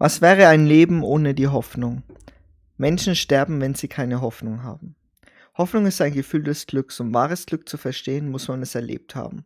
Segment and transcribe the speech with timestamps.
[0.00, 2.02] Was wäre ein Leben ohne die Hoffnung?
[2.78, 4.96] Menschen sterben, wenn sie keine Hoffnung haben.
[5.58, 6.98] Hoffnung ist ein Gefühl des Glücks.
[7.00, 9.44] Um wahres Glück zu verstehen, muss man es erlebt haben.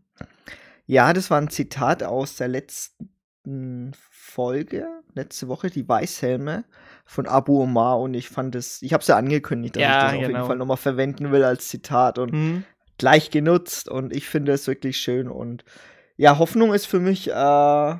[0.87, 6.65] Ja, das war ein Zitat aus der letzten Folge, letzte Woche, die Weißhelme
[7.05, 7.99] von Abu Omar.
[7.99, 10.29] Und ich fand es, ich habe es ja angekündigt, dass Ja, ich das auf genau.
[10.29, 12.65] jeden Fall nochmal verwenden will als Zitat und Hm?
[12.97, 13.89] gleich genutzt.
[13.89, 15.27] Und ich finde es wirklich schön.
[15.27, 15.65] Und
[16.17, 17.95] ja, Hoffnung ist für mich äh,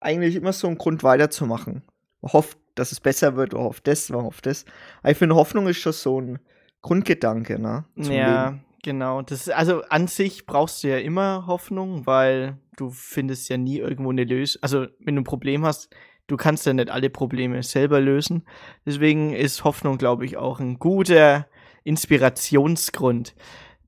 [0.00, 1.82] eigentlich immer so ein Grund weiterzumachen.
[2.22, 4.64] Man hofft, dass es besser wird, man hofft das, man hofft das.
[5.02, 6.38] Aber ich finde, Hoffnung ist schon so ein
[6.82, 7.84] Grundgedanke, ne?
[7.96, 8.64] Ja, Leben.
[8.82, 9.22] genau.
[9.22, 14.10] Das, also an sich brauchst du ja immer Hoffnung, weil du findest ja nie irgendwo
[14.10, 14.62] eine Lösung.
[14.62, 15.94] Also wenn du ein Problem hast,
[16.26, 18.44] du kannst ja nicht alle Probleme selber lösen.
[18.86, 21.46] Deswegen ist Hoffnung, glaube ich, auch ein guter
[21.84, 23.34] Inspirationsgrund.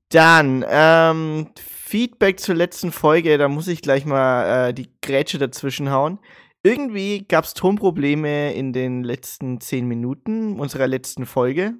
[0.09, 1.49] Dann, ähm,
[1.93, 6.17] Feedback zur letzten Folge, da muss ich gleich mal äh, die Grätsche dazwischen hauen.
[6.63, 11.75] Irgendwie gab es Tonprobleme in den letzten zehn Minuten unserer letzten Folge.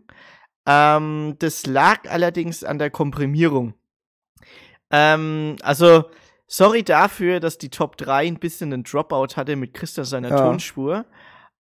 [0.67, 3.73] Ähm, das lag allerdings an der Komprimierung.
[4.91, 6.03] Ähm, also,
[6.45, 10.37] sorry dafür, dass die Top 3 ein bisschen einen Dropout hatte mit Christa seiner Ja.
[10.37, 11.05] Tonspur.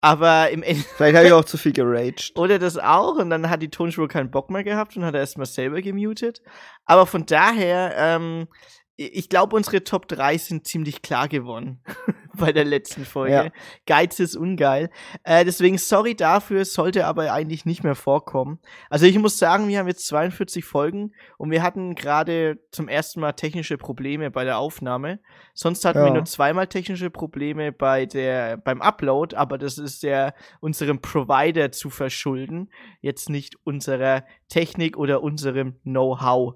[0.01, 0.83] Aber im Ende.
[0.95, 2.33] Vielleicht habe ich auch zu viel geraged.
[2.37, 5.21] Oder das auch und dann hat die Tonspur keinen Bock mehr gehabt und hat er
[5.21, 6.41] erstmal selber gemutet.
[6.85, 8.47] Aber von daher, ähm,
[8.95, 11.83] ich glaube, unsere Top 3 sind ziemlich klar geworden
[12.39, 13.33] bei der letzten Folge.
[13.33, 13.49] Ja.
[13.85, 14.89] Geiz ist ungeil.
[15.23, 18.59] Äh, deswegen sorry dafür, sollte aber eigentlich nicht mehr vorkommen.
[18.89, 23.19] Also ich muss sagen, wir haben jetzt 42 Folgen und wir hatten gerade zum ersten
[23.19, 25.19] Mal technische Probleme bei der Aufnahme.
[25.53, 26.13] Sonst hatten wir Ja.
[26.13, 31.89] nur zweimal technische Probleme bei der, beim Upload, aber das ist ja unserem Provider zu
[31.89, 32.69] verschulden,
[33.01, 36.55] jetzt nicht unserer Technik oder unserem Know-how.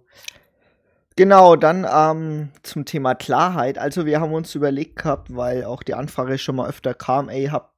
[1.17, 3.78] Genau, dann ähm, zum Thema Klarheit.
[3.78, 7.48] Also wir haben uns überlegt gehabt, weil auch die Anfrage schon mal öfter kam, ey,
[7.48, 7.72] habt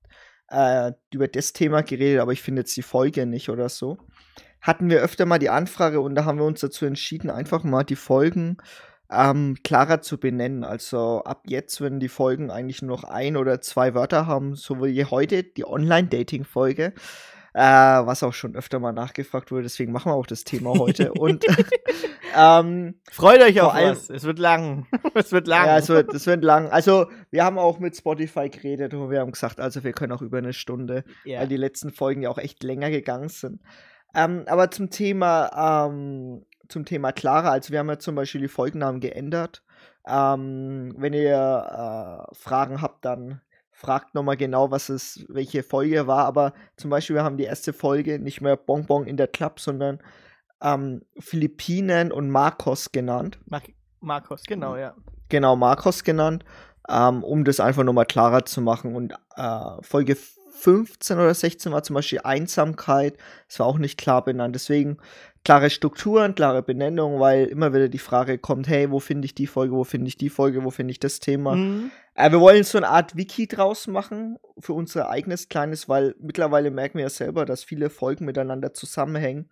[0.50, 3.98] äh, über das Thema geredet, aber ich finde jetzt die Folge nicht oder so.
[4.62, 7.84] Hatten wir öfter mal die Anfrage und da haben wir uns dazu entschieden, einfach mal
[7.84, 8.58] die Folgen
[9.12, 10.64] ähm, klarer zu benennen.
[10.64, 14.84] Also ab jetzt, wenn die Folgen eigentlich nur noch ein oder zwei Wörter haben, so
[14.84, 16.94] wie heute die Online-Dating-Folge,
[17.54, 21.14] äh, was auch schon öfter mal nachgefragt wurde, deswegen machen wir auch das Thema heute.
[21.14, 21.46] und
[22.36, 24.10] ähm, Freut euch auf allem- was.
[24.10, 24.88] Es wird lang.
[25.14, 25.68] es wird lang.
[25.68, 26.70] ja, es wird, es wird lang.
[26.70, 30.22] Also, wir haben auch mit Spotify geredet und wir haben gesagt, also wir können auch
[30.22, 31.40] über eine Stunde, Ja.
[31.42, 33.62] weil die letzten Folgen ja auch echt länger gegangen sind.
[34.16, 38.48] Ähm, aber zum Thema, ähm, zum Thema Clara, also wir haben ja zum Beispiel die
[38.48, 39.64] Folgennamen geändert.
[40.08, 43.42] Ähm, wenn ihr äh, Fragen habt, dann
[43.84, 46.26] fragt nochmal genau, was es, welche Folge war.
[46.26, 50.00] Aber zum Beispiel, wir haben die erste Folge nicht mehr Bonbon in der Club, sondern
[50.62, 53.62] ähm, Philippinen und Marcos genannt Mar
[54.00, 54.96] Markus, genau, ja.
[55.30, 56.44] genau Marcos genannt,
[56.90, 58.96] ähm, um das einfach nochmal klarer zu machen.
[58.96, 60.18] Und äh, Folge
[60.64, 63.18] 15 oder 16 war zum Beispiel Einsamkeit.
[63.48, 64.56] Das war auch nicht klar benannt.
[64.56, 64.98] Deswegen
[65.44, 69.48] klare Strukturen, klare Benennung, weil immer wieder die Frage kommt, hey, wo finde ich die
[69.48, 71.56] Folge, wo finde ich die Folge, wo finde ich das Thema?
[71.56, 71.92] Mhm.
[72.16, 76.72] Äh, wir wollen so eine Art Wiki draus machen für unser eigenes kleines, weil mittlerweile
[76.72, 79.50] merken wir ja selber, dass viele Folgen miteinander zusammenhängen.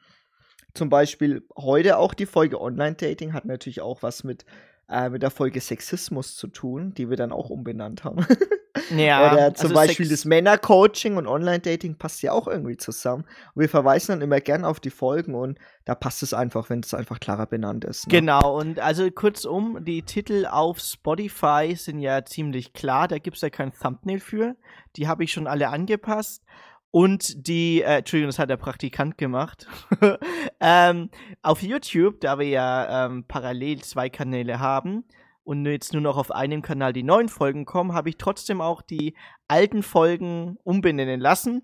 [0.73, 4.45] Zum Beispiel heute auch die Folge Online-Dating hat natürlich auch was mit,
[4.89, 8.25] äh, mit der Folge Sexismus zu tun, die wir dann auch umbenannt haben.
[8.95, 13.25] Ja, Oder zum also Beispiel Sex- das Männer-Coaching und Online-Dating passt ja auch irgendwie zusammen.
[13.53, 16.79] Und wir verweisen dann immer gern auf die Folgen und da passt es einfach, wenn
[16.79, 18.07] es einfach klarer benannt ist.
[18.07, 18.11] Ne?
[18.11, 23.41] Genau, und also kurzum, die Titel auf Spotify sind ja ziemlich klar, da gibt es
[23.41, 24.55] ja kein Thumbnail für.
[24.95, 26.43] Die habe ich schon alle angepasst.
[26.93, 29.65] Und die, äh, Entschuldigung, das hat der Praktikant gemacht.
[30.59, 31.09] ähm,
[31.41, 35.05] auf YouTube, da wir ja ähm, parallel zwei Kanäle haben
[35.43, 38.81] und jetzt nur noch auf einem Kanal die neuen Folgen kommen, habe ich trotzdem auch
[38.81, 39.15] die
[39.47, 41.63] alten Folgen umbenennen lassen.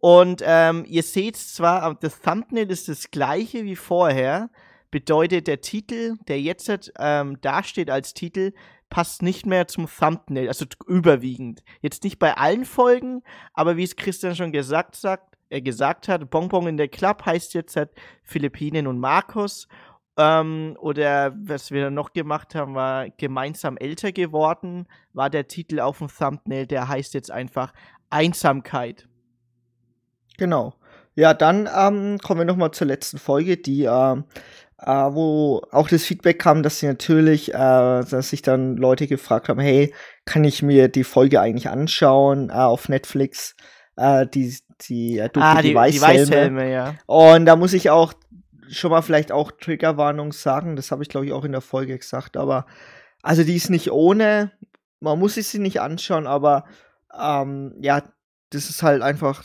[0.00, 4.50] Und ähm, ihr seht zwar, das Thumbnail ist das gleiche wie vorher,
[4.90, 8.52] bedeutet der Titel, der jetzt ähm, dasteht als Titel,
[8.90, 11.62] passt nicht mehr zum Thumbnail, also überwiegend.
[11.82, 16.30] Jetzt nicht bei allen Folgen, aber wie es Christian schon gesagt, sagt, er gesagt hat,
[16.30, 17.90] Bonbon in der Club heißt jetzt halt
[18.22, 19.66] Philippinen und Markus.
[20.18, 25.78] Ähm, oder was wir dann noch gemacht haben, war gemeinsam älter geworden, war der Titel
[25.78, 27.72] auf dem Thumbnail, der heißt jetzt einfach
[28.10, 29.06] Einsamkeit.
[30.36, 30.74] Genau.
[31.14, 34.24] Ja, dann ähm, kommen wir nochmal zur letzten Folge, die, ähm,
[34.80, 39.48] äh, wo auch das Feedback kam, dass sie natürlich, äh, dass sich dann Leute gefragt
[39.48, 39.94] haben, hey,
[40.24, 43.54] kann ich mir die Folge eigentlich anschauen äh, auf Netflix?
[43.96, 46.30] Äh, die, die, äh, ah, die, die Weißhelme.
[46.30, 46.94] Weißhelme, ja.
[47.06, 48.12] Und da muss ich auch
[48.70, 50.76] schon mal vielleicht auch Triggerwarnung sagen.
[50.76, 52.36] Das habe ich, glaube ich, auch in der Folge gesagt.
[52.36, 52.66] Aber
[53.22, 54.52] also die ist nicht ohne.
[55.00, 56.64] Man muss sich sie nicht anschauen, aber
[57.18, 58.02] ähm, ja,
[58.50, 59.44] das ist halt einfach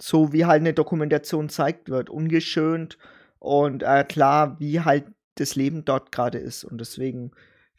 [0.00, 2.98] so, wie halt eine Dokumentation zeigt wird, ungeschönt
[3.38, 6.64] und äh, klar, wie halt das Leben dort gerade ist.
[6.64, 7.32] Und deswegen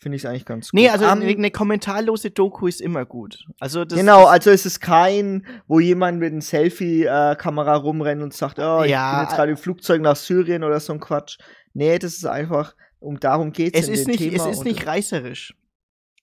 [0.04, 0.80] finde ich es eigentlich ganz gut.
[0.80, 3.46] Nee, also Ähm, eine, kommentarlose Doku ist immer gut.
[3.60, 8.84] Also genau, also es ist kein, wo jemand mit einer Selfie-Kamera rumrennt und sagt, oh,
[8.84, 11.38] ich Ja, bin jetzt gerade im Flugzeug nach Syrien oder so ein Quatsch.
[11.74, 14.64] Nee, das ist einfach, um darum geht es in ist dem nicht, Thema es ist
[14.66, 15.56] nicht reißerisch.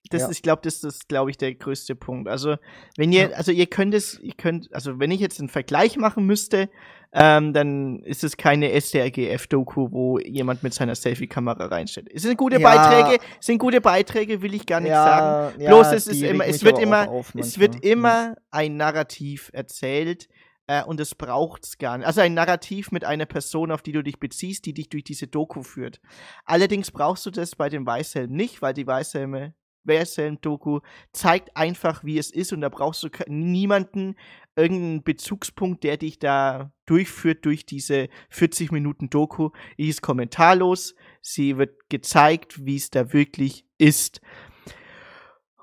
[0.08, 0.28] Das Ja.
[0.28, 2.28] ist, ich glaube, das ist, glaube ich, der größte Punkt.
[2.28, 2.56] Also,
[2.96, 3.36] wenn ihr, Ja.
[3.36, 6.70] also ihr könnt es, ihr könnt, also wenn ich jetzt einen Vergleich machen müsste,
[7.12, 12.08] ähm, dann ist es keine SDRGF-Doku, wo jemand mit seiner Selfie-Kamera reinstellt.
[12.12, 12.68] Es sind gute Ja.
[12.68, 15.58] Beiträge, es sind gute Beiträge, will ich gar nicht sagen.
[15.58, 20.28] Bloß es ist immer, es wird immer, auf es wird immer ein Narrativ erzählt
[20.68, 22.06] äh, und es braucht's gar nicht.
[22.06, 25.26] Also ein Narrativ mit einer Person, auf die du dich beziehst, die dich durch diese
[25.26, 26.00] Doku führt.
[26.44, 29.52] Allerdings brauchst du das bei den Weißhelmen nicht, weil die Weißhelme
[29.84, 30.80] Weißhelm-Doku
[31.12, 34.16] zeigt einfach, wie es ist und da brauchst du niemanden,
[34.56, 39.50] irgendeinen Bezugspunkt, der dich da durchführt durch diese 40 Minuten Doku.
[39.78, 44.20] Die ist kommentarlos, sie wird gezeigt, wie es da wirklich ist.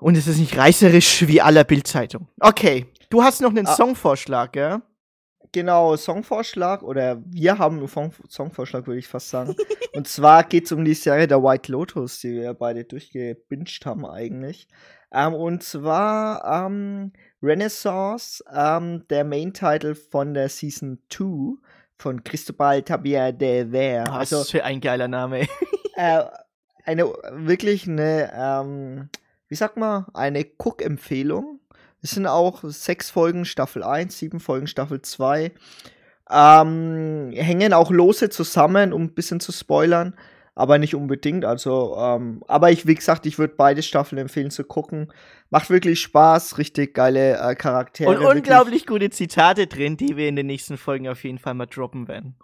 [0.00, 2.28] Und es ist nicht reißerisch wie aller Bildzeitung.
[2.40, 3.74] Okay, du hast noch einen Ah.
[3.74, 4.80] Songvorschlag, gell?
[5.52, 9.54] Genau, Songvorschlag oder wir haben einen Song Songvorschlag, würde ich fast sagen.
[9.94, 14.04] Und zwar geht es um die Serie der White Lotus, die wir beide durchgebinged haben
[14.06, 14.68] eigentlich.
[15.12, 17.12] Ähm, und zwar ähm,
[17.42, 21.56] Renaissance, ähm, der Main-Title von der Season 2
[21.96, 24.04] von Cristobal Tabia de Ver.
[24.08, 25.48] Ah, Also was für ein geiler Name.
[25.96, 26.24] äh,
[26.84, 29.08] eine wirklich eine, ähm,
[29.48, 31.60] wie sagt man, eine Cook-Empfehlung.
[32.02, 35.52] Es sind auch sechs Folgen Staffel 1, sieben Folgen Staffel 2.
[36.30, 40.14] Ähm, hängen auch lose zusammen, um ein bisschen zu spoilern,
[40.54, 41.44] aber nicht unbedingt.
[41.44, 45.10] Also, ähm, aber ich, wie gesagt, ich würde beide Staffeln empfehlen zu gucken.
[45.50, 48.10] Macht wirklich Spaß, richtig geile äh, Charaktere.
[48.10, 51.54] Und wirklich- unglaublich gute Zitate drin, die wir in den nächsten Folgen auf jeden Fall
[51.54, 52.36] mal droppen werden.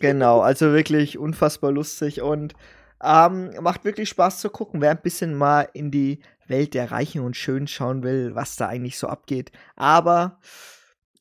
[0.00, 2.54] Genau, also wirklich unfassbar lustig und
[3.02, 7.22] ähm, macht wirklich Spaß zu gucken, wer ein bisschen mal in die Welt der Reichen
[7.22, 9.52] und Schönen schauen will, was da eigentlich so abgeht.
[9.76, 10.38] Aber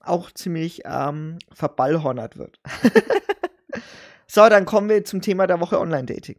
[0.01, 2.59] auch ziemlich ähm, verballhornert wird.
[4.27, 6.37] so, dann kommen wir zum Thema der Woche Online-Dating.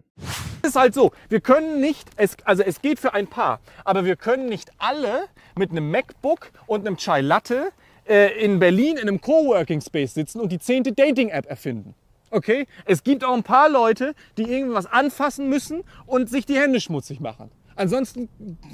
[0.62, 4.04] Es ist halt so, wir können nicht, es, also es geht für ein Paar, aber
[4.04, 5.24] wir können nicht alle
[5.56, 7.70] mit einem MacBook und einem Chai Latte
[8.08, 11.94] äh, in Berlin in einem Coworking Space sitzen und die zehnte Dating-App erfinden.
[12.30, 12.66] Okay?
[12.84, 17.20] Es gibt auch ein paar Leute, die irgendwas anfassen müssen und sich die Hände schmutzig
[17.20, 17.50] machen.
[17.78, 18.28] Ansonsten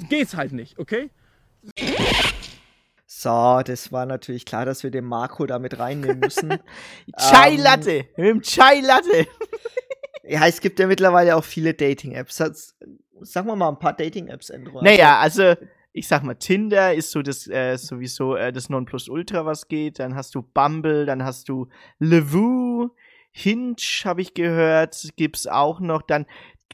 [0.09, 1.09] geht's halt nicht, okay?
[3.05, 6.49] So, das war natürlich klar, dass wir den Marco da mit reinnehmen müssen.
[7.17, 9.27] Chai Ähm, Latte, mit dem Chai Latte.
[10.23, 12.35] ja, es gibt ja mittlerweile auch viele Dating-Apps.
[13.21, 14.81] Sag mal mal ein paar Dating-Apps, Andrew.
[14.81, 15.55] Naja, also
[15.93, 19.99] ich sag mal, Tinder ist so das äh, sowieso äh, das Nonplusultra, was geht.
[19.99, 21.69] Dann hast du Bumble, dann hast du
[21.99, 22.89] Levu,
[23.31, 26.01] Hinge habe ich gehört, gibt's auch noch.
[26.01, 26.25] Dann,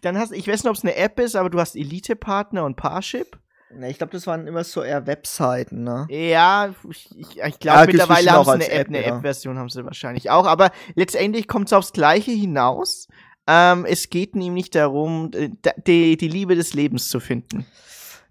[0.01, 2.75] dann hast ich weiß nicht, ob es eine App ist, aber du hast Elite-Partner und
[2.75, 3.39] Parship.
[3.73, 6.05] Ne, ich glaube, das waren immer so eher Webseiten, ne?
[6.09, 9.15] Ja, ich, ich, ich Ja, glaube, gibt's mittlerweile haben sie eine App, App, eine ja.
[9.15, 10.45] App-Version haben sie wahrscheinlich auch.
[10.45, 13.07] Aber letztendlich kommt es aufs Gleiche hinaus.
[13.47, 15.49] Ähm, es geht nämlich darum, äh,
[15.87, 17.65] die, die Liebe des Lebens zu finden.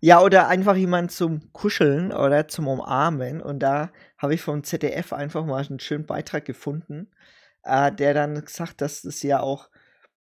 [0.01, 3.41] Ja, oder einfach jemand zum Kuscheln oder zum Umarmen.
[3.41, 7.09] Und da habe ich vom ZDF einfach mal einen schönen Beitrag gefunden,
[7.65, 9.69] äh, der dann gesagt, dass es ja auch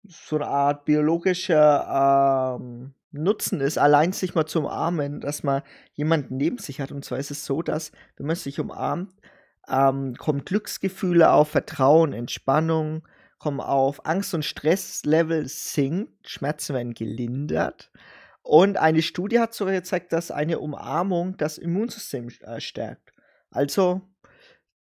[0.07, 6.37] so eine Art biologischer ähm, Nutzen ist, allein sich mal zu umarmen, dass man jemanden
[6.37, 6.91] neben sich hat.
[6.91, 9.13] Und zwar ist es so, dass, wenn man sich umarmt,
[9.69, 13.07] ähm, kommen Glücksgefühle auf, Vertrauen, Entspannung,
[13.39, 17.91] kommen auf, Angst- und Stresslevel sinkt, Schmerzen werden gelindert.
[18.43, 23.13] Und eine Studie hat sogar gezeigt, dass eine Umarmung das Immunsystem äh, stärkt.
[23.51, 24.03] Also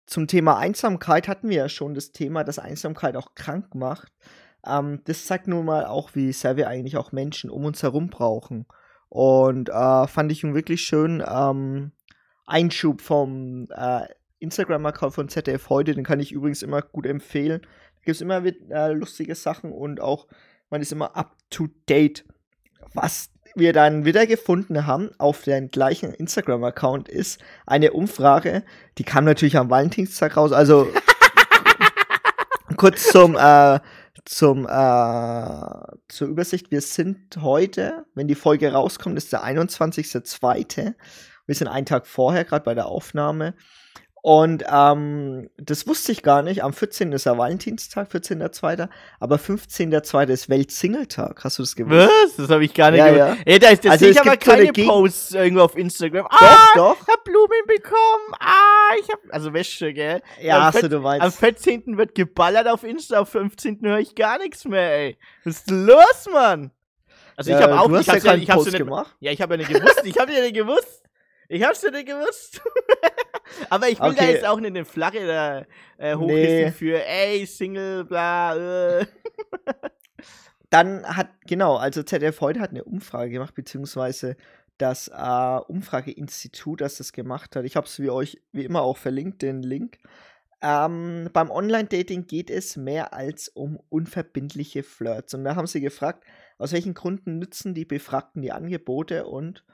[0.06, 4.12] zum Thema Einsamkeit hatten wir ja schon das Thema, dass Einsamkeit auch krank macht.
[4.66, 8.08] Ähm, das zeigt nun mal auch, wie sehr wir eigentlich auch Menschen um uns herum
[8.08, 8.66] brauchen.
[9.08, 11.92] Und äh, fand ich einen wirklich schönen ähm,
[12.46, 14.06] Einschub vom äh,
[14.40, 15.94] Instagram-Account von ZDF heute.
[15.94, 17.60] Den kann ich übrigens immer gut empfehlen.
[17.62, 20.26] Da gibt es immer äh, lustige Sachen und auch,
[20.70, 22.24] man ist immer up to date.
[22.92, 28.64] Was wir dann wieder gefunden haben auf dem gleichen Instagram-Account ist eine Umfrage,
[28.98, 30.52] die kam natürlich am Valentinstag raus.
[30.52, 30.88] Also
[32.76, 33.78] kurz zum, äh,
[34.24, 36.70] zum, äh, zur Übersicht.
[36.70, 40.94] Wir sind heute, wenn die Folge rauskommt, ist der 21.02.
[41.46, 43.54] Wir sind einen Tag vorher, gerade bei der Aufnahme.
[44.26, 46.64] Und ähm, das wusste ich gar nicht.
[46.64, 47.12] Am 14.
[47.12, 48.88] ist ja Valentinstag, 14.2.
[49.20, 50.28] Aber 15.2.
[50.28, 51.44] ist Weltsingeltag.
[51.44, 52.08] Hast du das gewusst?
[52.08, 52.36] Was?
[52.36, 53.38] Das habe ich gar nicht Ja, gewusst.
[53.46, 53.52] ja.
[53.52, 56.24] Ey, da, da Also sehe ich aber so keine Geg- Posts irgendwo auf Instagram.
[56.24, 56.96] Doch, ah, doch.
[57.02, 58.34] ich hab Blumen bekommen.
[58.40, 59.18] Ah, ich hab.
[59.28, 60.22] Also Wäsche, gell?
[60.40, 61.38] Ja, am, also vier- du am meinst.
[61.38, 61.98] 14.
[61.98, 63.80] wird geballert auf Insta, am 15.
[63.82, 65.18] höre ich gar nichts mehr, ey.
[65.44, 66.70] Was ist los, Mann?
[67.36, 69.14] Also ich Ja, habe auch hast ich hab's ja ich hab's Post nicht, gemacht.
[69.20, 70.00] Ja, ich habe ja nicht gewusst.
[70.02, 71.02] Ich habe ja nicht gewusst.
[71.50, 72.62] Ich hab's ja nicht gewusst.
[73.70, 74.32] Aber ich will da Okay.
[74.32, 75.64] jetzt auch nicht eine Flagge da
[75.98, 76.70] äh, hochhissen Nee.
[76.70, 79.06] für ey, Single, bla, äh.
[80.70, 84.36] Dann hat, genau, also ZDF heute hat eine Umfrage gemacht, beziehungsweise
[84.78, 87.64] das äh, Umfrageinstitut, das das gemacht hat.
[87.64, 89.98] Ich habe es wie euch wie immer auch verlinkt, den Link.
[90.62, 95.34] Ähm, beim Online-Dating geht es mehr als um unverbindliche Flirts.
[95.34, 96.24] Und da haben sie gefragt,
[96.58, 99.64] aus welchen Gründen nützen die Befragten die Angebote und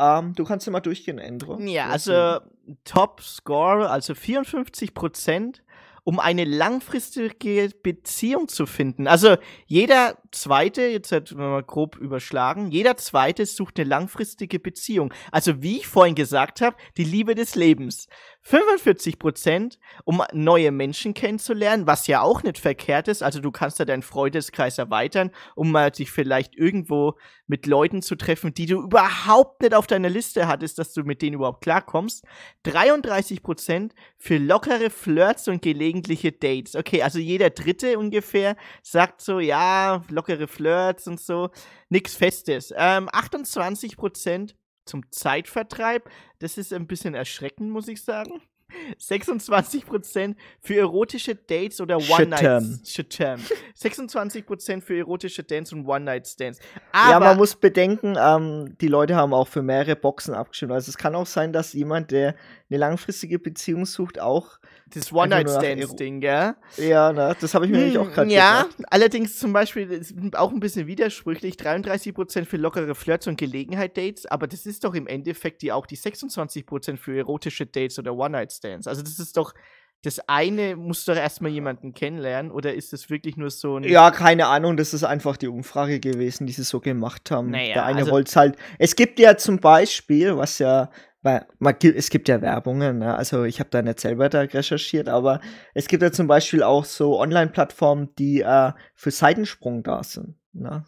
[0.00, 1.58] ähm, du kannst ja mal durchgehen, Endro.
[1.60, 2.40] Ja, also
[2.84, 5.62] Top Score, also 54 Prozent,
[6.04, 9.06] um eine langfristige Beziehung zu finden.
[9.06, 15.12] Also jeder zweite, jetzt hat man mal grob überschlagen, jeder zweite sucht eine langfristige Beziehung.
[15.32, 18.06] Also wie ich vorhin gesagt habe, die Liebe des Lebens.
[18.42, 23.22] 45 Prozent, um neue Menschen kennenzulernen, was ja auch nicht verkehrt ist.
[23.22, 28.14] Also du kannst da deinen Freundeskreis erweitern, um mal dich vielleicht irgendwo mit Leuten zu
[28.14, 32.24] treffen, die du überhaupt nicht auf deiner Liste hattest, dass du mit denen überhaupt klarkommst.
[32.62, 36.76] 33 Prozent für lockere Flirts und gelegentliche Dates.
[36.76, 41.50] Okay, also jeder Dritte ungefähr sagt so, ja, lockere Flirts und so.
[41.88, 42.72] Nix Festes.
[42.76, 46.08] Ähm, 28 Prozent zum Zeitvertreib.
[46.40, 48.42] Das ist ein bisschen erschreckend, muss ich sagen.
[49.00, 51.96] 26% für erotische Dates oder.
[51.96, 53.52] One-Night-Stands.
[53.80, 56.60] 26% für erotische Dates und One-Night-Stands.
[56.94, 60.70] ja, man muss bedenken, ähm, die Leute haben auch für mehrere Boxen abgestimmt.
[60.72, 62.36] Also es kann auch sein, dass jemand, der
[62.68, 64.60] eine langfristige Beziehung sucht, auch
[64.94, 66.56] das One-Night-Stands-Ding, ja?
[66.76, 68.76] Ja, ne, das habe ich mir nämlich auch gerade Hm, Ja, gedacht.
[68.90, 71.54] allerdings zum Beispiel ist auch ein bisschen widersprüchlich.
[71.56, 75.96] 33% für lockere Flirts und Gelegenheit-Dates, aber das ist doch im Endeffekt die auch die
[75.96, 78.86] 26% für erotische Dates oder One-Night-Stands.
[78.86, 79.54] Also das ist doch,
[80.02, 83.84] das eine muss doch erstmal jemanden kennenlernen oder ist das wirklich nur so ein.
[83.84, 87.50] Ja, keine Ahnung, das ist einfach die Umfrage gewesen, die sie so gemacht haben.
[87.50, 88.56] Naja, Der eine also- wollte halt.
[88.78, 90.90] Es gibt ja zum Beispiel, was ja,
[91.22, 93.14] weil man, es gibt ja Werbungen, ne?
[93.14, 95.40] also ich habe da nicht selber da recherchiert, aber
[95.74, 100.34] es gibt ja zum Beispiel auch so Online-Plattformen, die äh, für Seitensprung da sind.
[100.52, 100.84] Ne?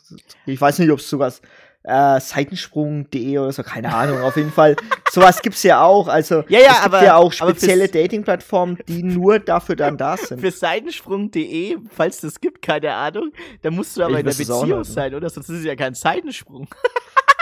[0.47, 1.33] Ich weiß nicht, ob es sogar
[1.85, 4.77] äh, Seitensprung.de oder so, keine Ahnung, auf jeden Fall.
[5.11, 6.09] Sowas gibt's ja auch.
[6.09, 10.17] Also Ja, ja, es gibt aber- ja auch spezielle Dating-Plattformen, die nur dafür dann da
[10.17, 10.41] sind.
[10.41, 14.85] Für Seitensprung.de, falls das gibt, keine Ahnung, da musst du aber Ich in der Beziehung
[14.85, 15.29] sein, oder?
[15.29, 16.69] Sonst ist es ja kein Seitensprung.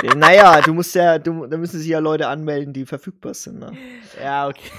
[0.02, 3.58] Ja, naja, du musst ja, du, da müssen sich ja Leute anmelden, die verfügbar sind.
[3.58, 3.72] Ne?
[4.22, 4.70] Ja, okay.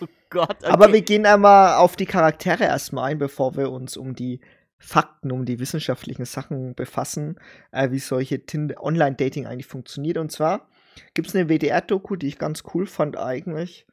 [0.00, 0.56] Oh Gott.
[0.62, 0.72] Okay.
[0.72, 4.40] Aber wir gehen einmal auf die Charaktere erstmal ein, bevor wir uns um die
[4.78, 7.38] Fakten, um die wissenschaftlichen Sachen befassen,
[7.72, 10.18] äh, wie solche Tin- Online-Dating eigentlich funktioniert.
[10.18, 10.68] Und zwar
[11.14, 13.86] gibt es eine WDR-Doku, die ich ganz cool fand eigentlich.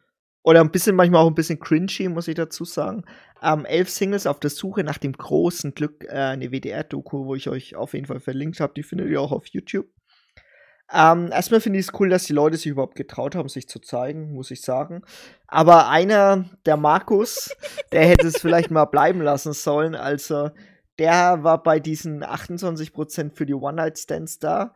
[0.43, 3.03] Oder ein bisschen, manchmal auch ein bisschen cringy, muss ich dazu sagen.
[3.41, 7.49] Ähm, elf Singles auf der Suche nach dem großen Glück, äh, eine WDR-Doku, wo ich
[7.49, 8.73] euch auf jeden Fall verlinkt habe.
[8.75, 9.87] Die findet ihr auch auf YouTube.
[10.93, 13.79] Ähm, erstmal finde ich es cool, dass die Leute sich überhaupt getraut haben, sich zu
[13.79, 15.01] zeigen, muss ich sagen.
[15.47, 17.55] Aber einer, der Markus,
[17.91, 19.95] der hätte es vielleicht mal bleiben lassen sollen.
[19.95, 20.51] Also,
[20.99, 24.73] der war bei diesen 28% für die One-Night-Stands da.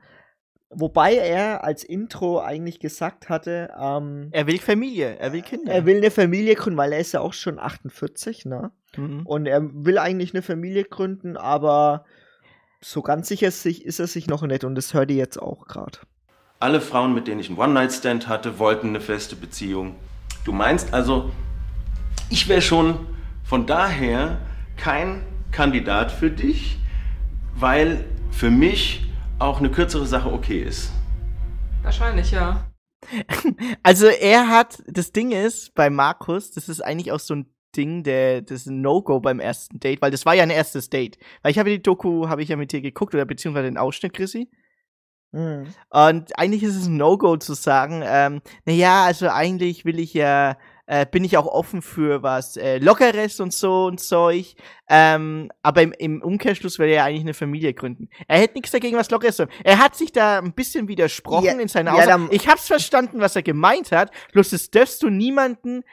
[0.71, 5.71] Wobei er als Intro eigentlich gesagt hatte, ähm, er will Familie, er will Kinder.
[5.71, 8.71] er will eine Familie gründen, weil er ist ja auch schon 48, ne?
[8.95, 9.25] Mhm.
[9.25, 12.05] Und er will eigentlich eine Familie gründen, aber
[12.81, 15.65] so ganz sicher sich, ist er sich noch nicht und das hört ihr jetzt auch
[15.67, 15.99] gerade.
[16.59, 19.95] Alle Frauen, mit denen ich einen One-Night-Stand hatte, wollten eine feste Beziehung.
[20.43, 21.31] Du meinst also,
[22.29, 23.07] ich wäre schon
[23.43, 24.39] von daher
[24.77, 26.77] kein Kandidat für dich,
[27.55, 29.09] weil für mich
[29.39, 30.91] auch eine kürzere Sache okay ist.
[31.81, 32.65] Wahrscheinlich, ja.
[33.83, 37.45] Also er hat, das Ding ist, bei Markus, das ist eigentlich auch so ein
[37.75, 40.89] Ding, der, das ist ein No-Go beim ersten Date, weil das war ja ein erstes
[40.89, 41.17] Date.
[41.41, 44.13] Weil ich habe die Doku, habe ich ja mit dir geguckt, oder beziehungsweise den Ausschnitt,
[44.13, 44.49] Chrissy.
[45.31, 45.67] Mhm.
[45.91, 50.57] Und eigentlich ist es ein No-Go zu sagen, ähm, naja, also eigentlich will ich ja,
[50.87, 54.55] äh, bin ich auch offen für was äh, Lockeres und so und Zeug.
[54.89, 58.09] Ähm, aber im, im Umkehrschluss will er ja eigentlich eine Familie gründen.
[58.27, 59.51] Er hätte nichts dagegen, was Lockeres zu haben.
[59.63, 62.09] Er hat sich da ein bisschen widersprochen Ja, in seiner ja, Aussage.
[62.23, 65.83] dann- ich hab's verstanden, was er gemeint hat, bloß es darfst du niemanden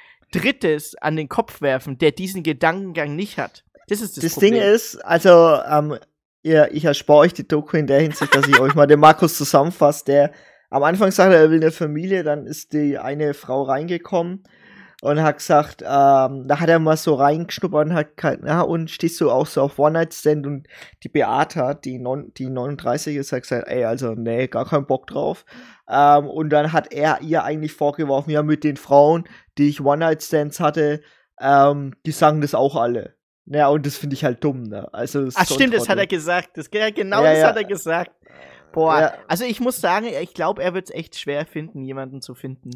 [0.40, 3.64] Drittes an den Kopf werfen, der diesen Gedankengang nicht hat.
[3.88, 4.54] Das ist das, Das, Problem.
[4.54, 5.98] Ding ist, also, ähm,
[6.42, 9.36] ihr, ich erspare euch die Doku in der Hinsicht, dass ich euch mal den Markus
[9.36, 10.32] zusammenfasse, der
[10.70, 14.42] am Anfang sagte, er will eine Familie, dann ist die eine Frau reingekommen
[15.02, 18.90] und hat gesagt, ähm, da hat er mal so reingeschnuppert und hat gesagt, ja, und
[18.90, 20.66] stehst du auch so auf One-Night-Stand und
[21.02, 25.06] die Beata, die, non, die 39 ist, hat gesagt, ey, also, nee, gar keinen Bock
[25.06, 25.44] drauf.
[25.88, 29.24] Ähm, und dann hat er ihr eigentlich vorgeworfen, ja, mit den Frauen,
[29.58, 31.00] die ich One-Night-Stands hatte,
[31.40, 33.14] ähm, die sagen das auch alle.
[33.46, 34.92] Ja, und das finde ich halt dumm, ne?
[34.92, 36.50] Also, Ach, stimmt, das hat er gesagt.
[36.56, 37.46] Das, genau Ja, das ja.
[37.48, 38.10] hat er gesagt.
[38.72, 39.14] Boah, Ja.
[39.28, 42.70] also ich muss sagen, ich glaube, er wird es echt schwer finden, jemanden zu finden.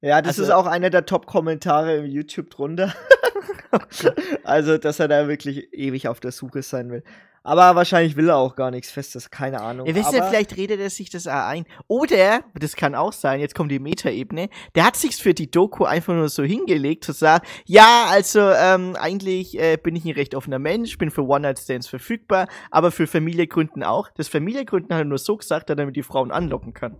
[0.00, 2.94] Ja, das Also- ist auch einer der Top-Kommentare im YouTube drunter.
[4.44, 7.02] also, dass er da wirklich ewig auf der Suche sein will.
[7.44, 9.86] Aber wahrscheinlich will er auch gar nichts Festes, keine Ahnung.
[9.86, 11.64] Ihr wisst ja, vielleicht redet er sich das ein.
[11.88, 15.84] Oder, das kann auch sein, jetzt kommt die Metaebene, der hat sich's für die Doku
[15.84, 20.36] einfach nur so hingelegt, zu sagen, ja, also ähm, eigentlich äh, bin ich ein recht
[20.36, 24.10] offener Mensch, bin für One-Night-Stands verfügbar, aber für Familiengründen auch.
[24.14, 26.96] Das Familiengründen hat er nur so gesagt, dass er damit die Frauen anlocken kann.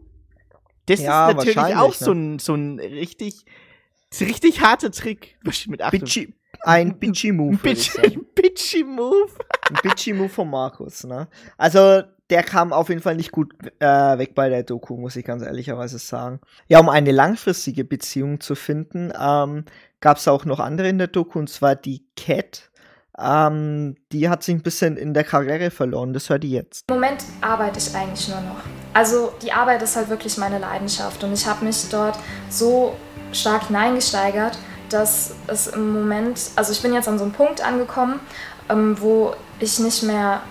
[0.86, 1.96] Das Ja, ist natürlich auch ne?
[1.96, 3.44] so ein, so ein richtig,
[4.20, 5.36] richtig harter Trick.
[5.68, 6.00] Mit Achtung.
[6.00, 7.52] Bitchy, ein Bitchy-Move.
[7.52, 9.30] Ein bitchy, bitchy Move.
[9.68, 11.28] Ein Bitchy-Move von Markus, ne?
[11.56, 13.86] Also, der kam auf jeden Fall nicht gut äh,
[14.18, 16.40] weg bei der Doku, muss ich ganz ehrlicherweise sagen.
[16.66, 19.64] Ja, um eine langfristige Beziehung zu finden, ähm,
[20.00, 22.70] gab es auch noch andere in der Doku, und zwar die Cat.
[23.18, 26.84] Ähm, die hat sich ein bisschen in der Karriere verloren, das hört ihr jetzt.
[26.88, 28.60] Im Moment arbeite ich eigentlich nur noch.
[28.94, 32.96] Also die Arbeit ist halt wirklich meine Leidenschaft und ich habe mich dort so
[33.32, 34.58] stark hineingesteigert,
[34.92, 38.20] dass es im Moment, also ich bin jetzt an so einem Punkt angekommen,
[38.68, 40.42] ähm, wo ich nicht mehr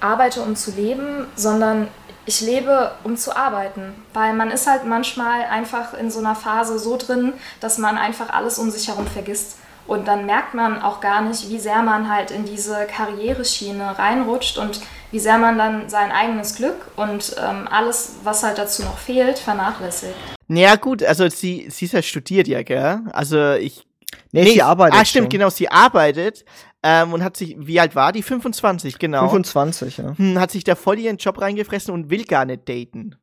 [0.00, 1.88] arbeite, um zu leben, sondern
[2.26, 3.94] ich lebe, um zu arbeiten.
[4.12, 8.30] Weil man ist halt manchmal einfach in so einer Phase so drin, dass man einfach
[8.30, 9.56] alles um sich herum vergisst.
[9.86, 14.56] Und dann merkt man auch gar nicht, wie sehr man halt in diese Karriereschiene reinrutscht
[14.58, 18.98] und wie sehr man dann sein eigenes Glück und ähm, alles, was halt dazu noch
[18.98, 20.14] fehlt, vernachlässigt.
[20.48, 23.00] Ja, gut, also sie, sie ist ja studiert, ja, gell?
[23.12, 23.84] Also ich.
[24.32, 25.38] Nee, sie arbeitet Ah, stimmt, schon.
[25.38, 26.44] genau, sie arbeitet
[26.82, 28.22] ähm, und hat sich, wie alt war die?
[28.22, 29.28] 25, genau.
[29.28, 30.16] 25, ja.
[30.16, 33.16] Hm, hat sich da voll ihren Job reingefressen und will gar nicht daten.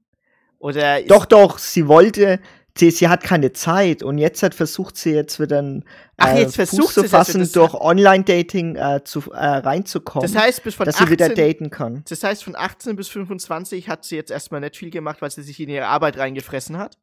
[0.60, 2.40] Oder Doch, doch, sie wollte,
[2.78, 5.86] sie, sie hat keine Zeit und jetzt hat versucht sie jetzt wieder einen
[6.18, 10.30] Ach, äh, jetzt versucht Fuß sie zu fassen, das- durch Online-Dating äh, zu, äh, reinzukommen,
[10.32, 12.04] Das heißt, bis von dass 18, sie wieder daten kann.
[12.10, 15.42] das heißt, von 18 bis 25 hat sie jetzt erstmal nicht viel gemacht, weil sie
[15.44, 16.98] sich in ihre Arbeit reingefressen hat.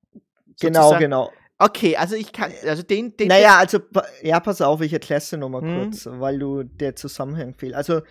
[0.61, 1.01] Genau, Sozusagen.
[1.03, 1.33] genau.
[1.59, 3.79] Okay, also ich kann, also den, den Naja, also,
[4.23, 5.77] ja, pass auf, ich erkläre es dir nochmal Hm.
[5.91, 7.75] kurz, weil du der Zusammenhang fehlt.
[7.75, 8.03] Also,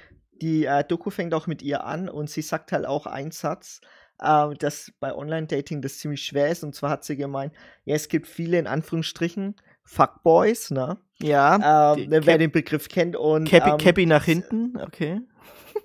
[0.41, 3.81] die äh, Doku fängt auch mit ihr an und sie sagt halt auch einen Satz,
[4.19, 6.63] äh, dass bei Online-Dating das ziemlich schwer ist.
[6.63, 7.53] Und zwar hat sie gemeint,
[7.85, 10.97] ja, es gibt viele in Anführungsstrichen Fuckboys, ne?
[11.21, 15.21] ja, Ähm, wer Cap- den Begriff kennt und Cappy, ähm, Cappy nach hinten, okay.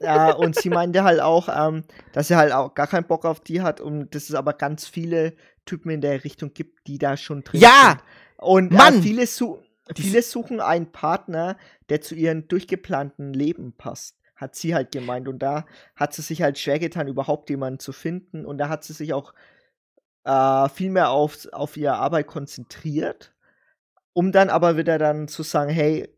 [0.00, 3.40] Ja, und sie meinte halt auch, ähm, dass sie halt auch gar keinen Bock auf
[3.40, 7.16] die hat und dass es aber ganz viele Typen in der Richtung gibt, die da
[7.16, 7.96] schon drin Ja!
[7.98, 8.02] sind.
[8.36, 8.98] Und Mann!
[8.98, 9.58] Äh, viele, su
[9.96, 11.56] viele suchen einen Partner,
[11.88, 14.17] der zu ihrem durchgeplanten Leben passt.
[14.38, 15.28] Hat sie halt gemeint.
[15.28, 18.46] Und da hat sie sich halt schwer getan, überhaupt jemanden zu finden.
[18.46, 19.34] Und da hat sie sich auch
[20.24, 23.34] äh, viel mehr auf, auf ihre Arbeit konzentriert,
[24.12, 26.08] um dann aber wieder dann zu sagen, hey,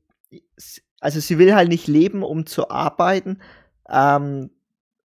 [1.01, 3.39] also sie will halt nicht leben, um zu arbeiten,
[3.89, 4.51] ähm,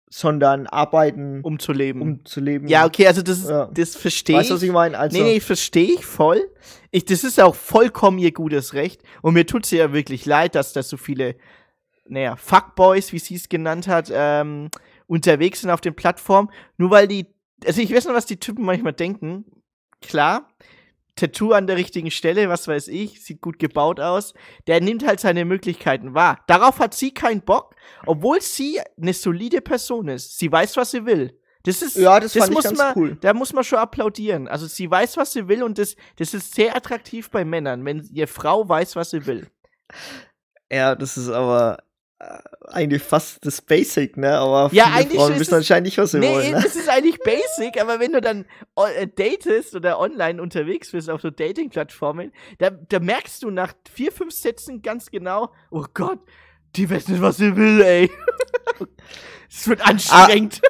[0.08, 2.24] sondern arbeiten, um, Um zu leben.
[2.24, 2.68] zu leben.
[2.68, 3.68] ja, okay, also das, Ja.
[3.74, 4.58] das verstehe Weißt du, ich.
[4.60, 4.96] was ich meine?
[4.98, 6.40] Also, nee, nee, verstehe ich voll.
[6.90, 9.02] Ich, das ist auch vollkommen ihr gutes Recht.
[9.22, 11.34] Und mir tut es ja wirklich leid, dass da so viele,
[12.06, 14.70] naja, Fuckboys, wie sie es genannt hat, ähm,
[15.06, 16.50] unterwegs sind auf den Plattformen.
[16.76, 17.26] Nur weil die,
[17.64, 19.44] also ich weiß noch, was die Typen manchmal denken.
[20.00, 20.48] Klar,
[21.16, 24.34] Tattoo an der richtigen Stelle, was weiß ich, sieht gut gebaut aus.
[24.66, 26.40] Der nimmt halt seine Möglichkeiten wahr.
[26.46, 30.38] Darauf hat sie keinen Bock, obwohl sie eine solide Person ist.
[30.38, 31.38] Sie weiß, was sie will.
[31.62, 33.16] Das ist, Ja, das ich muss man, cool.
[33.20, 34.48] Da muss man schon applaudieren.
[34.48, 38.02] Also sie weiß, was sie will und das, das ist sehr attraktiv bei Männern, wenn
[38.12, 39.48] ihr Frau weiß, was sie will.
[40.70, 41.78] ja, das ist aber
[42.68, 44.36] eigentlich fast das Basic, ne?
[44.38, 46.52] Aber Ja, viele eigentlich Frauen wissen es- anscheinend nicht, was sie Nee, wollen.
[46.52, 46.60] Ne?
[46.62, 48.44] das ist eigentlich basic, aber wenn du dann
[48.96, 54.12] äh, datest oder online unterwegs bist auf so Dating-Plattformen, da, da merkst du nach vier,
[54.12, 56.20] fünf Sätzen ganz genau, oh Gott,
[56.76, 58.10] die weiß nicht, was sie will, ey.
[59.50, 60.60] Es wird anstrengend.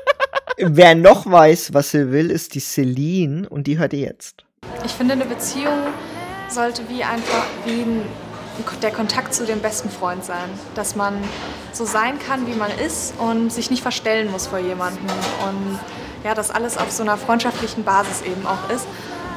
[0.58, 4.44] Wer noch weiß, was sie will, ist die Celine und die hört ihr jetzt.
[4.84, 5.78] Ich finde, eine Beziehung
[6.48, 8.02] sollte wie einfach wie ein,
[8.82, 10.48] der Kontakt zu dem besten Freund sein.
[10.74, 11.22] Dass man
[11.72, 15.04] so sein kann, wie man ist und sich nicht verstellen muss vor jemandem.
[15.46, 15.78] Und
[16.24, 18.86] ja, dass alles auf so einer freundschaftlichen Basis eben auch ist.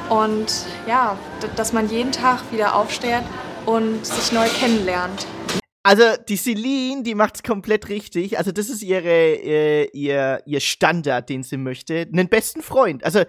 [0.08, 1.18] Und ja,
[1.56, 3.22] dass man jeden Tag wieder aufsteht
[3.66, 5.26] und sich neu kennenlernt.
[5.82, 8.36] Also die Celine, die macht's komplett richtig.
[8.36, 12.06] Also das ist ihre, äh, ihr, ihr Standard, den sie möchte.
[12.12, 13.04] Einen besten Freund.
[13.04, 13.24] Also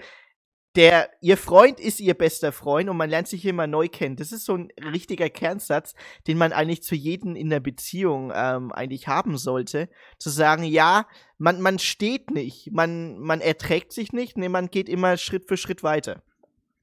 [0.75, 4.15] der, ihr Freund ist ihr bester Freund und man lernt sich immer neu kennen.
[4.15, 5.93] Das ist so ein richtiger Kernsatz,
[6.27, 9.89] den man eigentlich zu jedem in der Beziehung ähm, eigentlich haben sollte.
[10.19, 14.89] Zu sagen, ja, man, man steht nicht, man, man erträgt sich nicht, nee, man geht
[14.89, 16.21] immer Schritt für Schritt weiter.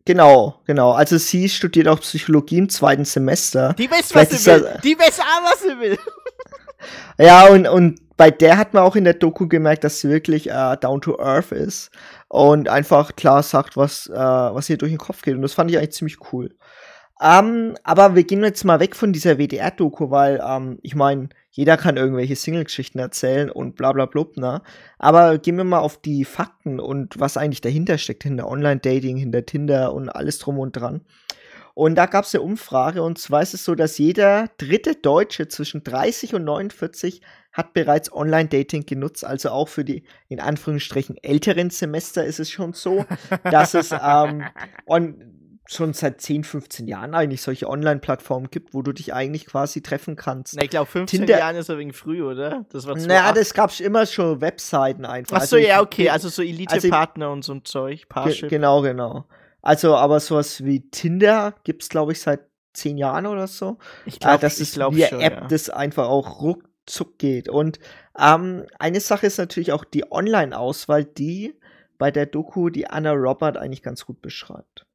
[0.05, 0.93] Genau, genau.
[0.93, 3.75] Also sie studiert auch Psychologie im zweiten Semester.
[3.75, 4.79] Die weiß, was sie will.
[4.85, 5.99] Die weiß auch, was sie will.
[7.19, 10.51] Ja, und, und bei der hat man auch in der Doku gemerkt, dass sie wirklich
[10.51, 11.91] äh, down to earth ist
[12.29, 15.35] und einfach klar sagt, was, äh, was ihr durch den Kopf geht.
[15.35, 16.55] Und das fand ich eigentlich ziemlich cool.
[17.21, 21.79] Ähm, aber wir gehen jetzt mal weg von dieser WDR-Doku, weil ähm, ich meine, jeder
[21.79, 24.61] kann irgendwelche Single-Geschichten erzählen und bla bla blub, ne?
[24.99, 29.47] Aber gehen wir mal auf die Fakten und was eigentlich dahinter steckt, hinter Online-Dating, hinter
[29.47, 31.01] Tinder und alles drum und dran.
[31.79, 35.47] Und da gab es eine Umfrage und zwar ist es so, dass jeder dritte Deutsche
[35.47, 37.21] zwischen 30 und 49
[37.53, 42.73] hat bereits Online-Dating genutzt, also auch für die in Anführungsstrichen älteren Semester ist es schon
[42.73, 43.05] so,
[43.45, 44.45] dass es ähm,
[44.87, 49.83] on, schon seit 10, 15 Jahren eigentlich solche Online-Plattformen gibt, wo du dich eigentlich quasi
[49.83, 50.57] treffen kannst.
[50.57, 52.65] Na, ich glaube, 15 Tinder Jahren ist ein wenig früh, oder?
[52.71, 55.37] Das war Naja, das gab es immer schon Webseiten einfach.
[55.37, 58.49] Ach so, also, ja, okay, also so Elite-Partner also, und so ein Zeug, Parship.
[58.49, 59.27] Genau, genau.
[59.67, 62.41] Also, aber sowas wie Tinder gibt es, glaube ich, seit
[62.75, 63.79] 10 Jahren oder so.
[64.05, 65.49] Ich glaube, äh, das ist glaub wie eine App, ja.
[65.49, 67.49] das einfach auch ruck ruckzuck geht.
[67.49, 67.79] Und
[68.19, 71.55] ähm, eine Sache ist natürlich auch die Online-Auswahl, die
[71.99, 74.87] bei der Doku die Anna Robert eigentlich ganz gut beschreibt.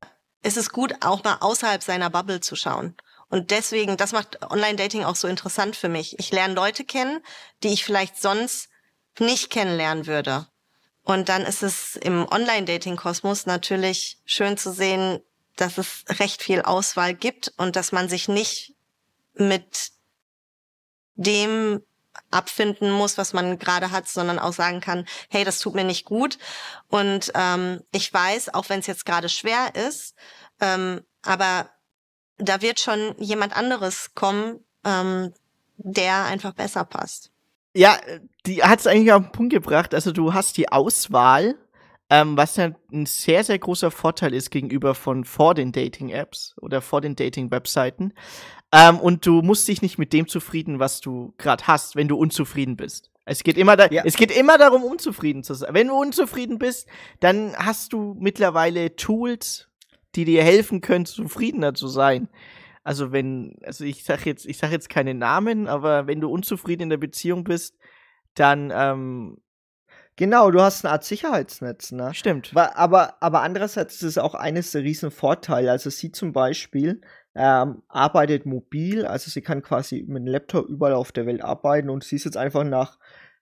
[0.43, 2.95] Es ist gut, auch mal außerhalb seiner Bubble zu schauen.
[3.29, 6.19] Und deswegen, das macht Online-Dating auch so interessant für mich.
[6.19, 7.21] Ich lerne Leute kennen,
[7.63, 8.69] die ich vielleicht sonst
[9.19, 10.47] nicht kennenlernen würde.
[11.03, 15.19] Und dann ist es im Online-Dating-Kosmos natürlich schön zu sehen,
[15.55, 18.75] dass es recht viel Auswahl gibt und dass man sich nicht
[19.33, 19.91] mit
[21.15, 21.81] dem
[22.29, 26.05] abfinden muss, was man gerade hat, sondern auch sagen kann, hey, das tut mir nicht
[26.05, 26.37] gut.
[26.87, 30.15] Und ähm, ich weiß, auch wenn es jetzt gerade schwer ist,
[30.59, 31.69] ähm, aber
[32.37, 35.33] da wird schon jemand anderes kommen, ähm,
[35.77, 37.30] der einfach besser passt.
[37.73, 37.97] Ja,
[38.45, 39.93] die hat es eigentlich auf den Punkt gebracht.
[39.93, 41.55] Also du hast die Auswahl,
[42.09, 46.81] ähm, was ja ein sehr, sehr großer Vorteil ist gegenüber von vor den Dating-Apps oder
[46.81, 48.13] vor den Dating-Webseiten.
[48.73, 52.17] Ähm, und du musst dich nicht mit dem zufrieden, was du gerade hast, wenn du
[52.17, 53.11] unzufrieden bist.
[53.23, 54.03] Es geht immer da, ja.
[54.05, 55.73] es geht immer darum, unzufrieden zu sein.
[55.73, 56.87] Wenn du unzufrieden bist,
[57.19, 59.69] dann hast du mittlerweile Tools,
[60.15, 62.27] die dir helfen können, zufriedener zu sein.
[62.83, 66.83] Also wenn, also ich sag jetzt, ich sag jetzt keine Namen, aber wenn du unzufrieden
[66.83, 67.77] in der Beziehung bist,
[68.33, 69.37] dann ähm,
[70.17, 72.13] Genau, du hast eine Art Sicherheitsnetz, ne?
[72.13, 72.51] Stimmt.
[72.55, 75.71] Aber, aber andererseits ist es auch eines der riesen Vorteile.
[75.71, 77.01] Also sie zum Beispiel
[77.33, 81.89] ähm, arbeitet mobil, also sie kann quasi mit einem Laptop überall auf der Welt arbeiten
[81.89, 82.99] und sie ist jetzt einfach nach,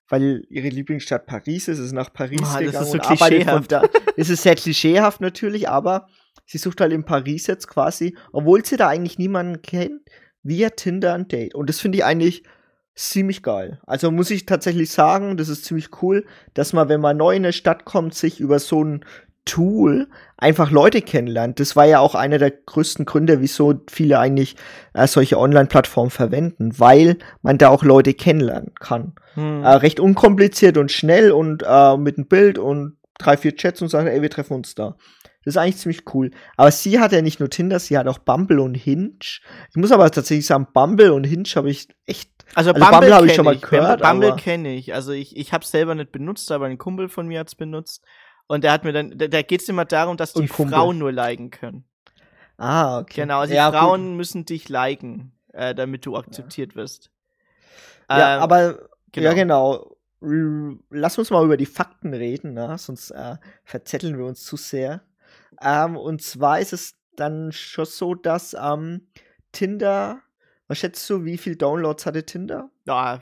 [0.08, 3.49] weil ihre Lieblingsstadt Paris ist, ist nach Paris oh, gegangen das ist so und arbeitet
[3.49, 3.84] von da.
[4.15, 6.08] Es ist sehr klischeehaft natürlich, aber
[6.50, 10.02] sie sucht halt in Paris jetzt quasi, obwohl sie da eigentlich niemanden kennt,
[10.42, 11.54] via Tinder ein Date.
[11.54, 12.44] Und das finde ich eigentlich
[12.96, 13.80] ziemlich geil.
[13.86, 17.44] Also muss ich tatsächlich sagen, das ist ziemlich cool, dass man, wenn man neu in
[17.44, 19.06] eine Stadt kommt, sich über so ein
[19.46, 20.08] Tool
[20.38, 21.60] einfach Leute kennenlernt.
[21.60, 24.56] Das war ja auch einer der größten Gründe, wieso viele eigentlich
[24.94, 29.14] äh, solche Online-Plattformen verwenden, weil man da auch Leute kennenlernen kann.
[29.36, 29.64] Hm.
[29.64, 33.90] Äh, recht unkompliziert und schnell und äh, mit einem Bild und drei, vier Chats und
[33.90, 34.98] sagt, ey, wir treffen uns da.
[35.45, 36.32] Das ist eigentlich ziemlich cool.
[36.58, 39.19] Aber sie hat ja nicht nur Tinder, sie hat auch Bumble und Hinge.
[39.21, 42.32] Ich muss aber tatsächlich sagen, Bumble und Hinge habe ich echt.
[42.56, 44.02] Also, also Bumble, Bumble habe ich schon mal gehört.
[44.02, 44.93] Bumble kenne ich.
[44.93, 47.56] Also ich, ich habe es selber nicht benutzt, aber ein Kumpel von mir hat es
[47.56, 48.04] benutzt.
[48.47, 51.52] Und der hat mir dann, da, geht es immer darum, dass die Frauen nur liken
[51.52, 51.86] können.
[52.58, 53.21] Ah, okay.
[53.21, 54.17] Genau, also ja, die Frauen gut.
[54.17, 57.12] müssen dich liken, äh, damit du akzeptiert wirst.
[58.10, 59.30] Ja, ähm, aber genau.
[59.30, 59.95] ja genau.
[60.89, 62.78] Lass uns mal über die Fakten reden, ne?
[62.78, 65.02] sonst äh, verzetteln wir uns zu sehr.
[65.62, 69.08] Ähm, und zwar ist es dann schon so, dass ähm,
[69.52, 70.22] Tinder,
[70.68, 72.70] was schätzt du, wie viel Downloads hatte Tinder?
[72.86, 73.20] Ja,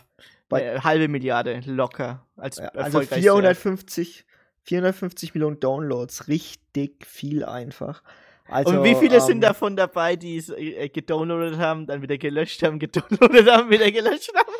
[0.49, 2.25] Bei, äh, halbe Milliarde locker.
[2.35, 4.25] Als also 450,
[4.63, 8.03] 450 Millionen Downloads, richtig viel einfach.
[8.49, 12.17] Also, und wie viele ähm, sind davon dabei, die es äh, gedownloadet haben, dann wieder
[12.17, 14.53] gelöscht haben, gedownloadet haben, wieder gelöscht haben?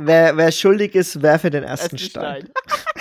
[0.00, 2.50] wer, wer schuldig ist, werfe den ersten Stein.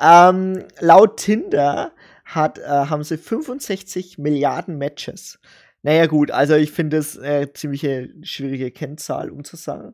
[0.00, 1.92] ähm, laut Tinder
[2.24, 5.38] hat, äh, haben sie 65 Milliarden Matches.
[5.82, 9.92] Naja, gut, also ich finde es äh, ziemliche schwierige Kennzahl, um zu sagen.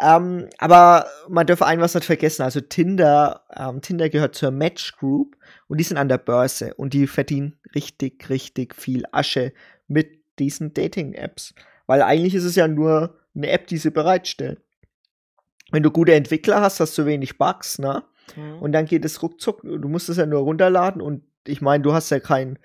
[0.00, 2.42] Ähm, aber man darf ein was nicht vergessen.
[2.42, 5.36] Also Tinder, ähm, Tinder gehört zur Match Group
[5.68, 9.52] und die sind an der Börse und die verdienen richtig, richtig viel Asche
[9.88, 11.54] mit diesen Dating-Apps.
[11.86, 14.58] Weil eigentlich ist es ja nur eine App, die sie bereitstellen.
[15.70, 18.02] Wenn du gute Entwickler hast, hast du wenig Bugs, ne?
[18.36, 18.58] Mhm.
[18.60, 19.62] Und dann geht es ruckzuck.
[19.62, 22.58] Du musst es ja nur runterladen und ich meine, du hast ja keinen,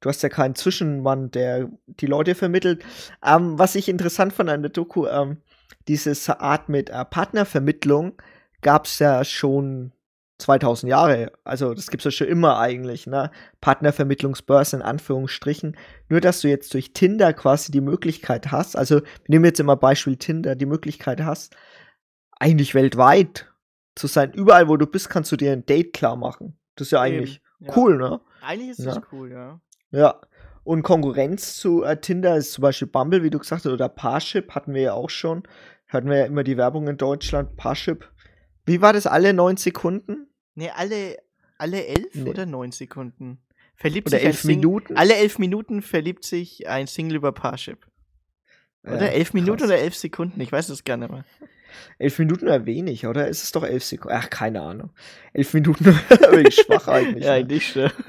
[0.00, 2.84] du hast ja keinen Zwischenmann, der die Leute vermittelt.
[3.24, 5.38] Ähm, was ich interessant fand an der Doku, ähm,
[5.88, 8.14] diese Art mit äh, Partnervermittlung
[8.60, 9.92] gab es ja schon
[10.38, 11.32] 2000 Jahre.
[11.44, 13.30] Also das gibt's ja schon immer eigentlich, ne?
[13.60, 15.76] Partnervermittlungsbörsen in Anführungsstrichen.
[16.08, 19.76] Nur, dass du jetzt durch Tinder quasi die Möglichkeit hast, also wir nehmen jetzt immer
[19.76, 21.56] Beispiel Tinder, die Möglichkeit hast,
[22.38, 23.51] eigentlich weltweit
[23.94, 24.32] zu sein.
[24.32, 26.58] Überall, wo du bist, kannst du dir ein Date klar machen.
[26.76, 27.76] Das ist ja eigentlich ja.
[27.76, 28.20] cool, ne?
[28.40, 28.94] Eigentlich ist Ja.
[28.94, 29.60] das cool, ja.
[29.90, 30.20] Ja.
[30.64, 34.54] Und Konkurrenz zu äh, Tinder ist zum Beispiel Bumble, wie du gesagt hast, oder Parship
[34.54, 35.42] hatten wir ja auch schon.
[35.88, 37.56] Hatten wir ja immer die Werbung in Deutschland.
[37.56, 38.08] Parship.
[38.64, 39.06] Wie war das?
[39.06, 40.28] Alle neun Sekunden?
[40.54, 41.18] Nee, alle,
[41.58, 42.30] alle elf Nee.
[42.30, 43.42] oder neun Sekunden.
[43.74, 44.96] Verliebt Oder sich ein elf Sing- Minuten?
[44.96, 47.86] Alle elf Minuten verliebt sich ein Single über Parship.
[48.84, 49.68] Oder Ja, elf Minuten krass.
[49.68, 51.24] oder elf Sekunden, ich weiß es gar nicht mehr.
[51.98, 53.28] Elf Minuten oder wenig, oder?
[53.28, 54.16] Ist es doch elf Sekunden?
[54.18, 54.90] Ach, keine Ahnung.
[55.32, 55.84] Elf Minuten
[56.46, 57.24] ich schwach eigentlich.
[57.24, 57.36] ja, ne?
[57.36, 57.90] eigentlich schon.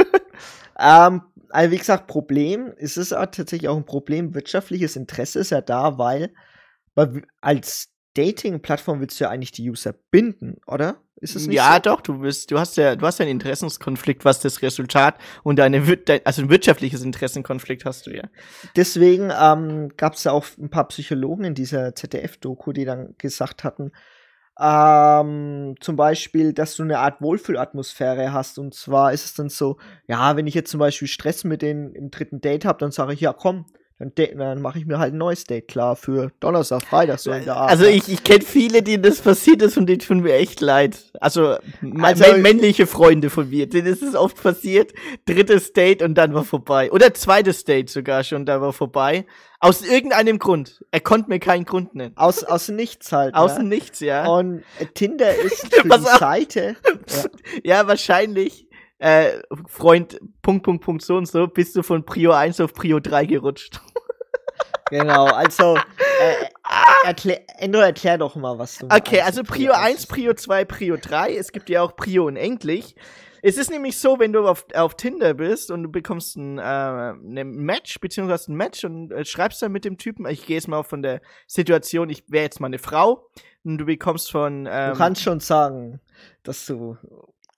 [0.80, 5.52] Ähm, also wie gesagt, Problem, es ist auch tatsächlich auch ein Problem, wirtschaftliches Interesse ist
[5.52, 6.34] ja da, weil,
[7.41, 10.97] als Dating-Plattform willst du ja eigentlich die User binden, oder?
[11.17, 11.80] Ist es nicht Ja, so?
[11.82, 15.58] doch, du bist, du hast ja, du hast ja einen Interessenskonflikt, was das Resultat und
[15.58, 18.23] deine, dein, also ein wirtschaftliches Interessenkonflikt hast du ja.
[18.76, 23.63] Deswegen ähm, gab es ja auch ein paar Psychologen in dieser ZDF-Doku, die dann gesagt
[23.63, 23.91] hatten,
[24.60, 28.60] ähm, zum Beispiel, dass du eine Art Wohlfühlatmosphäre hast.
[28.60, 31.93] Und zwar ist es dann so, ja, wenn ich jetzt zum Beispiel Stress mit denen
[31.95, 33.65] im dritten Date habe, dann sage ich, ja, komm,
[33.99, 37.32] dann, da- dann mache ich mir halt ein neues Date klar für Donnerstag, Freitag, so
[37.32, 37.69] in der Art.
[37.71, 37.91] Also ne?
[37.91, 41.12] ich, ich kenne viele, denen das passiert ist und denen tun mir echt leid.
[41.21, 41.58] Also,
[42.01, 44.93] Also- mä- männliche Freunde von mir, denen ist es oft passiert.
[45.25, 46.91] Drittes Date und dann war vorbei.
[46.91, 49.25] Oder zweites Date sogar schon, da war vorbei.
[49.60, 50.84] Aus irgendeinem Grund.
[50.91, 52.12] Er konnte mir keinen Grund nennen.
[52.17, 53.34] Aus, aus nichts halt.
[53.34, 53.63] Aus ne?
[53.63, 54.27] nichts, ja.
[54.27, 56.03] Und Tinder ist für die.
[56.19, 56.75] Seite.
[57.63, 58.67] Ja, wahrscheinlich.
[59.03, 63.01] Äh, Freund, Punkt, Punkt, Punkt, so und so, bist du von Prio 1 auf Prio
[63.01, 63.81] 3 gerutscht.
[64.89, 70.07] Genau, also äh, erklär, Endo, erklär doch mal, was du Okay, also Prio 1, ist.
[70.07, 71.35] Prio 2, Prio 3.
[71.35, 72.95] Es gibt ja auch Prio in Englisch.
[73.41, 76.61] Es ist nämlich so, wenn du auf, auf Tinder bist und du bekommst ein, äh,
[76.61, 80.69] ein Match, beziehungsweise ein Match und äh, schreibst dann mit dem Typen, ich gehe jetzt
[80.69, 83.27] mal von der Situation, ich wäre jetzt mal eine Frau
[83.65, 84.65] und du bekommst von.
[84.71, 85.99] Ähm, Du kannst schon sagen,
[86.43, 86.95] dass du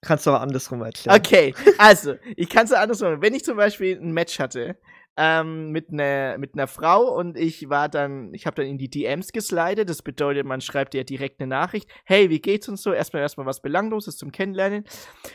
[0.05, 1.17] kannst doch andersrum erklären.
[1.17, 3.21] Okay, also, ich kann es anders machen.
[3.21, 4.77] Wenn ich zum Beispiel ein Match hatte
[5.17, 8.89] ähm, mit einer mit einer Frau und ich war dann, ich habe dann in die
[8.89, 12.91] DMs geslidet, das bedeutet, man schreibt dir direkt eine Nachricht, hey, wie geht's und so,
[12.91, 14.83] erstmal erstmal was Belangloses zum Kennenlernen.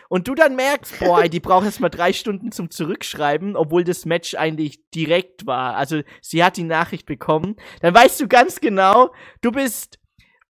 [0.09, 4.35] Und du dann merkst, boah, die braucht erstmal drei Stunden zum Zurückschreiben, obwohl das Match
[4.35, 5.77] eigentlich direkt war.
[5.77, 7.57] Also sie hat die Nachricht bekommen.
[7.81, 9.99] Dann weißt du ganz genau, du bist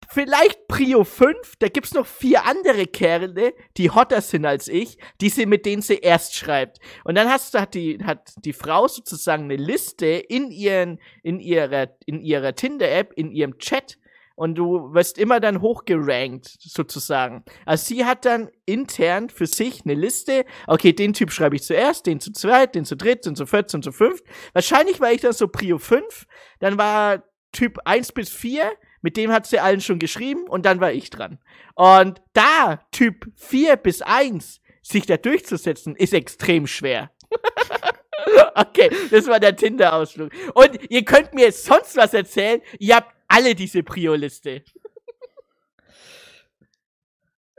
[0.09, 5.29] vielleicht Prio 5, da gibt's noch vier andere Kerle, die hotter sind als ich, die
[5.29, 6.79] sie, mit denen sie erst schreibt.
[7.03, 11.39] Und dann hast du, hat die, hat die Frau sozusagen eine Liste in ihren, in
[11.39, 13.97] ihrer, in ihrer Tinder-App, in ihrem Chat.
[14.35, 17.43] Und du wirst immer dann hochgerankt, sozusagen.
[17.65, 20.45] Also sie hat dann intern für sich eine Liste.
[20.65, 23.73] Okay, den Typ schreibe ich zuerst, den zu zweit, den zu dritt, den zu viert,
[23.73, 24.23] den zu fünft.
[24.53, 26.25] Wahrscheinlich war ich dann so Prio 5.
[26.59, 30.79] Dann war Typ 1 bis 4 mit dem hat sie allen schon geschrieben und dann
[30.79, 31.39] war ich dran.
[31.75, 37.11] Und da Typ 4 bis 1 sich da durchzusetzen, ist extrem schwer.
[38.55, 40.31] okay, das war der Tinder-Ausflug.
[40.53, 42.61] Und ihr könnt mir sonst was erzählen.
[42.79, 44.63] Ihr habt alle diese Prio-Liste.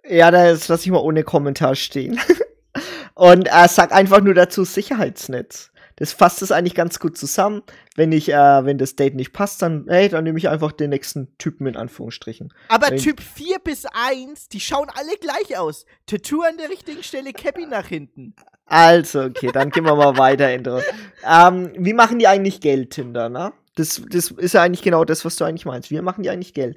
[0.09, 2.21] Ja, das lasse ich mal ohne Kommentar stehen.
[3.15, 5.70] Und äh, sag einfach nur dazu Sicherheitsnetz.
[6.01, 7.63] Das fasst es eigentlich ganz gut zusammen.
[7.95, 10.91] Wenn ich, äh, wenn das Date nicht passt, dann, hey, dann nehme ich einfach den
[10.91, 12.53] nächsten Typen in Anführungsstrichen.
[12.69, 15.85] Aber Wenn- Typ 4 bis 1, die schauen alle gleich aus.
[16.07, 18.35] Tattoo an der richtigen Stelle, Cappy nach hinten.
[18.65, 20.81] Also, okay, dann gehen wir mal weiter, Endro.
[21.29, 23.53] Ähm, wie machen die eigentlich Geld, Tinder, ne?
[23.77, 25.91] Das, das ist ja eigentlich genau das, was du eigentlich meinst.
[25.91, 26.77] Wir machen die eigentlich Geld.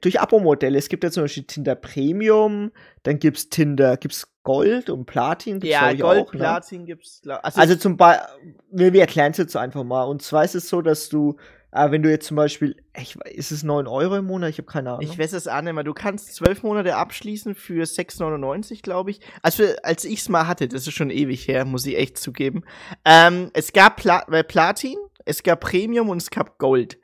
[0.00, 0.78] Durch Abo-Modelle.
[0.78, 2.70] Es gibt ja zum Beispiel Tinder Premium,
[3.02, 5.54] dann gibt's Tinder, gibt's Gold und Platin.
[5.60, 6.38] Gibt's, Ja, Gold, auch, ne?
[6.38, 7.20] Platin gibt's.
[7.22, 10.04] glaub- Also zum Beispiel, wir, wir erklären es jetzt einfach mal.
[10.04, 11.36] Und zwar ist es so, dass du,
[11.72, 14.50] äh, wenn du jetzt zum Beispiel, ich, weiß- ist es 9 Euro im Monat?
[14.50, 15.02] Ich habe keine Ahnung.
[15.02, 15.82] Ich weiß es auch nicht mehr.
[15.82, 19.20] Du kannst zwölf Monate abschließen für 6,99, glaube ich.
[19.42, 22.62] Also, als ich es mal hatte, das ist schon ewig her, muss ich echt zugeben.
[23.04, 26.98] Ähm, es gab Pla Platin, es gab Premium und es gab Gold.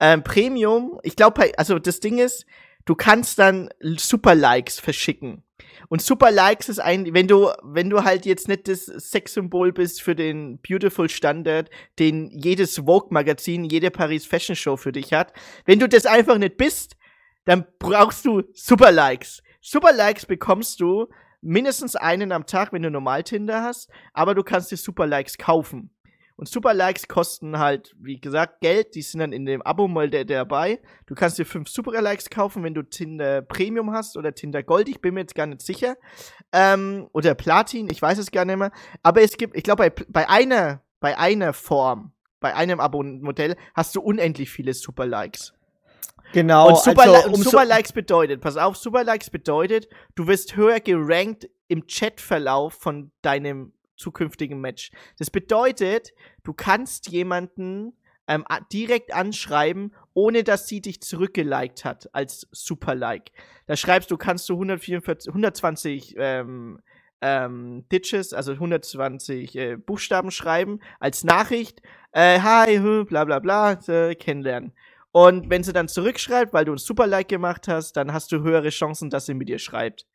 [0.00, 2.46] Ähm, Premium, ich glaube, also das Ding ist,
[2.84, 5.42] du kannst dann Super Likes verschicken.
[5.88, 10.02] Und Super Likes ist ein, wenn du, wenn du halt jetzt nicht das Sexsymbol bist
[10.02, 15.32] für den Beautiful Standard, den jedes Vogue-Magazin, jede Paris Fashion Show für dich hat,
[15.64, 16.96] wenn du das einfach nicht bist,
[17.44, 19.42] dann brauchst du Super Likes.
[19.60, 21.08] Super Likes bekommst du
[21.40, 25.38] mindestens einen am Tag, wenn du normal Tinder hast, aber du kannst dir Super Likes
[25.38, 25.90] kaufen.
[26.36, 28.94] Und Super Likes kosten halt, wie gesagt, Geld.
[28.94, 30.80] Die sind dann in dem Abo-Modell dabei.
[31.06, 34.88] Du kannst dir fünf Super Likes kaufen, wenn du Tinder Premium hast oder Tinder Gold.
[34.90, 35.96] Ich bin mir jetzt gar nicht sicher.
[36.52, 38.70] Ähm, oder Platin, ich weiß es gar nicht mehr.
[39.02, 43.96] Aber es gibt, ich glaube, bei, bei einer, bei einer Form, bei einem Abo-Modell hast
[43.96, 45.54] du unendlich viele Super Likes.
[46.32, 50.26] Genau, und also, Li- und umso- Super Likes bedeutet, pass auf, Super Likes bedeutet, du
[50.26, 54.90] wirst höher gerankt im Chatverlauf von deinem zukünftigen Match.
[55.18, 56.12] Das bedeutet,
[56.44, 57.94] du kannst jemanden
[58.28, 63.30] ähm, direkt anschreiben, ohne dass sie dich zurückgeliked hat als Super Like.
[63.66, 66.80] Da schreibst du, kannst du 144, 120 ähm,
[67.20, 71.82] ähm, Ditches, also 120 äh, Buchstaben schreiben als Nachricht.
[72.12, 74.72] Äh, hi, hü, bla bla bla, äh, kennenlernen.
[75.12, 78.42] Und wenn sie dann zurückschreibt, weil du ein Super Like gemacht hast, dann hast du
[78.42, 80.06] höhere Chancen, dass sie mit dir schreibt.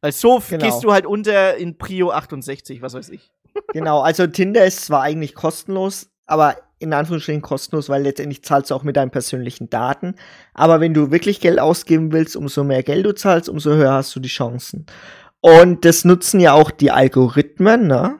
[0.00, 0.64] Weil so Genau.
[0.64, 3.30] gehst du halt unter in Prio 68, was weiß ich.
[3.72, 8.74] Genau, also Tinder ist zwar eigentlich kostenlos, aber in Anführungsstrichen kostenlos, weil letztendlich zahlst du
[8.76, 10.14] auch mit deinen persönlichen Daten.
[10.54, 14.14] Aber wenn du wirklich Geld ausgeben willst, umso mehr Geld du zahlst, umso höher hast
[14.14, 14.86] du die Chancen.
[15.40, 18.18] Und das nutzen ja auch die Algorithmen, ne?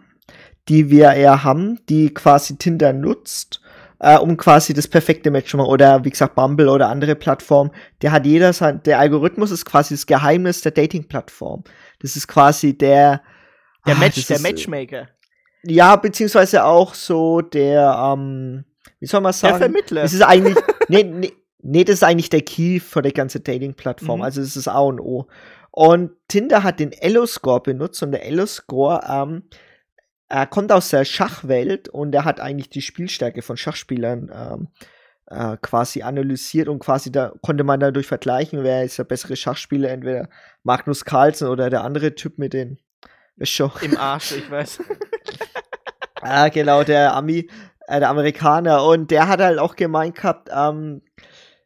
[0.68, 3.60] die wir eher haben, die quasi Tinder nutzt,
[4.00, 5.68] äh, um quasi das perfekte Match zu machen.
[5.70, 7.70] Oder wie gesagt, Bumble oder andere Plattformen.
[8.02, 11.64] Der hat jeder sein, der Algorithmus ist quasi das Geheimnis der Dating-Plattform.
[12.00, 13.22] Das ist quasi der,
[13.86, 15.08] Der, Ah, Match, der ist, Matchmaker.
[15.64, 18.64] ja, beziehungsweise auch so der, ähm,
[19.00, 19.58] wie soll man Der sagen?
[19.58, 20.02] Vermittler.
[20.02, 20.56] Das ist eigentlich,
[20.88, 21.32] nee, nee,
[21.62, 24.18] nee, das ist eigentlich der Key für die ganze Dating-Plattform.
[24.20, 24.24] Mhm.
[24.24, 25.26] Also das ist A und O.
[25.70, 29.42] Und Tinder hat den Elo-Score benutzt und der Elo-Score, ähm,
[30.28, 34.68] er kommt aus der Schachwelt und er hat eigentlich die Spielstärke von Schachspielern ähm,
[35.26, 39.90] äh, quasi analysiert und quasi da konnte man dadurch vergleichen, wer ist der bessere Schachspieler,
[39.90, 40.28] entweder
[40.62, 42.78] Magnus Carlsen oder der andere Typ mit den,
[43.42, 43.70] schon.
[43.82, 44.80] Im Arsch, ich weiß.
[46.20, 47.48] Ah, genau, der Ami,
[47.86, 48.84] äh, der Amerikaner.
[48.84, 51.02] Und der hat halt auch gemeint gehabt, ähm,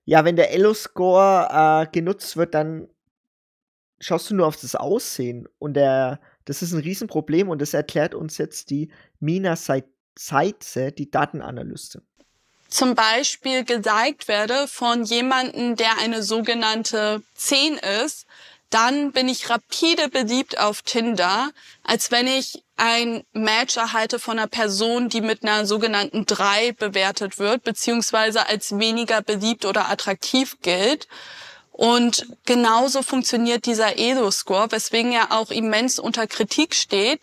[0.05, 2.89] ja, wenn der Elo-Score äh, genutzt wird, dann
[3.99, 5.49] schaust du nur auf das Aussehen.
[5.59, 9.85] Und der, das ist ein Riesenproblem und das erklärt uns jetzt die Mina Sei-
[10.19, 12.03] Seitze, die Datenanalystin.
[12.69, 17.75] zum Beispiel gezeigt werde von jemandem, der eine sogenannte 10
[18.05, 18.27] ist,
[18.71, 21.51] dann bin ich rapide beliebt auf Tinder,
[21.85, 27.39] als wenn ich ein Match erhalte von einer Person, die mit einer sogenannten 3 bewertet
[27.39, 31.07] wird, beziehungsweise als weniger beliebt oder attraktiv gilt.
[31.73, 37.21] Und genauso funktioniert dieser Elo-Score, weswegen er auch immens unter Kritik steht,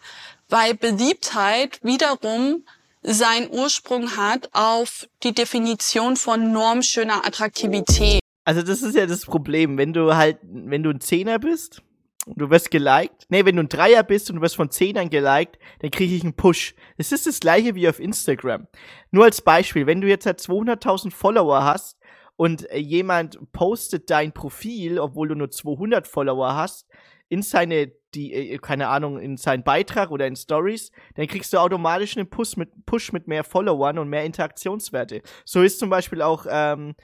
[0.49, 2.65] weil Beliebtheit wiederum
[3.03, 8.19] seinen Ursprung hat auf die Definition von normschöner Attraktivität.
[8.43, 11.83] Also das ist ja das Problem, wenn du halt, wenn du ein Zehner bist
[12.25, 15.09] und du wirst geliked, nee, wenn du ein Dreier bist und du wirst von Zehnern
[15.09, 16.73] geliked, dann kriege ich einen Push.
[16.97, 18.67] Das ist das gleiche wie auf Instagram.
[19.11, 21.98] Nur als Beispiel, wenn du jetzt halt 200.000 Follower hast
[22.39, 26.87] und äh, jemand postet dein Profil, obwohl du nur 200 Follower hast,
[27.27, 31.57] in seine, die, äh, keine Ahnung, in seinen Beitrag oder in Stories, dann kriegst du
[31.57, 35.21] automatisch einen Push mit, Push mit mehr Followern und mehr Interaktionswerte.
[35.43, 36.95] So ist zum Beispiel auch, ähm,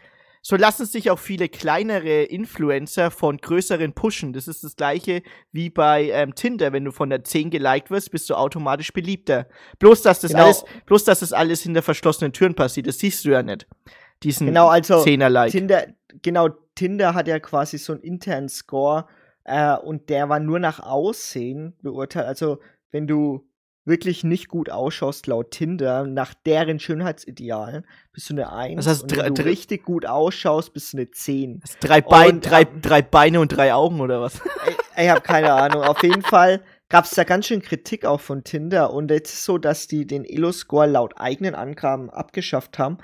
[0.41, 4.31] so lassen sich auch viele kleinere Influencer von größeren pushen.
[4.31, 5.21] Das ist das gleiche
[5.51, 6.71] wie bei ähm, Tinder.
[6.71, 9.49] Wenn du von der 10 geliked wirst, bist du automatisch beliebter.
[9.79, 10.45] Bloß, dass das Genau.
[10.45, 12.87] alles, bloß, dass das alles hinter verschlossenen Türen passiert.
[12.87, 13.67] Das siehst du ja nicht.
[14.23, 15.51] Diesen Genau, also 10er-Like.
[15.51, 15.85] Tinder,
[16.21, 19.05] genau, Tinder hat ja quasi so einen internen Score
[19.43, 22.25] äh, und der war nur nach Aussehen beurteilt.
[22.27, 22.59] Also,
[22.91, 23.47] wenn du
[23.87, 28.77] wirklich nicht gut ausschaust laut Tinder, nach deren Schönheitsidealen, bist du eine 1.
[28.77, 31.61] Das heißt, und wenn drei- du richtig gut ausschaust, bist du eine 10.
[31.81, 34.41] Drei, Bein, Und, drei, ähm, drei Beine und drei Augen oder was?
[34.67, 35.83] Ich, ich habe keine Ahnung.
[35.83, 39.45] Auf jeden Fall gab es da ganz schön Kritik auch von Tinder und jetzt ist
[39.45, 42.97] so, dass die den Elo-Score laut eigenen Angaben abgeschafft haben,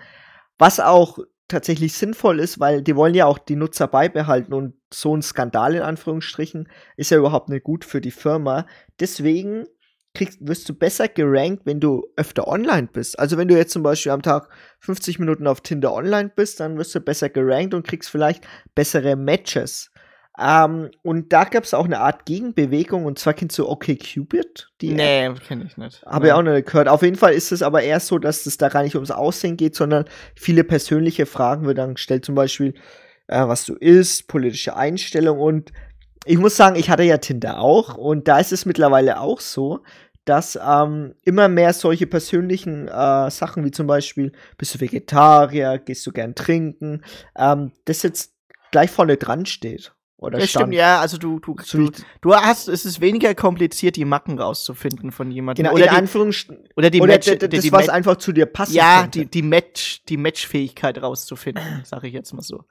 [0.61, 5.17] was auch tatsächlich sinnvoll ist, weil die wollen ja auch die Nutzer beibehalten und so
[5.17, 8.67] ein Skandal in Anführungsstrichen ist ja überhaupt nicht gut für die Firma.
[8.99, 9.65] Deswegen
[10.13, 13.17] kriegst, wirst du besser gerankt, wenn du öfter online bist.
[13.17, 14.49] Also wenn du jetzt zum Beispiel am Tag
[14.81, 18.43] 50 Minuten auf Tinder online bist, dann wirst du besser gerankt und kriegst vielleicht
[18.75, 19.90] bessere Matches.
[20.41, 24.69] Ähm, und da gab es auch eine Art Gegenbewegung und zwar kennst du OkCupid?
[24.81, 24.97] Die App?
[24.97, 26.03] nee, kenne ich nicht.
[26.05, 26.87] Habe ich auch noch nicht gehört.
[26.87, 29.57] Auf jeden Fall ist es aber eher so, dass es da gar nicht ums Aussehen
[29.57, 30.05] geht, sondern
[30.35, 32.73] viele persönliche Fragen wird dann gestellt, zum Beispiel,
[33.27, 35.71] äh, was du isst, politische Einstellung und
[36.25, 39.81] ich muss sagen, ich hatte ja Tinder auch und da ist es mittlerweile auch so,
[40.25, 46.05] dass ähm, immer mehr solche persönlichen äh, Sachen wie zum Beispiel, bist du Vegetarier, gehst
[46.05, 47.03] du gern trinken,
[47.35, 48.35] ähm, das jetzt
[48.71, 49.93] gleich vorne dran steht.
[50.21, 50.65] Oder Das stand.
[50.65, 51.91] stimmt, ja, also du, du, du,
[52.21, 55.63] du hast, es ist weniger kompliziert, die Macken rauszufinden von jemandem.
[55.63, 56.69] Genau, oder, in die, Anführungsstrichen.
[56.77, 58.71] oder die oder Match, das, die was Ma- einfach zu dir passt.
[58.71, 62.63] ja, die, die Match, die Matchfähigkeit rauszufinden, sage ich jetzt mal so.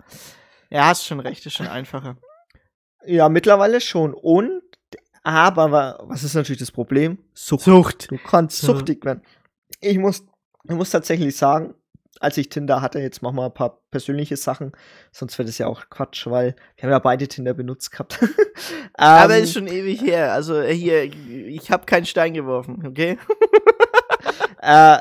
[0.70, 2.16] Ja, hast schon recht, ist schon einfacher.
[3.04, 4.14] Ja, mittlerweile schon.
[4.14, 4.62] Und,
[5.24, 7.18] aber wa- was ist natürlich das Problem?
[7.34, 7.64] Sucht.
[7.64, 8.10] Sucht.
[8.12, 8.68] Du kannst Ja.
[8.68, 9.22] suchtig werden.
[9.80, 10.24] Ich muss,
[10.64, 11.74] ich muss tatsächlich sagen,
[12.20, 14.72] als ich Tinder hatte, jetzt machen wir ein paar persönliche Sachen,
[15.10, 18.20] sonst wäre das ja auch Quatsch, weil wir haben ja beide Tinder benutzt gehabt.
[18.94, 20.32] Aber Ähm, ist schon ewig her.
[20.34, 23.18] Also äh, hier, ich habe keinen Stein geworfen, okay?
[24.62, 24.98] Äh,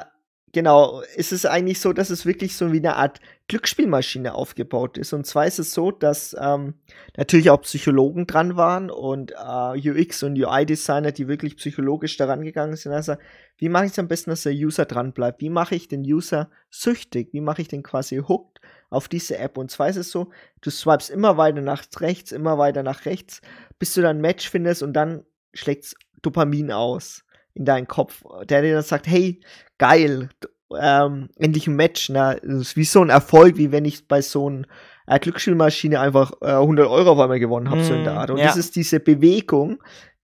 [0.54, 5.12] genau, es ist eigentlich so, dass es wirklich so wie eine Art Glücksspielmaschine aufgebaut ist.
[5.12, 6.76] Und zwar ist es so, dass ähm,
[7.18, 12.76] natürlich auch Psychologen dran waren und äh, UX und UI-Designer, die wirklich psychologisch daran gegangen
[12.76, 12.94] sind.
[12.94, 13.16] Also,
[13.58, 15.42] wie mache ich es am besten, dass der User dran bleibt?
[15.42, 17.34] Wie mache ich den User süchtig?
[17.34, 19.58] Wie mache ich den quasi hooked auf diese App?
[19.58, 20.30] Und zwar ist es so,
[20.62, 23.42] du swipes immer weiter nach rechts, immer weiter nach rechts,
[23.80, 25.26] bis du dann ein Match findest und dann
[25.56, 27.26] schlägt's Dopamin aus
[27.56, 29.42] in deinen Kopf, der dir dann sagt, hey,
[29.80, 30.30] geil,
[30.78, 34.22] ähm, endlich ein Match, na, das ist wie so ein Erfolg, wie wenn ich bei
[34.22, 34.64] so einer
[35.08, 38.32] äh, Glücksspielmaschine einfach äh, 100 Euro auf einmal gewonnen habe, so in der Mm, Art.
[38.32, 38.46] Und ja.
[38.46, 39.82] das ist diese Bewegung,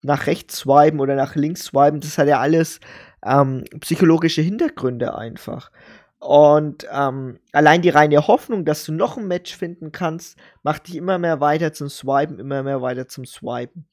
[0.03, 2.81] nach rechts swipen oder nach links swipen, das hat ja alles
[3.25, 5.71] ähm, psychologische Hintergründe einfach.
[6.19, 10.97] Und ähm, allein die reine Hoffnung, dass du noch ein Match finden kannst, macht dich
[10.97, 13.87] immer mehr weiter zum Swipen, immer mehr weiter zum Swipen.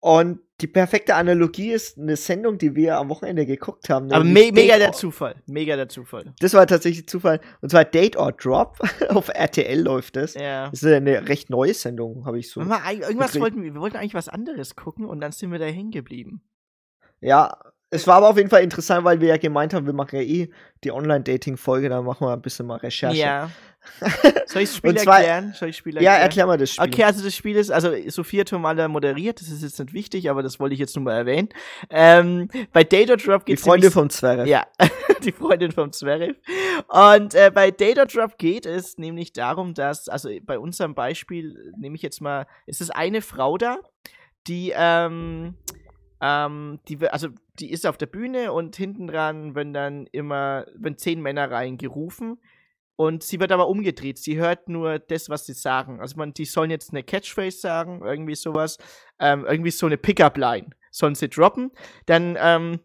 [0.00, 4.10] Und die perfekte Analogie ist eine Sendung, die wir am Wochenende geguckt haben.
[4.12, 5.42] Aber me mega der Zufall.
[5.46, 6.32] Mega der Zufall.
[6.40, 7.40] Das war tatsächlich Zufall.
[7.60, 8.78] Und zwar Date or Drop.
[9.08, 10.34] Auf RTL läuft das.
[10.34, 10.70] Ja.
[10.70, 12.60] Das ist eine recht neue Sendung, habe ich so.
[12.60, 13.42] Mal, irgendwas gekriegt.
[13.42, 16.42] wollten wir, wir wollten eigentlich was anderes gucken und dann sind wir da hängen geblieben.
[17.20, 17.58] Ja,
[17.90, 20.22] es war aber auf jeden Fall interessant, weil wir ja gemeint haben, wir machen ja
[20.22, 20.50] eh
[20.84, 23.18] die Online-Dating-Folge, da machen wir ein bisschen mal Recherche.
[23.18, 23.50] Ja.
[24.46, 25.52] Soll ich das Spiel zwar- erklären?
[25.54, 26.20] Soll ich Spiel Ja, erklären?
[26.22, 26.84] erklär mal das Spiel.
[26.86, 30.42] Okay, also das Spiel ist, also Sophia Tomala moderiert, das ist jetzt nicht wichtig, aber
[30.42, 31.48] das wollte ich jetzt nur mal erwähnen.
[31.90, 34.46] Ähm, bei Data Drop Die geht Freunde vom Zwerg.
[34.46, 34.66] Ja,
[35.24, 36.36] die Freundin vom Zwerg.
[36.88, 41.96] Und äh, bei Data Drop geht es nämlich darum, dass, also bei unserem Beispiel nehme
[41.96, 43.78] ich jetzt mal, es ist eine Frau da,
[44.46, 45.54] die, ähm,
[46.20, 47.28] ähm, die, also
[47.58, 52.38] die ist auf der Bühne und hinten dran werden dann immer, wenn zehn Männer reingerufen.
[52.96, 54.18] Und sie wird aber umgedreht.
[54.18, 56.00] Sie hört nur das, was sie sagen.
[56.00, 58.78] Also man, die sollen jetzt eine Catchphrase sagen, irgendwie sowas.
[59.20, 61.72] Ähm, irgendwie so eine Pickup-Line sollen sie droppen.
[62.06, 62.80] Dann ähm,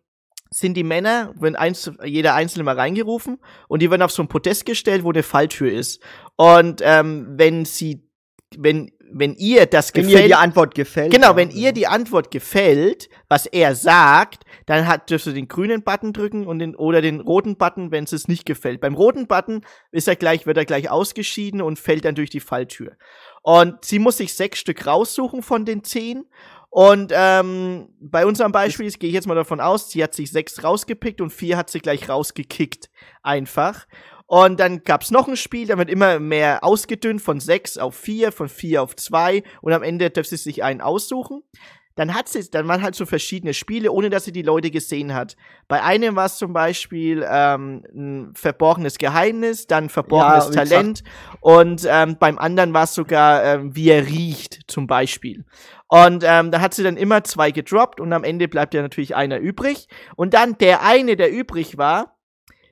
[0.50, 3.40] sind die Männer, wenn eins, jeder Einzelne mal reingerufen
[3.70, 6.04] und die werden auf so ein Podest gestellt, wo eine Falltür ist.
[6.36, 8.06] Und ähm, wenn sie,
[8.58, 11.12] wenn, wenn ihr das Wenn gefällt, ihr die Antwort gefällt.
[11.12, 11.36] Genau, ja.
[11.36, 16.14] wenn ihr die Antwort gefällt, was er sagt, dann hat, dürft ihr den grünen Button
[16.14, 18.82] drücken und den, oder den roten Button, wenn es es nicht gefällt.
[18.82, 22.40] Beim roten Button ist er gleich, wird er gleich ausgeschieden und fällt dann durch die
[22.40, 22.94] Falltür.
[23.44, 26.26] Und sie muss sich sechs Stück raussuchen von den zehn.
[26.70, 30.64] Und ähm, bei unserem Beispiel gehe ich jetzt mal davon aus, sie hat sich sechs
[30.64, 32.90] rausgepickt und vier hat sie gleich rausgekickt.
[33.24, 33.88] Einfach.
[34.32, 38.32] Und dann gab's noch ein Spiel, da wird immer mehr ausgedünnt von sechs auf vier,
[38.32, 41.44] von vier auf zwei und am Ende darf sie sich einen aussuchen.
[41.98, 45.14] Dann hat sie, dann waren halt so verschiedene Spiele, ohne dass sie die Leute gesehen
[45.14, 45.36] hat.
[45.68, 50.64] Bei einem war es zum Beispiel ähm, ein verborgenes Geheimnis, dann verborgenes Ja.
[50.64, 51.04] Talent
[51.42, 55.44] und ähm, beim anderen war es sogar, ähm, wie er riecht, zum Beispiel.
[55.90, 59.14] Und ähm, da hat sie dann immer zwei gedroppt und am Ende bleibt ja natürlich
[59.14, 59.90] einer übrig.
[60.16, 62.16] Und dann der eine, der übrig war,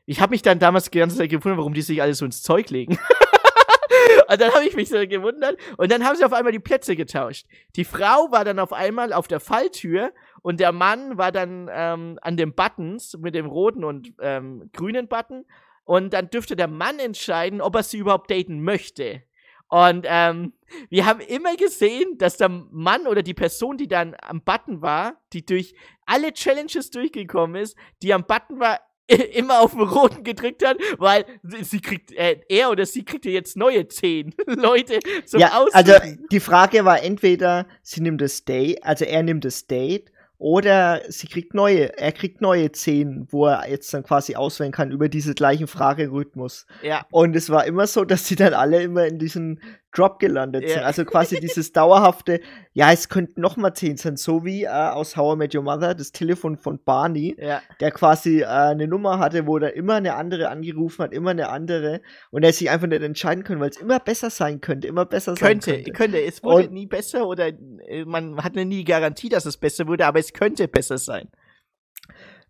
[0.09, 2.41] ich habe mich dann damals die ganze Zeit gewundert, warum die sich alle so ins
[2.41, 2.97] Zeug legen.
[4.27, 5.59] und dann habe ich mich so gewundert.
[5.77, 7.45] Und dann haben sie auf einmal die Plätze getauscht.
[7.75, 12.17] Die Frau war dann auf einmal auf der Falltür und der Mann war dann ähm,
[12.23, 15.45] an den Buttons mit dem roten und ähm, grünen Button.
[15.83, 19.21] Und dann dürfte der Mann entscheiden, ob er sie überhaupt daten möchte.
[19.67, 20.53] Und ähm,
[20.89, 25.17] wir haben immer gesehen, dass der Mann oder die Person, die dann am Button war,
[25.33, 25.75] die durch
[26.07, 28.79] alle Challenges durchgekommen ist, die am Button war,
[29.33, 31.25] immer auf den roten gedrückt hat, weil
[31.61, 35.73] sie kriegt, äh, er oder sie kriegt ja jetzt neue zehn Leute zum ja, Aussuchen.
[35.73, 35.93] also
[36.31, 41.27] die Frage war entweder, sie nimmt das Date, also er nimmt das Date, oder sie
[41.27, 45.33] kriegt neue, er kriegt neue zehn, wo er jetzt dann quasi auswählen kann über diese
[45.33, 46.65] gleichen Fragerhythmus.
[46.81, 47.05] ja.
[47.11, 49.59] Und es war immer so, dass sie dann alle immer in diesen
[49.91, 50.69] Drop gelandet Ja.
[50.69, 50.83] sind.
[50.83, 52.41] Also quasi dieses dauerhafte,
[52.73, 55.63] ja, es könnten noch mal zehn sein, so wie äh, aus How I Met Your
[55.63, 57.61] Mother, das Telefon von Barney, Ja.
[57.79, 61.49] der quasi äh, eine Nummer hatte, wo er immer eine andere angerufen hat, immer eine
[61.49, 65.05] andere und er sich einfach nicht entscheiden können, weil es immer besser sein könnte, immer
[65.05, 65.91] besser sein Könnte, könnte.
[65.93, 66.21] könnte.
[66.21, 70.05] Es wurde Und- nie besser oder äh, man hatte nie Garantie, dass es besser wurde,
[70.05, 71.29] aber es könnte besser sein.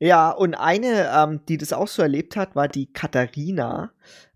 [0.01, 3.91] Ja, und eine, ähm, die das auch so erlebt hat, war die Katharina.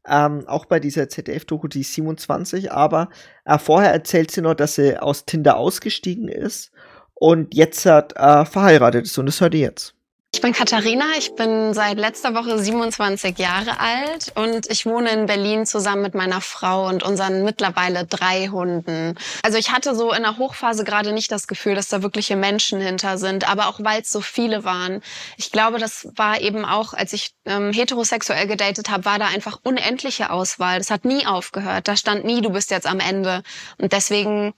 [0.07, 3.09] Ähm, auch bei dieser ZDF-Doku, die ist 27, aber
[3.45, 6.71] äh, vorher erzählt sie noch, dass sie aus Tinder ausgestiegen ist
[7.13, 9.92] und jetzt hat, äh, verheiratet ist und das hört ihr jetzt.
[10.35, 15.27] Ich bin Katharina, ich bin seit letzter Woche 27 Jahre alt und ich wohne in
[15.27, 19.13] Berlin zusammen mit meiner Frau und unseren mittlerweile drei Hunden.
[19.43, 22.81] Also ich hatte so in der Hochphase gerade nicht das Gefühl, dass da wirkliche Menschen
[22.81, 25.03] hinter sind, aber auch weil es so viele waren.
[25.37, 29.59] Ich glaube, das war eben auch, als ich ähm, heterosexuell gedatet habe, war da einfach
[29.61, 30.79] unendliche Auswahl.
[30.79, 31.87] Das hat nie aufgehört.
[31.87, 33.43] Da stand nie, du bist jetzt am Ende.
[33.77, 34.55] Und deswegen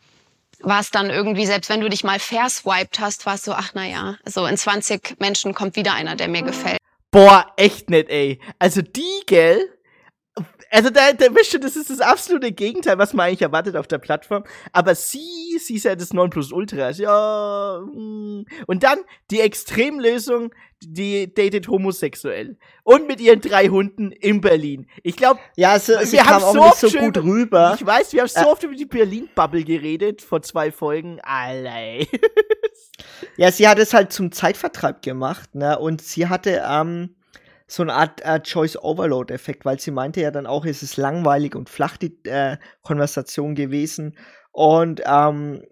[0.62, 3.74] war es dann irgendwie, selbst wenn du dich mal verswiped hast, war es so, ach
[3.74, 6.78] naja, so in 20 Menschen kommt wieder einer, der mir gefällt.
[7.12, 8.42] Boah, echt nett, ey.
[8.60, 9.70] Also die, gell?
[10.70, 13.88] Also da, da wisst ihr, das ist das absolute Gegenteil, was man eigentlich erwartet auf
[13.88, 14.44] der Plattform.
[14.74, 16.90] Aber sie, sie ist ja das Nonplusultra.
[16.90, 17.80] Ja.
[17.82, 18.46] mm.
[18.68, 19.00] Und dann
[19.32, 20.54] die Extremlösung,
[20.94, 22.58] die datet homosexuell.
[22.84, 24.88] Und mit ihren drei Hunden in Berlin.
[25.04, 27.24] Ich glaube, Ja, sie, sie wir kam haben auch so nicht oft so gut über-
[27.24, 27.78] rüber.
[27.80, 28.46] Ich weiß, wir haben so Äh.
[28.46, 31.20] oft über die Berlin-Bubble geredet, vor zwei Folgen.
[31.22, 32.08] Alter, ey.
[33.38, 35.78] Ja, sie hat es halt zum Zeitvertreib gemacht, ne?
[35.78, 37.16] Und sie hatte ähm,
[37.68, 41.56] so eine Art äh, Choice Overload-Effekt, weil sie meinte ja dann auch, es ist langweilig
[41.56, 44.18] und flach die äh, Konversation gewesen.
[44.52, 45.64] Und ähm,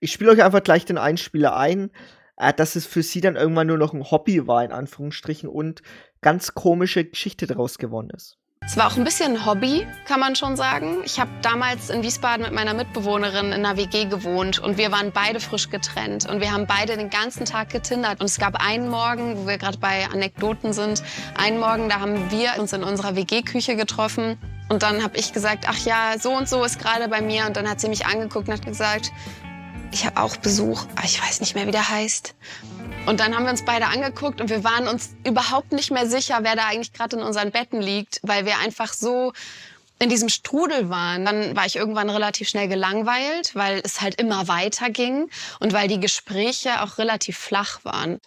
[0.00, 1.90] ich spiele euch einfach gleich den Einspieler ein,
[2.36, 5.82] dass es für sie dann irgendwann nur noch ein Hobby war, in Anführungsstrichen, und
[6.20, 8.38] ganz komische Geschichte daraus gewonnen ist.
[8.64, 10.98] Es war auch ein bisschen Hobby, kann man schon sagen.
[11.04, 15.10] Ich habe damals in Wiesbaden mit meiner Mitbewohnerin in einer WG gewohnt und wir waren
[15.10, 18.20] beide frisch getrennt und wir haben beide den ganzen Tag getindert.
[18.20, 21.02] Und es gab einen Morgen, wo wir gerade bei Anekdoten sind,
[21.36, 25.64] einen Morgen, da haben wir uns in unserer WG-Küche getroffen und dann habe ich gesagt,
[25.68, 28.46] ach ja, so und so ist gerade bei mir und dann hat sie mich angeguckt
[28.46, 29.10] und hat gesagt,
[29.92, 32.34] ich habe auch Besuch, aber ich weiß nicht mehr, wie der heißt.
[33.06, 36.38] Und dann haben wir uns beide angeguckt und wir waren uns überhaupt nicht mehr sicher,
[36.42, 39.32] wer da eigentlich gerade in unseren Betten liegt, weil wir einfach so
[39.98, 41.24] in diesem Strudel waren.
[41.24, 45.28] Dann war ich irgendwann relativ schnell gelangweilt, weil es halt immer weiter ging
[45.60, 48.20] und weil die Gespräche auch relativ flach waren.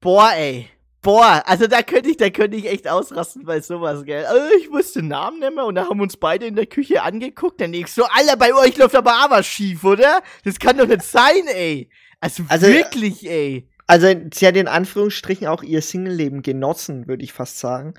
[0.00, 0.70] Boah, ey.
[1.08, 4.26] Boah, also da könnte ich, da könnte ich echt ausrasten bei sowas, gell.
[4.26, 6.66] Also ich wusste den Namen nicht mehr und da haben wir uns beide in der
[6.66, 7.62] Küche angeguckt.
[7.62, 10.20] Dann ich so, Alter, bei euch läuft aber was schief, oder?
[10.44, 11.88] Das kann doch nicht sein, ey.
[12.20, 13.66] Also, Also, wirklich, ey.
[13.86, 17.94] Also, sie hat in Anführungsstrichen auch ihr Single-Leben genossen, würde ich fast sagen.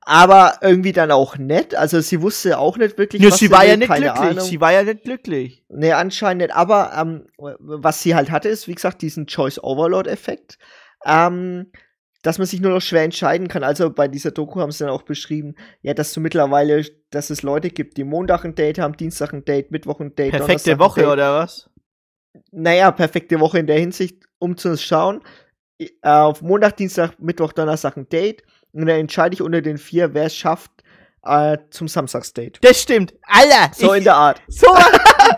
[0.00, 1.74] Aber irgendwie dann auch nett.
[1.74, 4.10] Also, sie wusste auch nicht wirklich, Nur was sie war ja nicht glücklich.
[4.10, 4.40] Ahnung.
[4.40, 5.62] Sie war ja nicht glücklich.
[5.68, 6.54] Nee, anscheinend nicht.
[6.54, 10.56] Aber ähm, was sie halt hatte, ist, wie gesagt, diesen Choice Overload-Effekt.
[11.04, 11.70] Ähm,
[12.24, 13.62] dass man sich nur noch schwer entscheiden kann.
[13.62, 17.42] Also bei dieser Doku haben sie dann auch beschrieben, ja, dass du mittlerweile, dass es
[17.42, 20.78] Leute gibt, die Montag ein Date haben, Dienstag ein Date, Mittwoch ein Date, Perfekte Donnerstag
[20.78, 21.70] Woche, oder was?
[22.50, 25.20] Naja, perfekte Woche in der Hinsicht, um zu schauen.
[25.78, 28.42] Äh, auf Montag, Dienstag, Mittwoch, Donnerstag ein Date.
[28.72, 30.70] Und dann entscheide ich unter den vier, wer es schafft
[31.24, 32.58] äh, zum Samstagsdate.
[32.62, 33.14] Das stimmt.
[33.22, 34.42] Alter, So ich, in der Art.
[34.48, 34.68] So,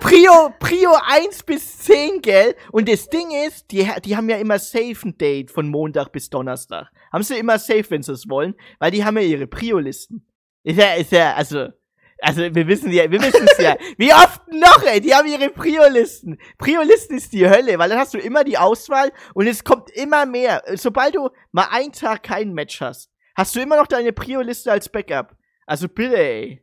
[0.01, 2.55] Prio, Prio 1 bis 10, gell?
[2.73, 6.29] Und das Ding ist, die, die haben ja immer safe ein Date von Montag bis
[6.31, 6.89] Donnerstag.
[7.13, 10.27] Haben sie immer safe, wenn sie es wollen, weil die haben ja ihre Prio-Listen.
[10.65, 11.69] Ist ja, ist ja, also,
[12.21, 13.77] also wir wissen ja, wir wissen es ja.
[13.99, 15.01] Wie oft noch, ey?
[15.01, 16.39] Die haben ihre Prio-Listen.
[16.59, 20.27] Prio-Listen ist die Hölle, weil dann hast du immer die Auswahl und es kommt immer
[20.27, 20.63] mehr.
[20.75, 24.89] Sobald du mal einen Tag kein Match hast, hast du immer noch deine Prio-Liste als
[24.89, 25.37] Backup.
[25.67, 26.63] Also bitte, ey.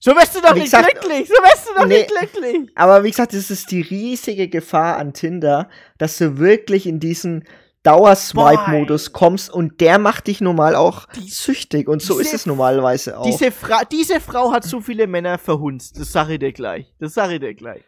[0.00, 1.28] So wirst du doch Wie nicht gesagt, glücklich.
[1.28, 1.98] So wirst du doch nee.
[1.98, 2.70] nicht glücklich.
[2.74, 7.44] Aber wie gesagt, das ist die riesige Gefahr an Tinder, dass du wirklich in diesen
[7.84, 13.18] Dauerswipe-Modus kommst und der macht dich normal auch süchtig und so diese- ist es normalerweise
[13.18, 13.24] auch.
[13.24, 15.98] Diese, Fra diese Frau hat so viele Männer verhunzt.
[15.98, 16.92] Das sag ich dir gleich.
[16.98, 17.82] Das sag ich dir gleich.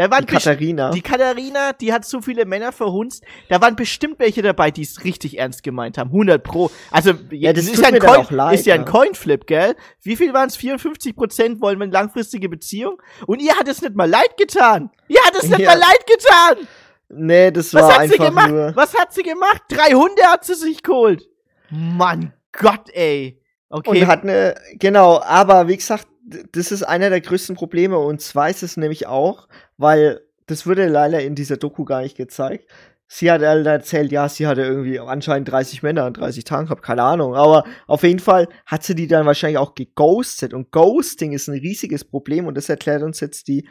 [0.00, 0.90] Da waren Die Katharina.
[0.92, 3.22] Die Katharina, die hat so viele Männer verhunzt.
[3.50, 6.08] Da waren bestimmt welche dabei, die es richtig ernst gemeint haben.
[6.08, 6.70] 100 pro.
[6.90, 8.90] Also, Ja, das ist, ja ein Coin, leid, ist ja ein ja.
[8.90, 9.76] Coinflip, gell?
[10.00, 10.56] Wie viel waren es?
[10.56, 12.96] 54 Prozent wollen eine langfristige Beziehung?
[13.26, 14.88] Und ihr hat es nicht mal leid getan.
[15.08, 15.72] Ihr hat es nicht Ja.
[15.72, 16.66] mal leid getan.
[17.10, 18.50] nee, das Was war hat sie einfach gemacht?
[18.50, 18.72] nur.
[18.76, 19.60] Was hat sie gemacht?
[19.68, 21.28] Drei Hunde hat sie sich geholt.
[21.68, 23.38] Mann Gott, ey.
[23.68, 24.00] Okay.
[24.00, 26.08] Und hat eine, genau, aber wie gesagt,
[26.52, 30.88] das ist einer der größten Probleme und zwar ist es nämlich auch, weil das wurde
[30.88, 32.70] leider in dieser Doku gar nicht gezeigt.
[33.12, 36.82] Sie hat halt erzählt, ja, sie hatte irgendwie anscheinend 30 Männer an 30 Tagen gehabt,
[36.82, 37.34] keine Ahnung.
[37.34, 40.54] Aber auf jeden Fall hat sie die dann wahrscheinlich auch geghostet.
[40.54, 43.66] Und Ghosting ist ein riesiges Problem und das erklärt uns jetzt die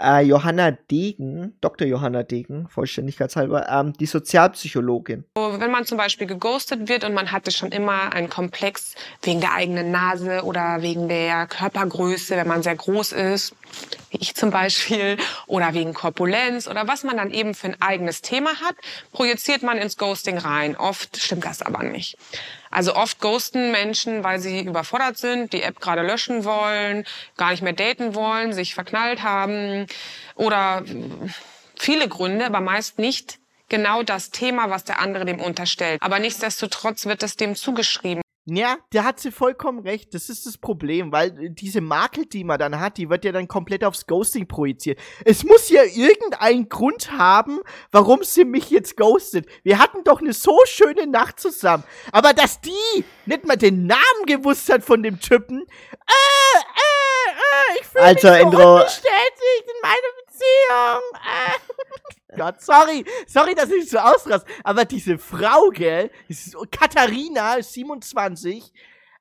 [0.00, 1.86] äh, Johanna Degen, Dr.
[1.86, 5.24] Johanna Degen, vollständigkeitshalber, ähm, die Sozialpsychologin.
[5.34, 9.54] Wenn man zum Beispiel geghostet wird und man hatte schon immer einen Komplex wegen der
[9.54, 13.54] eigenen Nase oder wegen der Körpergröße, wenn man sehr groß ist,
[14.10, 18.22] wie ich zum Beispiel, oder wegen Korpulenz oder was man dann eben für ein eigenes
[18.22, 18.76] Thema hat,
[19.12, 20.76] projiziert man ins Ghosting rein.
[20.76, 22.16] Oft stimmt das aber nicht.
[22.70, 27.04] Also oft ghosten Menschen, weil sie überfordert sind, die App gerade löschen wollen,
[27.36, 29.86] gar nicht mehr daten wollen, sich verknallt haben
[30.34, 30.82] oder
[31.76, 33.38] viele Gründe, aber meist nicht
[33.68, 36.00] genau das Thema, was der andere dem unterstellt.
[36.02, 38.22] Aber nichtsdestotrotz wird es dem zugeschrieben.
[38.50, 40.14] Ja, der hat sie vollkommen recht.
[40.14, 43.32] Das ist das Problem, weil äh, diese Makel, die man dann hat, die wird ja
[43.32, 44.98] dann komplett aufs Ghosting projiziert.
[45.26, 47.60] Es muss ja irgendeinen Grund haben,
[47.92, 49.46] warum sie mich jetzt ghostet.
[49.64, 51.84] Wir hatten doch eine so schöne Nacht zusammen.
[52.10, 57.80] Aber dass die nicht mal den Namen gewusst hat von dem Typen, äh, äh, äh,
[57.80, 61.02] ich fühle mich Also, so Endro- unbestätigt in meiner Beziehung.
[62.36, 64.46] Gott, sorry, sorry, dass ich so ausraste.
[64.62, 66.10] Aber diese Frau, gell,
[66.70, 68.72] Katharina, 27,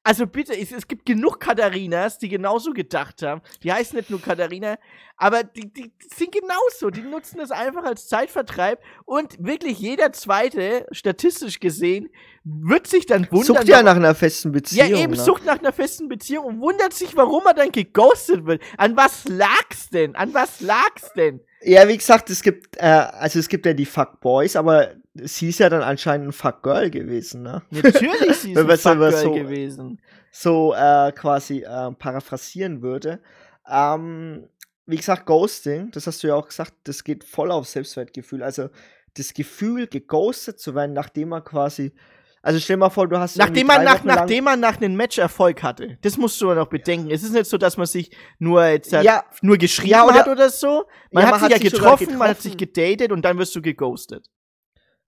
[0.08, 3.42] also bitte, es, es gibt genug Katharinas, die genauso gedacht haben.
[3.62, 4.78] Die heißen nicht nur Katharina,
[5.18, 6.90] aber die, die sind genauso.
[6.92, 12.10] Die nutzen das einfach als Zeitvertreib und wirklich jeder zweite, statistisch gesehen,
[12.46, 13.58] wird sich dann wundern.
[13.58, 14.88] Sucht ja nach einer festen Beziehung.
[14.88, 15.20] ja, eben, ne?
[15.20, 18.62] sucht nach einer festen Beziehung und wundert sich, warum er dann geghostet wird.
[18.78, 20.16] An was lag's denn?
[20.16, 21.42] An was lag's denn?
[21.64, 24.94] Ja, wie gesagt, es gibt, äh, also es gibt ja die Fuckboys, aber
[25.24, 27.62] sie ist ja dann anscheinend ein Fuckgirl gewesen, ne?
[27.72, 30.02] Natürlich, sie ist ein Fuckgirl so, gewesen.
[30.32, 33.20] so äh, quasi äh, paraphrasieren würde.
[33.70, 34.48] Ähm,
[34.86, 38.42] wie gesagt, Ghosting, das hast du ja auch gesagt, das geht voll auf Selbstwertgefühl.
[38.44, 38.70] Also
[39.16, 41.92] das Gefühl, geghostet zu werden, nachdem man quasi,
[42.42, 45.64] also stell mal vor, du hast Nachdem man, nach, nachdem man nach einem Match Erfolg
[45.64, 45.98] hatte.
[46.04, 47.10] Das musst du noch bedenken.
[47.12, 49.26] Es ist nicht so, dass man sich nur jetzt halt Ja.
[49.42, 50.86] nur geschrieben Ja, oder- hat oder so.
[51.12, 52.74] Man Ja, hat man sich hat ja sich sogar getroffen, man hat sich getroffen.
[52.88, 54.28] gedatet und dann wirst du geghostet.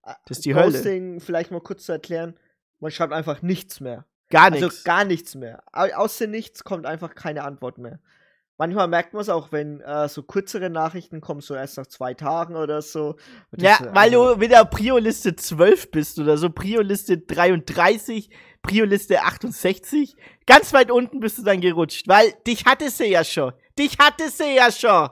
[0.02, 0.72] Das ist die Hölle.
[0.72, 2.34] Ghosting, vielleicht mal kurz zu erklären,
[2.78, 4.06] man schreibt einfach nichts mehr.
[4.30, 4.84] Gar Also nichts.
[4.84, 5.62] gar nichts mehr.
[5.72, 7.98] Au- Aus dem Nichts kommt einfach keine Antwort mehr.
[8.58, 12.12] Manchmal merkt man es auch, wenn äh, so kürzere Nachrichten kommen, so erst nach zwei
[12.14, 13.16] Tagen oder so.
[13.56, 16.50] Ja, das, äh, weil also- du wieder Prio-Liste 12 bist oder so.
[16.50, 18.30] Prio-Liste 33,
[18.62, 20.14] Prio-Liste 68.
[20.46, 23.52] Ganz weit unten bist du dann gerutscht, weil dich hatte sie ja schon.
[23.78, 25.08] Dich hatte sie ja schon.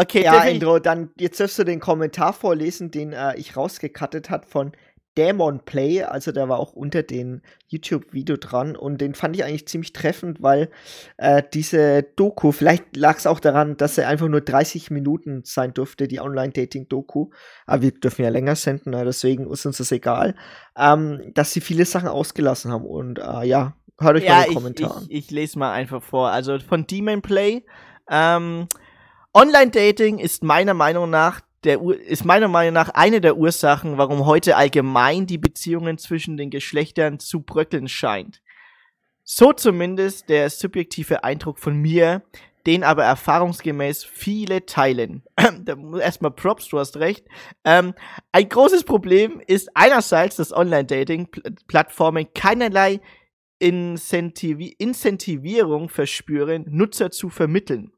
[0.00, 4.30] Okay, Ja, ich- Endro, dann jetzt darfst du den Kommentar vorlesen, den äh, ich rausgekattet
[4.30, 4.72] hat von
[5.18, 9.66] Demon Play, also der war auch unter dem YouTube-Video dran und den fand ich eigentlich
[9.66, 10.70] ziemlich treffend, weil
[11.16, 15.74] äh, diese Doku, vielleicht lag es auch daran, dass er einfach nur 30 Minuten sein
[15.74, 17.30] durfte, die Online-Dating-Doku,
[17.66, 20.36] aber wir dürfen ja länger senden, ne, deswegen ist uns das egal,
[20.78, 24.48] ähm, dass sie viele Sachen ausgelassen haben und äh, ja, hört euch mal ja, den
[24.50, 25.06] ich, Kommentar an.
[25.08, 26.30] ich, ich lese mal einfach vor.
[26.30, 27.64] Also von Demon Play.
[28.08, 28.68] Ähm,
[29.32, 34.56] Online-Dating ist meiner Meinung nach der ist meiner Meinung nach eine der Ursachen, warum heute
[34.56, 38.40] allgemein die Beziehungen zwischen den Geschlechtern zu bröckeln scheint.
[39.24, 42.22] So zumindest der subjektive Eindruck von mir,
[42.66, 45.22] den aber erfahrungsgemäß viele teilen.
[46.00, 47.26] erstmal Props, du hast recht.
[47.64, 47.94] Ähm,
[48.32, 53.00] ein großes Problem ist einerseits, dass Online-Dating-Plattformen keinerlei
[53.58, 57.92] Incentivi Incentivierung verspüren, Nutzer zu vermitteln.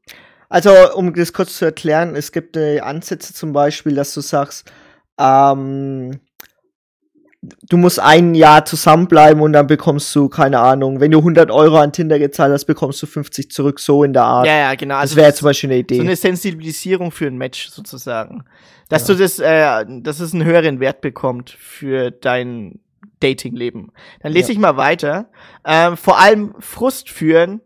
[0.53, 4.71] Also, um das kurz zu erklären, es gibt äh, Ansätze zum Beispiel, dass du sagst,
[5.19, 6.19] ähm,
[7.41, 11.77] du musst ein Jahr zusammenbleiben und dann bekommst du, keine Ahnung, wenn du 100 Euro
[11.79, 14.45] an Tinder gezahlt hast, bekommst du 50 zurück, so in der Art.
[14.45, 14.93] Ja, ja, genau.
[14.95, 15.95] Das Also wäre das- zum Beispiel eine Idee.
[15.95, 18.43] So eine Sensibilisierung für ein Match sozusagen.
[18.89, 22.79] Dass du das, äh, dass es einen höheren Wert bekommt für dein
[23.21, 23.91] Datingleben.
[24.21, 24.53] Dann lese Ja.
[24.53, 25.31] ich mal weiter.
[25.65, 27.61] Ähm, vor allem Frust führen,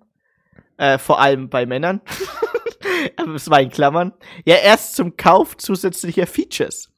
[0.77, 1.99] äh, vor allem bei Männern.
[3.35, 4.13] Es war in Klammern.
[4.45, 6.91] Ja, erst zum Kauf zusätzlicher Features.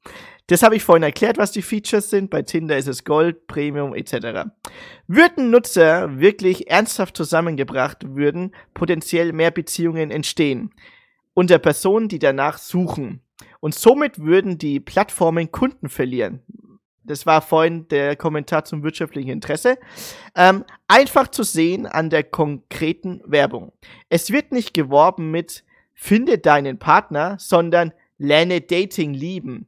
[0.48, 2.32] Das habe ich vorhin erklärt, was die Features sind.
[2.32, 4.50] Bei Tinder ist es Gold, Premium etc.
[5.08, 10.74] Würden Nutzer wirklich ernsthaft zusammengebracht, würden potenziell mehr Beziehungen entstehen
[11.36, 13.22] unter Personen, die danach suchen.
[13.62, 16.42] Und somit würden die Plattformen Kunden verlieren.
[17.06, 19.78] Das war vorhin der Kommentar zum wirtschaftlichen Interesse.
[20.36, 23.72] Ähm, einfach zu sehen an der konkreten Werbung.
[24.10, 25.64] Es wird nicht geworben mit
[26.02, 29.68] Finde deinen Partner, sondern Lerne Dating lieben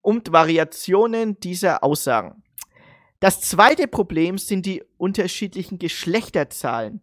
[0.00, 2.42] und Variationen dieser Aussagen.
[3.20, 7.02] Das zweite Problem sind die unterschiedlichen Geschlechterzahlen.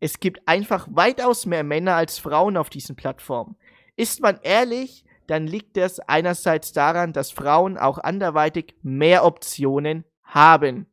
[0.00, 3.54] Es gibt einfach weitaus mehr Männer als Frauen auf diesen Plattformen.
[3.94, 10.86] Ist man ehrlich, dann liegt das einerseits daran, dass Frauen auch anderweitig mehr Optionen haben.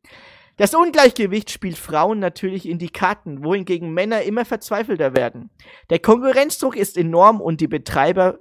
[0.59, 5.51] Das Ungleichgewicht spielt Frauen natürlich in die Karten, wohingegen Männer immer verzweifelter werden.
[5.89, 8.39] Der Konkurrenzdruck ist enorm und die Betreiber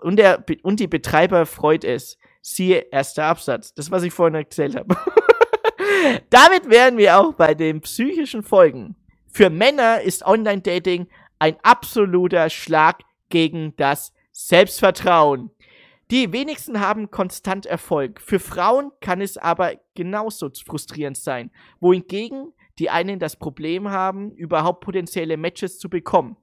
[0.00, 2.16] und, der, und die Betreiber freut es.
[2.40, 3.74] Siehe erster Absatz.
[3.74, 4.96] Das, was ich vorhin erzählt habe.
[6.30, 8.96] Damit wären wir auch bei den psychischen Folgen.
[9.30, 11.08] Für Männer ist Online-Dating
[11.38, 15.50] ein absoluter Schlag gegen das Selbstvertrauen.
[16.10, 18.20] Die wenigsten haben konstant Erfolg.
[18.20, 24.80] Für Frauen kann es aber genauso frustrierend sein, wohingegen die einen das Problem haben, überhaupt
[24.80, 26.36] potenzielle Matches zu bekommen.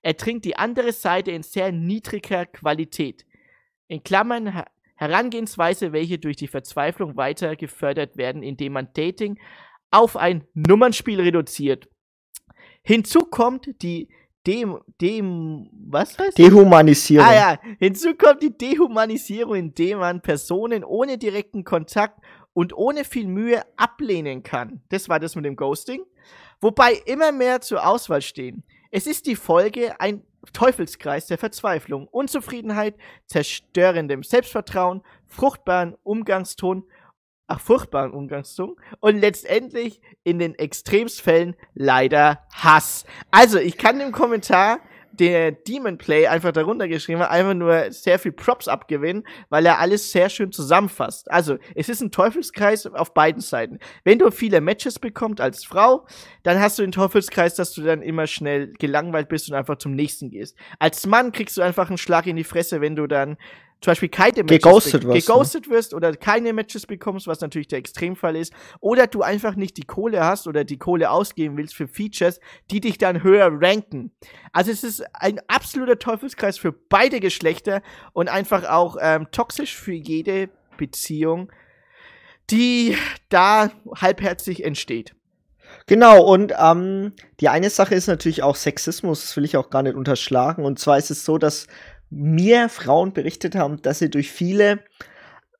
[0.00, 3.26] Er trinkt die andere Seite in sehr niedriger Qualität.
[3.88, 4.64] In Klammern
[4.94, 9.38] Herangehensweise, welche durch die Verzweiflung weiter gefördert werden, indem man Dating
[9.90, 11.88] auf ein Nummernspiel reduziert.
[12.82, 14.08] Hinzu kommt die
[14.46, 17.26] Dem, Dem, was heißt Dehumanisierung.
[17.26, 22.20] Ah ja, hinzu kommt die Dehumanisierung, indem man Personen ohne direkten Kontakt
[22.52, 24.80] und ohne viel Mühe ablehnen kann.
[24.88, 26.02] Das war das mit dem Ghosting.
[26.60, 28.64] Wobei immer mehr zur Auswahl stehen.
[28.90, 30.22] Es ist die Folge ein
[30.52, 36.84] Teufelskreis der Verzweiflung, Unzufriedenheit, zerstörendem Selbstvertrauen, fruchtbaren Umgangston,
[37.50, 43.04] ach, furchtbaren Umgangston und letztendlich in den Extremsfällen leider Hass.
[43.30, 44.78] Also, ich kann dem Kommentar
[45.12, 49.80] der Demon Play einfach darunter geschrieben hat, einfach nur sehr viel Props abgewinnen, weil er
[49.80, 51.30] alles sehr schön zusammenfasst.
[51.30, 53.80] Also, es ist ein Teufelskreis auf beiden Seiten.
[54.04, 56.06] Wenn du viele Matches bekommst als Frau,
[56.44, 59.92] dann hast du den Teufelskreis, dass du dann immer schnell gelangweilt bist und einfach zum
[59.92, 60.56] nächsten gehst.
[60.78, 63.36] Als Mann kriegst du einfach einen Schlag in die Fresse, wenn du dann
[63.80, 65.72] zum Beispiel keine Matches geghostet, wirst, geghostet ne?
[65.74, 69.84] wirst oder keine Matches bekommst, was natürlich der Extremfall ist, oder du einfach nicht die
[69.84, 74.12] Kohle hast oder die Kohle ausgeben willst für Features, die dich dann höher ranken.
[74.52, 79.94] Also es ist ein absoluter Teufelskreis für beide Geschlechter und einfach auch ähm, toxisch für
[79.94, 81.50] jede Beziehung,
[82.50, 82.96] die
[83.30, 85.14] da halbherzig entsteht.
[85.86, 89.82] Genau, und ähm, die eine Sache ist natürlich auch Sexismus, das will ich auch gar
[89.82, 90.64] nicht unterschlagen.
[90.64, 91.66] Und zwar ist es so, dass
[92.10, 94.80] mir Frauen berichtet haben, dass sie durch viele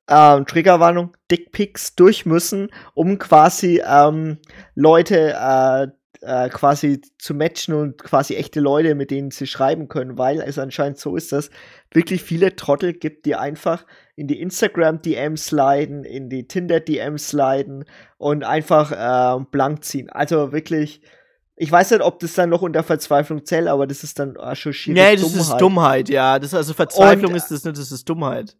[0.09, 4.38] ähm, Triggerwarnung, Dickpics durch müssen, um quasi ähm,
[4.74, 5.86] Leute äh,
[6.22, 10.59] äh, quasi zu matchen und quasi echte Leute, mit denen sie schreiben können, weil es
[10.59, 11.51] anscheinend so ist, dass
[11.92, 13.86] wirklich viele Trottel gibt, die einfach
[14.16, 17.84] in die Instagram-DMs sliden, in die Tinder-DMs sliden
[18.18, 20.11] und einfach äh, blank ziehen.
[20.11, 21.01] Also wirklich
[21.62, 24.72] ich weiß nicht, ob das dann noch unter Verzweiflung zählt, aber das ist dann schon
[24.72, 25.40] schiere Nee, das Dummheit.
[25.40, 26.38] ist Dummheit, ja.
[26.38, 28.56] Das also Verzweiflung und, ist das nicht, das ist Dummheit.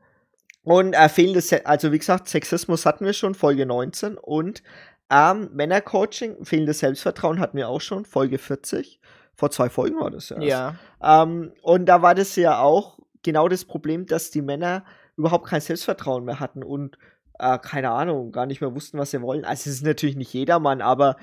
[0.65, 4.19] Und äh, fehlendes, also wie gesagt, Sexismus hatten wir schon, Folge 19.
[4.19, 4.63] Und
[5.09, 9.01] ähm, Männercoaching, fehlendes Selbstvertrauen hatten wir auch schon, Folge 40.
[9.35, 10.43] Vor zwei Folgen war das ja.
[10.43, 10.75] Ja.
[11.03, 14.85] Ähm, und da war das ja auch genau das Problem, dass die Männer
[15.17, 16.99] überhaupt kein Selbstvertrauen mehr hatten und
[17.39, 19.47] äh, keine Ahnung, gar nicht mehr wussten, was sie wollen.
[19.47, 21.17] Also es ist natürlich nicht jedermann, aber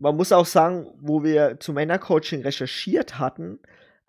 [0.00, 3.58] man muss auch sagen, wo wir zu Männercoaching recherchiert hatten,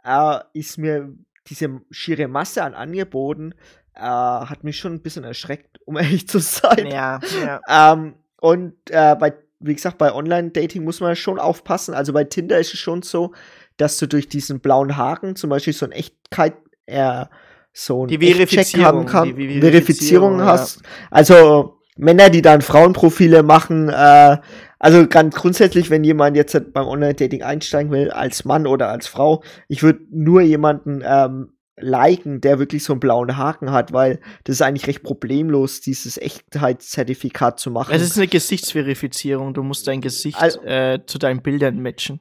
[0.03, 1.13] äh, ist mir
[1.47, 3.53] diese schiere Masse an Angeboten,
[3.95, 6.87] äh, hat mich schon ein bisschen erschreckt, um ehrlich zu sein.
[6.87, 7.93] Ja, ja.
[7.93, 11.93] Ähm, und äh, bei, wie gesagt, bei Online-Dating muss man schon aufpassen.
[11.93, 13.33] Also bei Tinder ist es schon so,
[13.77, 17.25] dass du durch diesen blauen Haken zum Beispiel so ein Echtkeit, äh,
[17.73, 20.81] so ein die Verifizierung haben kann, die, die Verifizierung, Verifizierung hast.
[21.09, 24.37] Also Männer, die dann Frauenprofile machen, äh,
[24.81, 29.43] also ganz grundsätzlich, wenn jemand jetzt beim Online-Dating einsteigen will, als Mann oder als Frau,
[29.67, 34.55] ich würde nur jemanden ähm, liken, der wirklich so einen blauen Haken hat, weil das
[34.55, 37.93] ist eigentlich recht problemlos, dieses Echtheitszertifikat zu machen.
[37.93, 39.53] Es ist eine Gesichtsverifizierung.
[39.53, 42.19] Du musst dein Gesicht also, äh, zu deinen Bildern matchen.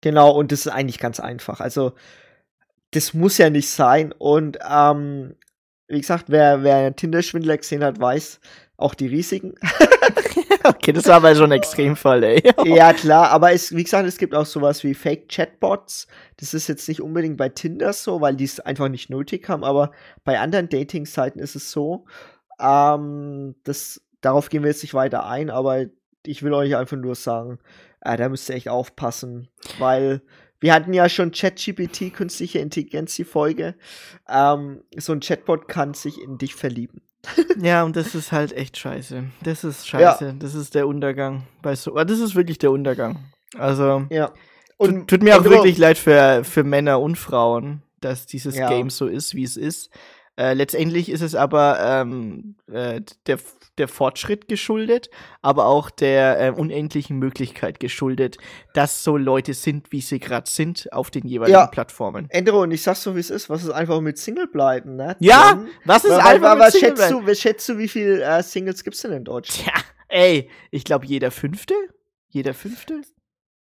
[0.00, 1.60] Genau, und das ist eigentlich ganz einfach.
[1.60, 1.92] Also,
[2.90, 4.10] das muss ja nicht sein.
[4.10, 5.36] Und ähm,
[5.86, 8.40] wie gesagt, wer, wer Tinder-Schwindler gesehen hat, weiß
[8.76, 9.54] auch die Risiken.
[10.68, 12.42] okay, das war aber schon ein Extremfall, ey.
[12.64, 16.06] ja, klar, aber es, wie gesagt, es gibt auch sowas wie Fake-Chatbots.
[16.36, 19.64] Das ist jetzt nicht unbedingt bei Tinder so, weil die es einfach nicht nötig haben,
[19.64, 19.92] aber
[20.24, 22.04] bei anderen Dating-Seiten ist es so.
[22.60, 25.86] Ähm, das, darauf gehen wir jetzt nicht weiter ein, aber
[26.24, 27.58] ich will euch einfach nur sagen,
[28.00, 29.48] äh, da müsst ihr echt aufpassen,
[29.78, 30.22] weil
[30.60, 33.74] wir hatten ja schon ChatGPT, künstliche Intelligenz, die Folge.
[34.28, 37.02] Ähm, so ein Chatbot kann sich in dich verlieben.
[37.60, 39.24] ja, und das ist halt echt scheiße.
[39.42, 40.24] Das ist scheiße.
[40.26, 40.32] Ja.
[40.32, 41.44] Das ist der Untergang.
[41.62, 43.18] Bei so das ist wirklich der Untergang.
[43.56, 44.32] Also, ja.
[44.76, 48.68] Und tut, mir auch wirklich leid für, für Männer und Frauen, dass dieses ja.
[48.68, 49.90] Game so ist, wie es ist.
[50.36, 53.38] Äh, letztendlich ist es aber ähm, äh, der,
[53.76, 55.10] der Fortschritt geschuldet,
[55.42, 58.38] aber auch der äh, unendlichen Möglichkeit geschuldet,
[58.72, 61.66] dass so Leute sind, wie sie gerade sind, auf den jeweiligen ja.
[61.66, 62.30] Plattformen.
[62.30, 65.16] Endro, und ich sag's so, wie es ist, was ist einfach mit Single bleiben, ne?
[65.20, 68.22] Ja, Dann, was ist weil, einfach weil, mit Single schätzt du, schätzt du, wie viele
[68.22, 69.70] äh, Singles gibt's denn in Deutschland?
[69.70, 71.74] Tja, Ey, ich glaube, jeder Fünfte?
[72.28, 73.00] Jeder Fünfte?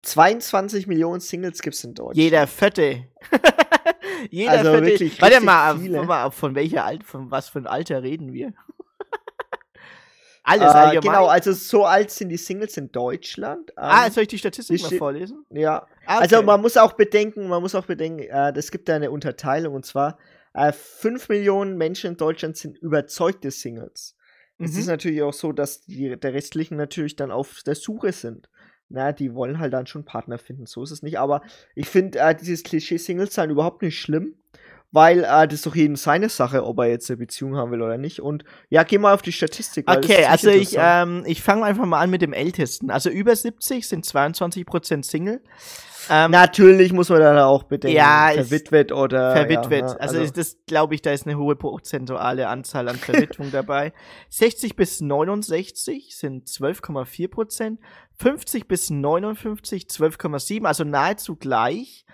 [0.03, 2.17] 22 Millionen Singles gibt's in Deutschland.
[2.17, 3.05] Jeder Vierte.
[4.31, 4.87] jeder Also Vierte.
[4.87, 6.03] wirklich Warte mal, viele.
[6.05, 8.53] mal, von welcher Alt, von was für ein Alter reden wir?
[10.43, 11.01] Alles Äh, allgemein.
[11.03, 13.77] genau, also so alt sind die Singles in Deutschland.
[13.77, 15.45] ah, Ähm, soll ich die Statistik die mal vorlesen?
[15.51, 15.87] Ja.
[16.07, 16.47] Ah, Also okay.
[16.47, 19.85] man muss auch bedenken, man muss auch bedenken, äh, es gibt da eine Unterteilung und
[19.85, 20.19] zwar
[20.55, 24.17] äh, 5 Millionen Menschen in Deutschland sind überzeugte Singles.
[24.59, 24.79] Es Mhm.
[24.81, 28.49] ist natürlich auch so, dass die der restlichen natürlich dann auf der Suche sind.
[28.93, 31.19] Na, die wollen halt dann schon Partner finden, so ist es nicht.
[31.19, 31.43] Aber
[31.77, 34.35] ich finde äh, dieses Klischee-Singles sein überhaupt nicht schlimm,
[34.91, 37.83] weil äh, das ist doch jedem seine Sache, ob er jetzt eine Beziehung haben will
[37.83, 38.21] oder nicht.
[38.21, 39.89] Und ja, geh mal auf die Statistik.
[39.89, 42.91] Okay, also ich, ähm, ich fange einfach mal an mit dem Ältesten.
[42.91, 45.41] Also über 70 sind 22% Single.
[46.13, 49.83] Ähm, Natürlich muss man dann auch bedenken, Ja, verwitwet oder verwitwet.
[49.83, 53.93] Ja, also, ist das glaube ich, da ist eine hohe prozentuale Anzahl an Verwitwung dabei.
[54.29, 57.81] 60 bis 69 sind 12,4 Prozent.
[58.19, 62.05] 50 bis 59 12,7, also nahezu gleich.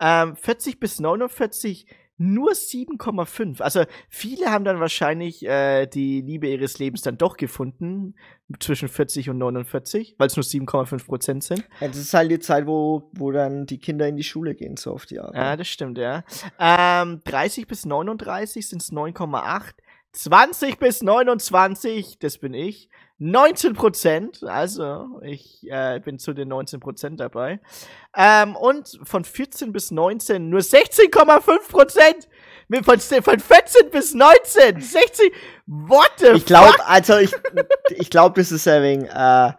[0.00, 1.86] Ähm, 40 bis 49
[2.16, 3.60] nur 7,5.
[3.60, 8.14] Also viele haben dann wahrscheinlich äh, die Liebe ihres Lebens dann doch gefunden
[8.60, 11.64] zwischen 40 und 49, weil es nur 7,5 Prozent sind.
[11.80, 14.76] Ja, das ist halt die Zeit, wo, wo dann die Kinder in die Schule gehen,
[14.76, 15.34] so auf die Art.
[15.34, 16.22] Ja, das stimmt, ja.
[16.58, 19.72] Ähm, 30 bis 39 sind es 9,8.
[20.12, 22.88] 20 bis 29, das bin ich.
[23.18, 27.60] 19 Prozent, also ich äh, bin zu den 19 Prozent dabei.
[28.16, 32.28] Ähm, und von 14 bis 19 nur 16,5 Prozent.
[32.84, 35.32] Von, von 14 bis 19, 60.
[35.66, 37.32] What the ich glaube, also ich,
[37.90, 39.52] ich glaube, das ist ja wegen, äh,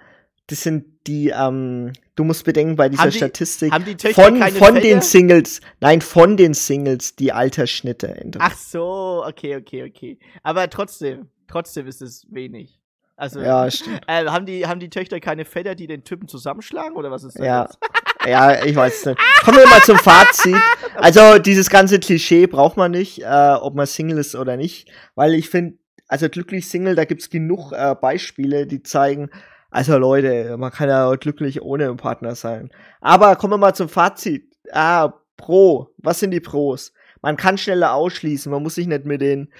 [0.48, 4.24] das sind die, ähm, du musst bedenken bei dieser Haben die- Statistik haben die Töchter
[4.24, 8.08] von, von den Singles, nein, von den Singles die Altersschnitte.
[8.18, 8.42] ändern.
[8.44, 10.20] Ach so, okay, okay, okay.
[10.44, 12.80] Aber trotzdem, trotzdem ist es wenig.
[13.18, 14.02] Also, Ja, stimmt.
[14.08, 17.38] Äh, haben, die, haben die Töchter keine Väter, die den Typen zusammenschlagen oder was ist
[17.38, 17.46] das?
[17.46, 17.62] Ja.
[17.64, 17.78] jetzt?
[18.28, 19.20] Ja, ich weiß es nicht.
[19.44, 20.58] Kommen wir mal zum Fazit.
[20.96, 24.90] Also, dieses ganze Klischee braucht man nicht, äh, ob man Single ist oder nicht.
[25.14, 29.30] Weil ich finde, also glücklich Single, da gibt's genug äh, Beispiele, die zeigen,
[29.70, 32.72] also Leute, man kann ja glücklich ohne einen Partner sein.
[33.00, 34.50] Aber kommen wir mal zum Fazit.
[34.72, 35.94] Ah, Pro.
[35.98, 36.94] Was sind die Pros?
[37.22, 39.52] Man kann schneller ausschließen, man muss sich nicht mit den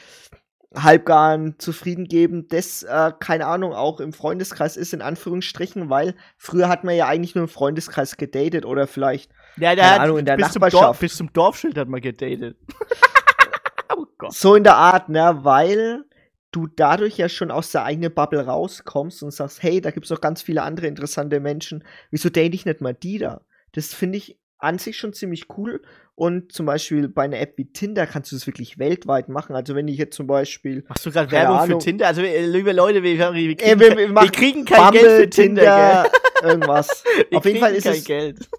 [0.78, 6.70] halbgaren zufrieden geben, das, äh, keine Ahnung, auch im Freundeskreis ist, in Anführungsstrichen, weil früher
[6.70, 10.18] hat man ja eigentlich nur im Freundeskreis gedatet oder vielleicht, Ja, der keine hat Ahnung,
[10.20, 11.00] in der bis zum, Dorf, Nachbarschaft.
[11.00, 12.58] bis zum Dorfschild hat man gedatet.
[13.96, 14.34] oh Gott.
[14.34, 16.04] So in der Art, ne, weil
[16.52, 20.22] du dadurch ja schon aus der eigenen Bubble rauskommst und sagst, hey, da gibt's noch
[20.22, 23.42] ganz viele andere interessante Menschen, wieso date ich nicht mal die da?
[23.74, 25.82] Das finde ich an sich schon ziemlich cool
[26.16, 29.56] und zum Beispiel bei einer App wie Tinder kannst du das wirklich weltweit machen.
[29.56, 32.08] Also wenn ich jetzt zum Beispiel Machst du gerade Werbung Ahnung, für Tinder?
[32.08, 34.66] Also, äh, liebe Leute, wir, wir, wir, Ey, kriegen, wir, kein- wir, wir machen kriegen
[34.66, 36.12] kein Bumble, Geld für Tinder, gell?
[36.52, 37.04] irgendwas.
[37.30, 38.50] Wir auf jeden Fall ist es Geld.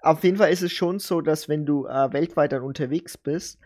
[0.00, 3.58] auf jeden Fall ist es schon so, dass wenn du äh, weltweit dann unterwegs bist,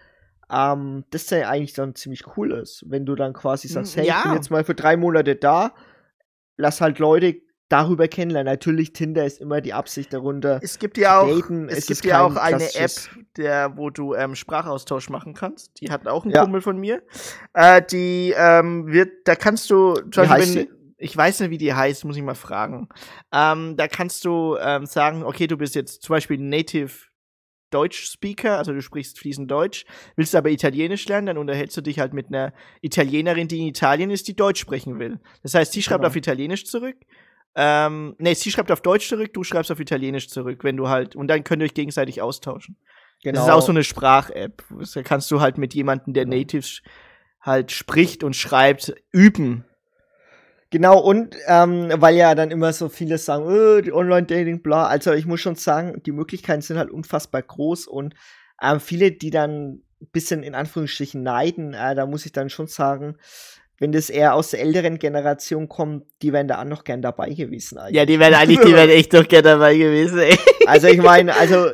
[0.51, 4.05] ähm, das dann eigentlich dann ziemlich cool ist, wenn du dann quasi sagst, Mm, hey,
[4.05, 4.22] ich ja.
[4.22, 5.74] bin jetzt mal für drei Monate da,
[6.57, 7.36] lass halt Leute
[7.69, 8.51] darüber kennenlernen.
[8.51, 10.59] Natürlich, Tinder ist immer die Absicht darunter.
[10.62, 11.69] Es gibt ja auch, daten.
[11.69, 12.91] es Es gibt ja auch eine App,
[13.37, 15.81] der, wo du ähm, Sprachaustausch machen kannst.
[15.81, 16.43] Die hat auch ein Ja.
[16.43, 17.03] Kumpel von mir.
[17.55, 22.05] Äh, die ähm, wird, da kannst du, zum wenn, ich weiß nicht, wie die heißt,
[22.05, 22.89] muss ich mal fragen.
[23.33, 26.91] Ähm, da kannst du ähm, sagen, okay, du bist jetzt zum Beispiel Native
[27.71, 29.85] Deutsch-Speaker, also du sprichst fließend Deutsch,
[30.16, 34.11] willst aber Italienisch lernen, dann unterhältst du dich halt mit einer Italienerin, die in Italien
[34.11, 35.21] ist, die Deutsch sprechen will.
[35.43, 36.09] Das heißt, sie schreibt Genau.
[36.09, 36.97] auf Italienisch zurück.
[37.61, 41.16] Ähm, nee, sie schreibt auf Deutsch zurück, du schreibst auf Italienisch zurück, wenn du halt,
[41.16, 42.76] und dann könnt ihr euch gegenseitig austauschen.
[43.24, 43.34] Genau.
[43.34, 44.62] Das ist auch so eine Sprach-App.
[44.94, 46.82] Da kannst du halt mit jemandem, der Native sch-
[47.40, 49.64] halt spricht und schreibt, üben.
[50.70, 54.86] Genau, und ähm, weil ja dann immer so viele sagen, die Online-Dating, bla.
[54.86, 58.14] Also ich muss schon sagen, die Möglichkeiten sind halt unfassbar groß und
[58.62, 62.68] ähm, viele, die dann ein bisschen in Anführungsstrichen neiden, äh, da muss ich dann schon
[62.68, 63.16] sagen,
[63.79, 67.31] wenn das eher aus der älteren Generation kommt, die wären da auch noch gern dabei
[67.31, 67.97] gewesen eigentlich.
[67.97, 70.37] Ja, die wären eigentlich, die wären echt doch gerne dabei gewesen, ey.
[70.66, 71.68] Also ich meine, also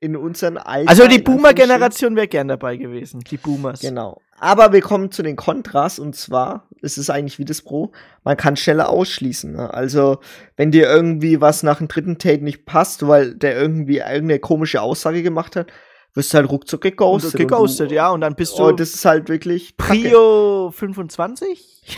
[0.00, 0.88] in unseren Alter.
[0.90, 3.20] Also die Boomer-Generation wäre gern dabei gewesen.
[3.20, 3.80] Die Boomers.
[3.80, 4.20] Genau.
[4.38, 7.92] Aber wir kommen zu den Kontras und zwar, es ist eigentlich wie das Pro,
[8.22, 9.52] man kann schneller ausschließen.
[9.52, 9.72] Ne?
[9.72, 10.18] Also,
[10.56, 14.82] wenn dir irgendwie was nach dem dritten Date nicht passt, weil der irgendwie irgendeine komische
[14.82, 15.72] Aussage gemacht hat,
[16.16, 17.34] wirst halt ruckzuck geghostet.
[17.34, 20.00] Und geghostet, und du, ja, und dann bist du Oh, das ist halt wirklich Kacke.
[20.00, 21.86] Prio 25?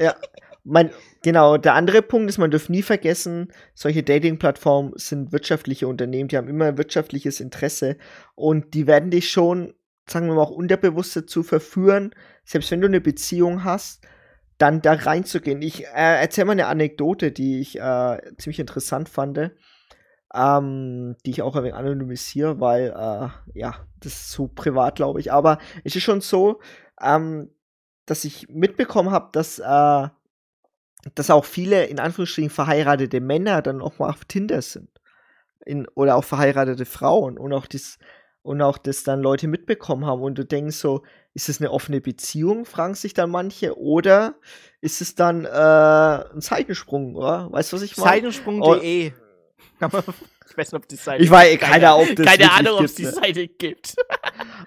[0.00, 0.14] Ja.
[0.62, 0.90] Mein,
[1.24, 6.36] genau, der andere Punkt ist, man darf nie vergessen, solche Dating-Plattformen sind wirtschaftliche Unternehmen, die
[6.36, 7.96] haben immer ein wirtschaftliches Interesse
[8.36, 9.74] und die werden dich schon,
[10.06, 12.14] sagen wir mal, auch unterbewusst dazu verführen,
[12.44, 14.06] selbst wenn du eine Beziehung hast,
[14.58, 15.62] dann da reinzugehen.
[15.62, 19.52] Ich äh, erzähle mal eine Anekdote, die ich äh, ziemlich interessant fand,
[20.34, 25.20] ähm, die ich auch ein wenig anonymisiere, weil, äh, ja, das ist so privat, glaube
[25.20, 25.32] ich.
[25.32, 26.60] Aber es ist schon so,
[27.00, 27.50] ähm,
[28.06, 30.08] dass ich mitbekommen habe, dass, äh,
[31.14, 34.90] dass auch viele, in Anführungsstrichen, verheiratete Männer dann auch mal auf Tinder sind.
[35.64, 37.98] In, oder auch verheiratete Frauen und auch das
[38.42, 41.02] und auch das dann Leute mitbekommen haben und du denkst so,
[41.34, 44.36] ist es eine offene Beziehung, fragen sich dann manche, oder
[44.80, 47.52] ist es dann äh, ein Seitensprung, oder?
[47.52, 48.08] Weißt du, was ich meine?
[48.08, 49.12] Seitensprung.de.
[49.80, 52.94] ich weiß nicht, ob die Seite Ich weiß keine, ob das keine Ahnung, ob es
[52.94, 53.12] die ne?
[53.12, 53.96] Seite gibt.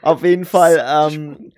[0.01, 0.83] Auf jeden Fall,
[1.13, 1.51] ähm,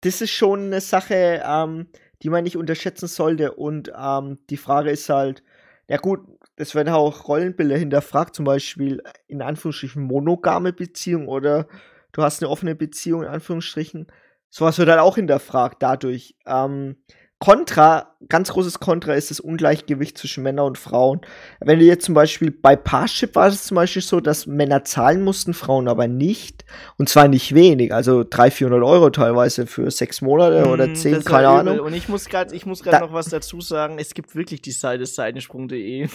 [0.00, 1.86] das ist schon eine Sache, ähm,
[2.22, 3.52] die man nicht unterschätzen sollte.
[3.52, 5.42] Und ähm, die Frage ist halt,
[5.88, 6.20] ja gut,
[6.56, 11.68] es werden auch Rollenbilder hinterfragt, zum Beispiel in Anführungsstrichen monogame Beziehung oder
[12.12, 14.06] du hast eine offene Beziehung in Anführungsstrichen.
[14.50, 16.34] Sowas wird halt auch hinterfragt dadurch.
[16.46, 16.96] Ähm,
[17.40, 21.20] Kontra, ganz großes Kontra ist das Ungleichgewicht zwischen Männern und Frauen.
[21.60, 25.22] Wenn du jetzt zum Beispiel bei Parship war es zum Beispiel so, dass Männer zahlen
[25.22, 26.64] mussten, Frauen aber nicht.
[26.96, 31.14] Und zwar nicht wenig, also 300, 400 Euro teilweise für sechs Monate oder Mm, zehn,
[31.14, 31.72] das war keine übel.
[31.72, 31.86] Ahnung.
[31.86, 32.56] Und ich muss gerade
[33.00, 33.98] noch was dazu sagen.
[34.00, 36.08] Es gibt wirklich die Seite seitensprung.de.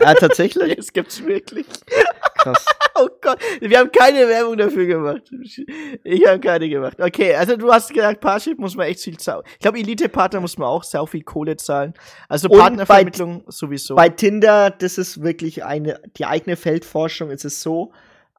[0.00, 0.74] Ja, tatsächlich?
[0.78, 1.66] es gibt's wirklich.
[2.38, 2.64] Krass.
[2.94, 5.22] Oh Gott, wir haben keine Werbung dafür gemacht.
[6.04, 7.00] Ich habe keine gemacht.
[7.00, 9.42] Okay, also du hast gesagt, Parship muss man echt viel zahlen.
[9.54, 11.94] Ich glaube, Elite-Partner muss man auch sehr viel Kohle zahlen.
[12.28, 13.94] Also Und Partnervermittlung sowieso.
[13.94, 17.92] Bei Tinder, das ist wirklich eine, die eigene Feldforschung ist es so,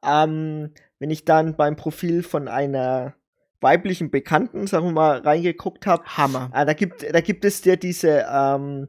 [0.04, 3.14] ähm, wenn ich dann beim Profil von einer
[3.60, 6.50] weiblichen Bekannten, sagen wir mal, reingeguckt habe, Hammer.
[6.54, 8.88] äh, da, gibt, da gibt es dir diese, ähm,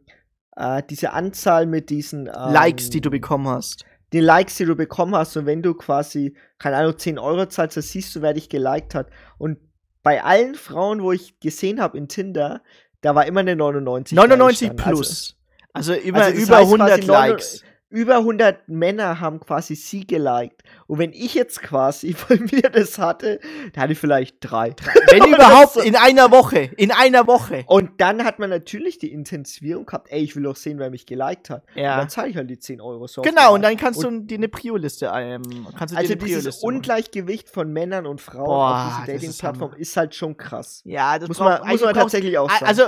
[0.56, 3.86] äh, diese Anzahl mit diesen ähm, Likes, die du bekommen hast.
[4.14, 5.36] die Likes, die du bekommen hast.
[5.38, 8.96] Und wenn du quasi, keine Ahnung, 10 Euro zahlst, dann siehst du, wer dich geliked
[8.96, 9.10] hat.
[9.38, 9.58] Und
[10.04, 12.62] bei allen Frauen, wo ich gesehen habe in Tinder,
[13.06, 14.16] da war immer eine 99.
[14.16, 14.80] 99 dran.
[14.80, 15.36] Also- plus.
[15.74, 17.64] Also, immer also über heißt 100 quasi neun- Likes.
[17.96, 20.64] Über 100 Männer haben quasi sie geliked.
[20.86, 23.40] Und wenn ich jetzt quasi von mir das hatte,
[23.72, 24.76] da hatte ich vielleicht drei.
[25.12, 26.72] Wenn überhaupt in einer Woche.
[26.76, 27.64] In einer Woche.
[27.68, 31.06] Und dann hat man natürlich die Intensivierung gehabt, ey, ich will doch sehen, wer mich
[31.06, 31.64] geliked hat.
[31.74, 31.94] Ja.
[31.94, 33.08] Und dann zahle ich halt die 10 Euro.
[33.08, 35.42] So Genau, und dann kannst Und du dir eine Prio-Liste ähm,
[35.78, 36.64] kannst du dir Also eine dieses.
[36.64, 39.80] Ungleichgewicht von Männern und Frauen Boah, auf dieser ist Dating-Plattform Hammer.
[39.80, 40.82] ist, halt schon krass.
[40.84, 42.66] Ja, das muss man, muss eigentlich man tatsächlich auch sagen.
[42.66, 42.84] Also,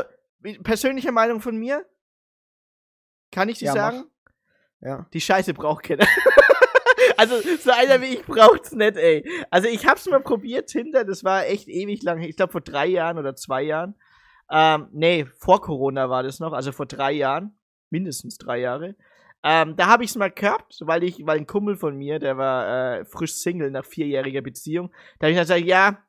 [0.63, 1.85] persönliche Meinung von mir,
[3.31, 4.03] kann ich die Ja, mach.
[4.81, 5.05] Ja.
[5.13, 6.05] Die Scheiße braucht keiner.
[7.17, 9.27] also, so einer wie ich braucht's nicht, ey.
[9.49, 12.21] Also, ich hab's mal probiert, Tinder, das war echt ewig lang.
[12.21, 13.95] Ich glaube, vor drei Jahren oder zwei Jahren.
[14.49, 17.57] Ähm, nee, vor Corona war das noch, also vor drei Jahren.
[17.89, 18.95] Mindestens drei Jahre.
[19.43, 22.99] Ähm, da habe ich's mal gehabt, weil ich, weil ein Kumpel von mir, der war
[22.99, 24.91] äh, frisch Single nach vierjähriger Beziehung.
[25.19, 25.99] Da habe ich gesagt, ja,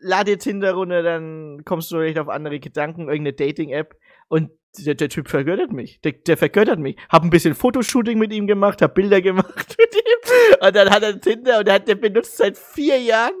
[0.00, 3.96] lad dir Tinder runter, dann kommst du vielleicht auf andere Gedanken, irgendeine Dating-App.
[4.28, 4.50] Und
[4.84, 6.00] der, der Typ vergöttert mich.
[6.02, 6.96] Der, der vergöttert mich.
[7.08, 10.66] Hab ein bisschen Fotoshooting mit ihm gemacht, hab Bilder gemacht mit ihm.
[10.66, 13.32] Und dann hat er Tinder und der hat der benutzt seit vier Jahren,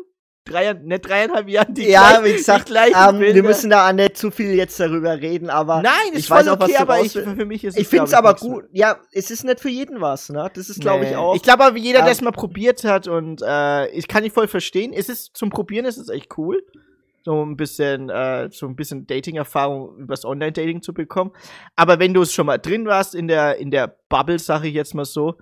[0.44, 4.30] drei, ne, dreieinhalb Jahren die Ja, gleich- wie gesagt, ähm, wir müssen da nicht zu
[4.30, 7.00] viel jetzt darüber reden, aber Nein, ist ich weiß voll auch, was okay, du aber
[7.00, 8.64] ich, für mich ist Ich finde es aber gut.
[8.72, 10.48] Ja, es ist nicht für jeden was, ne?
[10.54, 11.16] Das ist, glaube ich, Nee.
[11.16, 11.34] auch.
[11.34, 14.32] Ich glaube aber, jeder, der es Ähm, mal probiert hat und äh, ich kann ich
[14.32, 14.92] voll verstehen.
[14.92, 16.62] Es ist zum Probieren ist es echt cool,
[17.26, 21.32] so ein bisschen, äh, so ein bisschen Dating-Erfahrung übers Online-Dating zu bekommen.
[21.74, 24.74] Aber wenn du es schon mal drin warst in der in der Bubble, sage ich
[24.74, 25.34] jetzt mal so,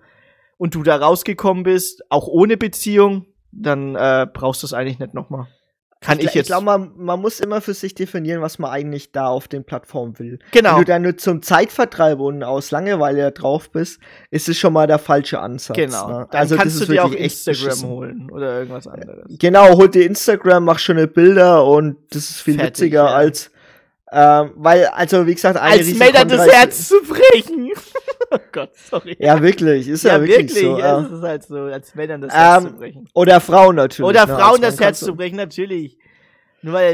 [0.56, 5.12] und du da rausgekommen bist, auch ohne Beziehung, dann äh, brauchst du es eigentlich nicht
[5.12, 5.46] nochmal.
[6.04, 6.44] Kann ich, ich, jetzt.
[6.44, 9.64] Ich glaube, man, man muss immer für sich definieren, was man eigentlich da auf den
[9.64, 10.38] Plattformen will.
[10.50, 10.72] Genau.
[10.72, 14.00] Wenn du da nur zum Zeitvertreib und aus Langeweile drauf bist,
[14.30, 15.76] ist es schon mal der falsche Ansatz.
[15.76, 16.08] genau.
[16.08, 16.28] Ne?
[16.30, 19.24] Dann also kannst du dir auch Instagram holen oder irgendwas anderes.
[19.38, 23.14] Genau, hol dir Instagram, mach schöne Bilder und das ist viel Fertig, witziger ja.
[23.14, 23.50] als
[24.16, 27.72] ähm, weil, also wie gesagt, eine Als Männern das Herz zu brechen.
[28.34, 29.16] Oh Gott, sorry.
[29.18, 30.78] Ja, wirklich, ist ja, wirklich, so.
[30.78, 31.00] ja, ja.
[31.00, 33.08] es ist halt so, als Männern das Herz zu Ähm, brechen.
[33.14, 34.08] oder Frauen natürlich.
[34.08, 35.98] Oder ne, Frauen das Herz zu brechen, natürlich.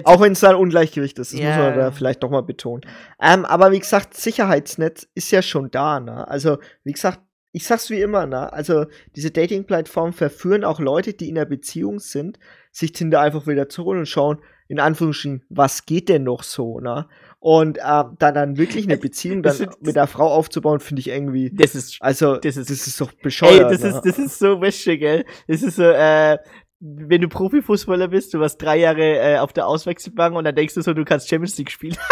[0.05, 1.49] Auch wenn es ein Ungleichgewicht ist, das Ja.
[1.51, 2.83] muss man da vielleicht doch mal betonen.
[3.21, 6.27] Ähm, aber wie gesagt, Sicherheitsnetz ist ja schon da, ne?
[6.27, 7.21] Also, wie gesagt,
[7.53, 8.53] ich sag's wie immer, ne?
[8.53, 12.39] Also, diese Dating-Plattformen verführen auch Leute, die in einer Beziehung sind,
[12.73, 16.81] sich Tinder einfach wieder zu holen und schauen, in Anführungsstrichen, was geht denn noch so,
[16.81, 17.07] ne?
[17.43, 21.09] Und ähm, dann, dann wirklich eine Beziehung dann ist- mit der Frau aufzubauen, finde ich
[21.09, 21.51] irgendwie.
[21.51, 23.73] das ist Also, das ist- das ist doch Ey, bescheuert.
[23.73, 23.89] das ne?
[23.89, 25.25] ist, das ist so Wäsche, gell?
[25.49, 26.37] Das ist so, äh,
[26.81, 30.75] wenn du Profifußballer bist, du warst drei Jahre äh, auf der Auswechselbank und dann denkst
[30.75, 31.97] du so, du kannst Champions League spielen.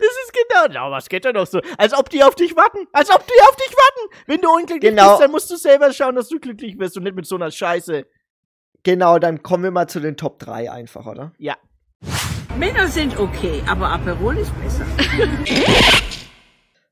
[0.00, 1.60] das ist genau, na, was geht da noch so?
[1.78, 4.14] Als ob die auf dich warten, als ob die auf dich warten.
[4.26, 5.10] Wenn du unglücklich Genau.
[5.10, 7.50] bist, dann musst du selber schauen, dass du glücklich bist und nicht mit so einer
[7.50, 8.06] Scheiße.
[8.82, 11.32] Genau, dann kommen wir mal zu den Top 3 einfach, oder?
[11.38, 11.56] Ja.
[12.58, 14.84] Männer sind okay, aber Aperol ist besser.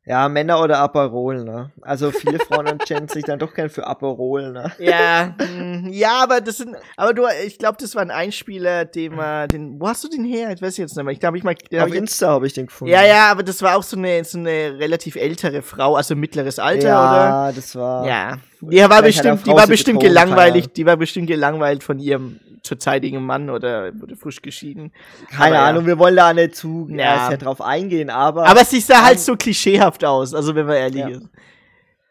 [0.06, 1.70] Ja, Männer oder Aperol, ne?
[1.82, 4.72] Also viele Frauen entscheiden sich dann doch gern für Aperol, ne?
[4.80, 5.36] Ja,
[5.88, 9.78] ja, aber das sind, aber du, ich glaube, das war ein Einspieler, den man, den,
[9.78, 10.50] wo hast du den her?
[10.52, 11.12] Ich weiß jetzt nicht mehr.
[11.12, 12.92] Ich glaube, ich mal, den hab Auf ich- Insta habe ich den gefunden.
[12.92, 16.58] Ja, ja, aber das war auch so eine, so eine relativ ältere Frau, also mittleres
[16.58, 17.52] Alter, ja, oder?
[17.54, 18.04] das war.
[18.04, 18.38] Ja.
[18.62, 23.50] Die war bestimmt, die war bestimmt keine die war bestimmt gelangweilt von ihrem zurzeitigen Mann
[23.50, 24.92] oder wurde frisch geschieden.
[25.30, 25.64] Keine Aber ja.
[25.66, 27.30] Ahnung, wir wollen da nicht zu Ja.
[27.30, 27.36] ja.
[27.36, 28.46] drauf eingehen, aber.
[28.46, 31.08] Aber sie sah halt so klischeehaft aus, also wenn man ehrlich Ja.
[31.08, 31.28] ist.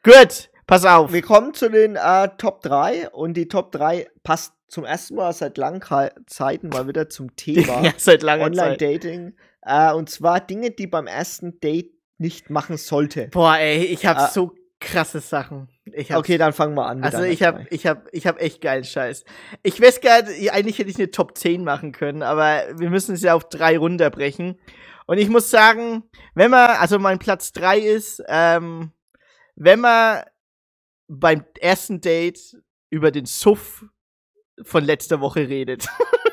[0.03, 1.11] Gut, pass auf.
[1.11, 5.33] Wir kommen zu den äh, Top 3 und die Top 3 passt zum ersten Mal
[5.33, 5.81] seit langen
[6.27, 7.81] Zeiten mal wieder zum Thema.
[7.83, 8.45] Ja, seit langer.
[8.45, 9.33] Online-Dating.
[9.63, 13.27] Äh, und zwar Dinge, die beim ersten Date nicht machen sollte.
[13.29, 14.27] Boah, ey, ich hab Ah.
[14.27, 15.69] so krasse Sachen.
[16.13, 17.03] Okay, dann fangen wir an.
[17.03, 17.67] Also ich hab, drei.
[17.69, 19.25] ich hab, ich hab echt geilen Scheiß.
[19.63, 23.15] Ich weiß gar nicht, eigentlich hätte ich eine Top 10 machen können, aber wir müssen
[23.15, 24.59] es ja auf drei runterbrechen.
[25.05, 26.03] Und ich muss sagen,
[26.35, 28.91] wenn man, also mein Platz 3 ist, ähm,
[29.55, 30.23] wenn man
[31.07, 32.39] beim ersten Date
[32.89, 33.85] über den Suff
[34.61, 35.87] von letzter Woche redet.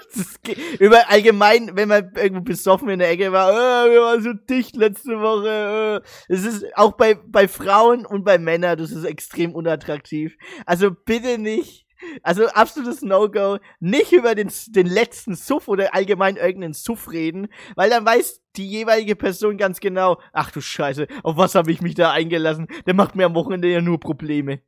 [0.78, 4.76] Über allgemein, wenn man irgendwo besoffen in der Ecke war, äh, wir waren so dicht
[4.76, 6.02] letzte Woche.
[6.02, 6.32] Äh.
[6.32, 10.36] Es ist auch bei, bei Frauen und bei Männern, das ist extrem unattraktiv.
[10.64, 11.86] Also bitte nicht.
[12.22, 13.58] Also absolutes No-Go.
[13.80, 18.68] Nicht über den, den letzten Suff oder allgemein irgendeinen Suff reden, weil dann weiß die
[18.68, 22.68] jeweilige Person ganz genau, ach du Scheiße, auf was habe ich mich da eingelassen?
[22.86, 24.60] Der macht mir am Wochenende ja nur Probleme.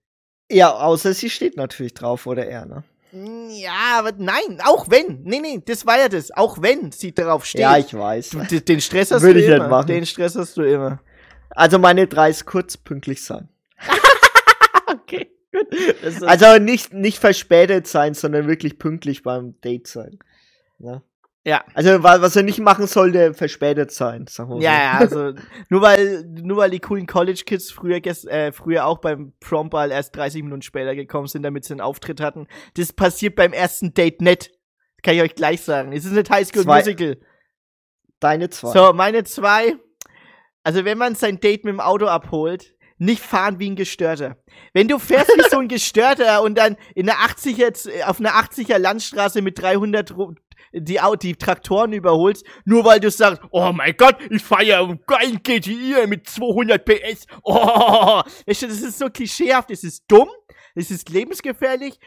[0.50, 2.84] Ja, außer sie steht natürlich drauf oder er, ne?
[3.12, 5.22] Ja, aber nein, auch wenn.
[5.24, 6.30] Nee, nee, das war ja das.
[6.30, 7.62] Auch wenn sie darauf steht.
[7.62, 8.30] Ja, ich weiß.
[8.30, 9.58] Du, den Stress hast Würde du ich immer.
[9.64, 9.86] nicht machen.
[9.86, 11.00] Den Stress hast du immer.
[11.50, 13.48] Also meine drei ist kurz pünktlich sein.
[14.86, 16.22] okay, gut.
[16.22, 20.18] Also nicht, nicht verspätet sein, sondern wirklich pünktlich beim Date sein.
[20.78, 21.02] Ne?
[21.48, 21.64] Ja.
[21.74, 24.62] Also wa- was er nicht machen sollte, verspätet sein, sagen wir so.
[24.62, 25.32] Ja, ja, also
[25.68, 30.14] nur weil nur weil die coolen College Kids früher äh, früher auch beim Promball erst
[30.16, 32.46] 30 Minuten später gekommen sind, damit sie einen Auftritt hatten.
[32.74, 34.50] Das passiert beim ersten Date nicht.
[35.02, 35.92] Kann ich euch gleich sagen.
[35.92, 37.16] Es ist nicht High School Zwei- Musical.
[38.20, 38.72] Deine zwei.
[38.72, 39.76] So, meine zwei.
[40.64, 44.36] Also, wenn man sein Date mit dem Auto abholt, nicht fahren wie ein Gestörter.
[44.74, 48.32] Wenn du fährst wie so ein Gestörter und dann in einer 80er, z- auf einer
[48.32, 50.34] 80er Landstraße mit 300 Ru-
[50.72, 55.00] die, die Traktoren überholst, nur weil du sagst, oh mein Gott, ich fahre ja einen
[55.06, 57.26] geilen GTI mit 200 PS.
[57.42, 60.28] Oh, weißt du, das ist so klischeehaft, es ist dumm,
[60.74, 61.98] es ist lebensgefährlich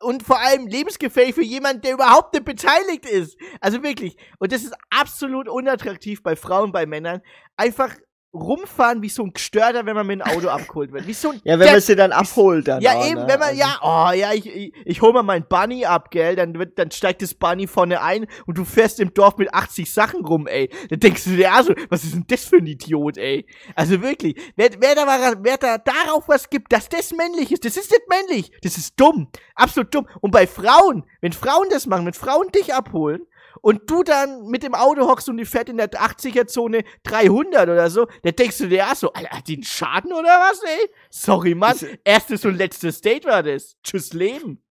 [0.00, 3.36] und vor allem lebensgefährlich für jemanden, der überhaupt nicht beteiligt ist.
[3.60, 4.16] Also wirklich.
[4.38, 7.20] Und das ist absolut unattraktiv bei Frauen, bei Männern.
[7.56, 7.96] Einfach
[8.32, 11.06] rumfahren wie so ein Gestörter, wenn man mit dem Auto abgeholt wird.
[11.06, 12.80] Wie so ein Ja, wenn man sie dann abholt, dann.
[12.80, 13.26] ja, auch, eben, ne?
[13.28, 16.36] wenn man, Also- ja, oh, ja, ich, ich, ich hol mal mein Bunny ab, gell,
[16.36, 19.92] dann wird, dann steigt das Bunny vorne ein und du fährst im Dorf mit 80
[19.92, 20.70] Sachen rum, ey.
[20.90, 23.46] Dann denkst du dir, also, was ist denn das für ein Idiot, ey?
[23.74, 27.64] Also wirklich, wer, wer da, mal- wer da darauf was gibt, dass das männlich ist,
[27.64, 30.06] das ist nicht männlich, das ist dumm, absolut dumm.
[30.20, 33.22] Und bei Frauen, wenn Frauen das machen, wenn Frauen dich abholen,
[33.60, 37.90] und du dann mit dem Auto hockst und die fährt in der 80er-Zone 300 oder
[37.90, 40.90] so, dann denkst du dir, ach so, Alter, hat die einen Schaden oder was, ey?
[41.10, 41.76] Sorry, Mann.
[42.04, 43.76] Erstes und letztes Date war das.
[43.82, 44.62] Tschüss, Leben.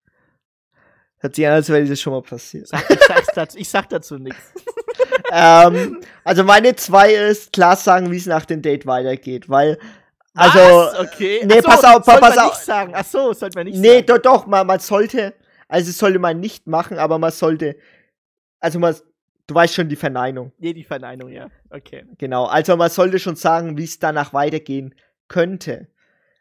[1.17, 2.67] Hört sich an, als wäre das schon mal passiert.
[2.67, 4.53] Sag, ich, sag's dazu, ich sag dazu nichts.
[5.31, 9.77] ähm, also meine zwei ist klar sagen, wie es nach dem Date weitergeht, weil
[10.33, 10.99] also Was?
[10.99, 11.41] Okay.
[11.45, 12.53] nee, so, pass auf, pass man auf.
[12.53, 12.93] nicht sagen.
[12.95, 14.05] Ach so, sollte man nicht nee, sagen.
[14.05, 15.33] doch doch, man, man sollte
[15.69, 17.77] also sollte man nicht machen, aber man sollte
[18.59, 18.95] also man
[19.47, 20.51] du weißt schon die Verneinung.
[20.59, 21.49] Nee, die Verneinung, ja.
[21.71, 22.05] Okay.
[22.17, 24.93] Genau, also man sollte schon sagen, wie es danach weitergehen
[25.27, 25.87] könnte.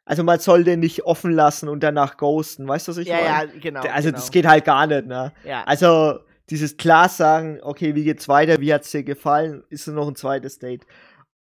[0.04, 3.52] Also man sollte nicht offen lassen und danach ghosten, weißt du, was ich Ja, meine?
[3.52, 4.18] ja, genau, Also genau.
[4.18, 5.32] das geht halt gar nicht, ne?
[5.44, 5.64] Ja.
[5.64, 10.08] Also dieses klar sagen, okay, wie geht's weiter, wie hat's dir gefallen, ist es noch
[10.08, 10.86] ein zweites Date.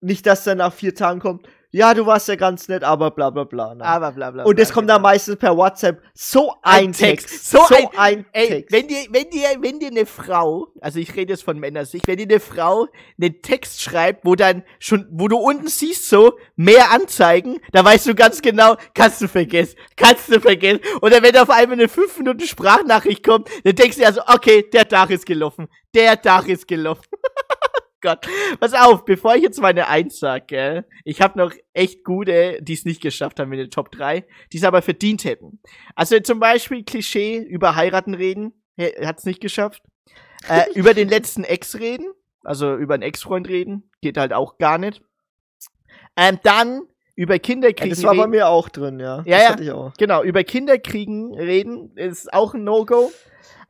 [0.01, 3.31] Nicht, dass dann nach vier Tagen kommt, ja, du warst ja ganz nett, aber bla
[3.31, 3.75] bla bla.
[3.75, 3.83] Ne?
[3.83, 7.51] Aber bla bla Und das bla, kommt dann meistens per WhatsApp so ein, Text.
[7.51, 8.73] So, so ein, ein ey, Text.
[8.73, 12.19] Wenn dir, wenn dir, wenn dir eine Frau, also ich rede jetzt von Männersicht, wenn
[12.19, 16.91] dir eine Frau einen Text schreibt, wo dann schon, wo du unten siehst so, mehr
[16.91, 20.81] Anzeigen, da weißt du ganz genau, kannst du vergessen, kannst du vergessen.
[21.01, 24.87] Oder wenn auf einmal eine 5 Minuten Sprachnachricht kommt, dann denkst du also, okay, der
[24.87, 25.69] Tag ist gelaufen.
[25.95, 27.05] Der Tag ist gelaufen.
[28.03, 28.27] Gott.
[28.61, 32.75] Pass auf, bevor ich jetzt meine Eins sag, gell, ich habe noch echt gute, die
[32.75, 35.61] es nicht geschafft haben in den Top 3, die es aber verdient hätten.
[35.95, 39.83] Also zum Beispiel Klischee über heiraten reden, hat es nicht geschafft.
[40.49, 42.07] Äh, über den letzten Ex reden,
[42.43, 45.03] also über einen Ex-Freund reden, geht halt auch gar nicht.
[46.17, 46.83] Ähm, dann
[47.15, 49.23] Über Kinderkriegen das war bei mir auch drin, ja.
[49.25, 49.93] Ja, das ja.
[49.99, 53.13] Genau, über Kinderkriegen reden ist auch ein No-Go.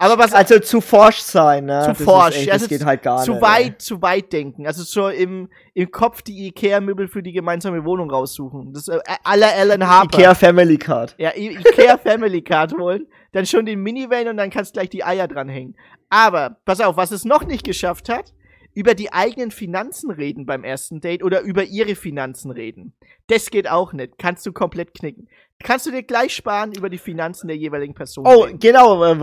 [0.03, 1.81] Aber was Also zu forsch sein, ne?
[1.83, 3.43] zu das forsch, echt- also das geht halt gar zu nicht.
[3.43, 3.79] weit, ey.
[3.79, 4.67] zu weit denken.
[4.67, 8.73] Also so im, im Kopf die Ikea-Möbel für die gemeinsame Wohnung raussuchen.
[8.73, 10.19] Das äh, aller Alan Harper.
[10.19, 11.15] Ikea Family Card.
[11.19, 15.05] Ja, I Ikea Family Card holen, dann schon den Minivan und dann kannst gleich die
[15.05, 15.77] Eier dranhängen.
[16.11, 18.35] Aber, pass auf, was es noch nicht geschafft hat,
[18.75, 22.95] über die eigenen Finanzen reden beim ersten Date oder über ihre Finanzen reden.
[23.29, 24.19] Das geht auch nicht.
[24.19, 25.29] Kannst du komplett knicken.
[25.63, 28.59] Kannst du dir gleich sparen, über die Finanzen der jeweiligen Person Oh, reden.
[28.59, 29.15] genau,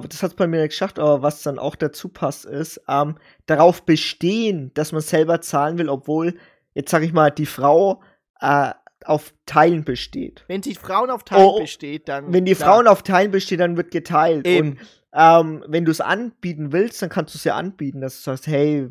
[0.00, 3.84] das hat's bei mir nicht geschafft, aber was dann auch dazu passt, ist, ähm, darauf
[3.84, 6.36] bestehen, dass man selber zahlen will, obwohl,
[6.74, 8.00] jetzt sag ich mal, die Frau
[8.40, 8.70] äh,
[9.04, 10.44] auf Teilen besteht.
[10.48, 11.60] Wenn sich Frauen auf Teilen Oh, oh.
[11.60, 12.32] besteht, dann.
[12.32, 12.74] Wenn die klar.
[12.74, 14.46] Frauen auf Teilen bestehen, dann wird geteilt.
[14.46, 14.70] Eben.
[14.70, 14.78] Und
[15.14, 18.46] ähm, wenn du es anbieten willst, dann kannst du es ja anbieten, dass du sagst,
[18.46, 18.88] hey,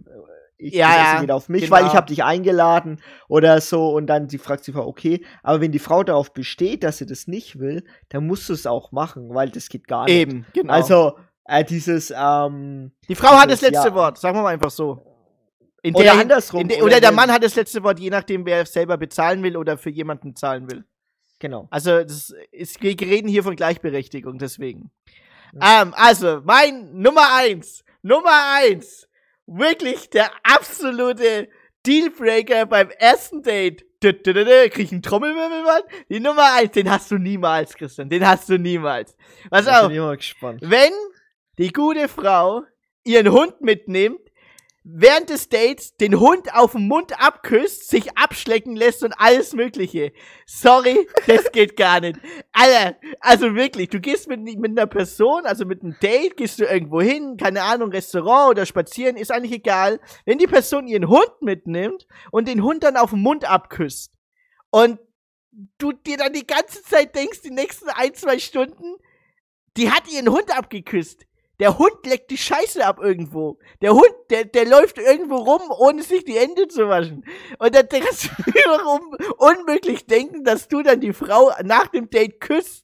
[0.61, 1.75] ich Ja, das ja, geht auf mich, genau.
[1.75, 5.71] weil ich habe dich eingeladen oder so und dann die fragt Frau, okay, aber wenn
[5.71, 9.33] die Frau darauf besteht, dass sie das nicht will, dann musst du es auch machen,
[9.33, 10.13] weil das geht gar nicht.
[10.15, 10.71] Eben, genau.
[10.73, 13.95] Also äh, dieses ähm, Die Frau hat das dieses, letzte ja.
[13.95, 15.05] Wort, sagen wir mal einfach so.
[15.83, 18.45] In Oder Hin- andersrum, der- oder oder der Mann hat das letzte Wort, je nachdem,
[18.45, 20.85] wer selber bezahlen will oder für jemanden zahlen will.
[21.39, 21.67] Genau.
[21.71, 24.91] Also, das ist, wir reden hier von Gleichberechtigung, deswegen.
[25.59, 28.29] Ähm, also, mein Nummer eins, Nummer
[28.61, 29.07] eins,
[29.57, 31.49] wirklich der absolute
[31.85, 33.85] Dealbreaker beim ersten Date.
[34.03, 35.81] Dü, dü, dü, dü, Krieg ich einen Trommelwirbel, Mann?
[36.09, 39.15] Die Nummer eins, den hast du niemals, Christian, den hast du niemals.
[39.49, 39.87] Pass auf.
[39.87, 40.61] bin ich mal gespannt.
[40.63, 40.91] Wenn
[41.59, 42.63] die gute Frau
[43.03, 44.19] ihren Hund mitnimmt,
[44.83, 50.11] während des Dates den Hund auf den Mund abküsst, sich abschlecken lässt und alles Mögliche.
[50.45, 52.19] Sorry, das geht gar nicht.
[52.51, 56.65] Alter, also wirklich, du gehst mit, mit einer Person, also mit einem Date, gehst du
[56.65, 59.99] irgendwo hin, keine Ahnung, Restaurant oder spazieren, ist eigentlich egal.
[60.25, 64.13] Wenn die Person ihren Hund mitnimmt und den Hund dann auf den Mund abküsst
[64.71, 64.99] und
[65.77, 68.95] du dir dann die ganze Zeit denkst, die nächsten ein, zwei Stunden,
[69.77, 71.25] die hat ihren Hund abgeküsst.
[71.61, 73.59] Der Hund leckt die Scheiße ab irgendwo.
[73.83, 77.23] Der Hund, der, der läuft irgendwo rum, ohne sich die Hände zu waschen.
[77.59, 82.41] Und dann kannst du wiederum unmöglich denken, dass du dann die Frau nach dem Date
[82.41, 82.83] küsst.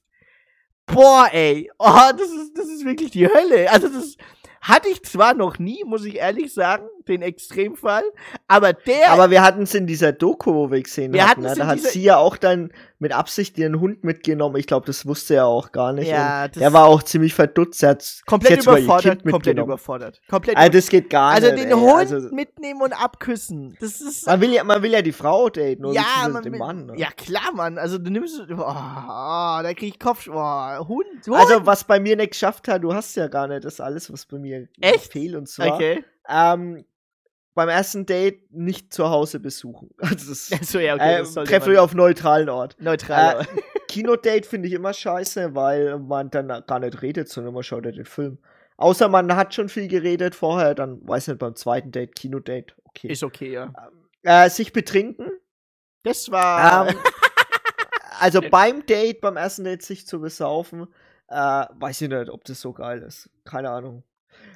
[0.86, 1.68] Boah, ey.
[1.80, 3.68] Oh, das ist, das ist wirklich die Hölle.
[3.68, 4.16] Also, das
[4.60, 8.02] hatte ich zwar noch nie, muss ich ehrlich sagen, den Extremfall,
[8.46, 9.10] aber der.
[9.12, 11.42] Aber wir hatten es in dieser Doku, wo wir gesehen Wir hatten.
[11.42, 11.64] hatten's Ne?
[11.64, 14.56] Da hat sie ja auch dann mit Absicht ihren Hund mitgenommen.
[14.56, 16.08] Ich glaube, das wusste er auch gar nicht.
[16.08, 17.82] Ja, Und das- er war auch ziemlich verdutzt.
[17.84, 20.20] Er sie komplett überfordert, komplett überfordert.
[20.28, 21.62] Komplett Also, das geht gar also nicht.
[21.64, 21.74] den ey.
[21.74, 23.76] Hund Also, mitnehmen und abküssen.
[23.80, 24.26] Das ist.
[24.26, 26.86] man, will ja, man will ja die Frau daten oder ja, man den will- Mann.
[26.86, 26.94] Ne?
[26.96, 27.78] ja, klar, Mann.
[27.78, 28.40] Also du nimmst.
[28.50, 28.62] Oh, oh,
[29.62, 30.28] da krieg ich Kopf.
[30.28, 31.06] Oh, Hund.
[31.26, 31.36] Hund.
[31.36, 34.26] Also, was bei mir nicht geschafft hat, du hast ja gar nicht das alles, was
[34.26, 35.12] bei mir Echt?
[35.12, 35.36] fehlt.
[35.36, 36.04] Und zwar Okay.
[36.28, 36.84] ähm,
[37.58, 39.90] beim ersten Date nicht zu Hause besuchen.
[39.98, 42.76] Also das, Achso, ja, okay, äh, das sollte treff man- euch auf neutralen Ort.
[42.78, 43.40] Neutral.
[43.42, 43.46] Äh,
[43.88, 47.90] Kinodate finde ich immer scheiße, weil man dann gar nicht redet, sondern man schaut ja
[47.90, 48.38] den Film.
[48.76, 53.08] Außer man hat schon viel geredet vorher, dann weiß nicht, beim zweiten Date, Kinodate, okay.
[53.08, 53.72] Ist okay, ja.
[54.22, 55.32] Äh, sich betrinken.
[56.04, 56.88] Das war.
[56.88, 56.96] Ähm,
[58.20, 60.86] also beim Date, beim ersten Date sich zu besaufen,
[61.26, 63.28] äh, weiß ich nicht, ob das so geil ist.
[63.44, 64.04] Keine Ahnung.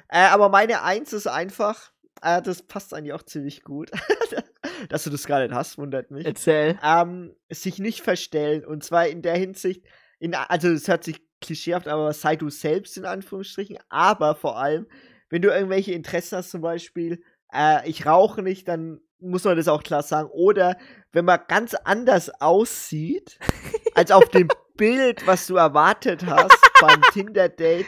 [0.07, 1.91] Äh, aber meine Eins ist einfach,
[2.23, 3.91] äh, das passt eigentlich auch ziemlich gut.
[4.89, 6.25] Dass du das gar nicht hast, wundert mich.
[6.25, 6.79] Erzähl.
[6.83, 8.65] Ähm, sich nicht verstellen.
[8.65, 9.85] Und zwar in der Hinsicht,
[10.19, 13.77] in, also es hört sich klischeehaft, aber sei du selbst in Anführungsstrichen.
[13.89, 14.87] Aber vor allem,
[15.29, 17.21] wenn du irgendwelche Interessen hast, zum Beispiel,
[17.53, 20.29] äh, ich rauche nicht, dann muss man das auch klar sagen.
[20.31, 20.77] Oder
[21.11, 23.37] wenn man ganz anders aussieht,
[23.95, 27.85] als auf dem Bild, was du erwartet hast beim Tinder-Date,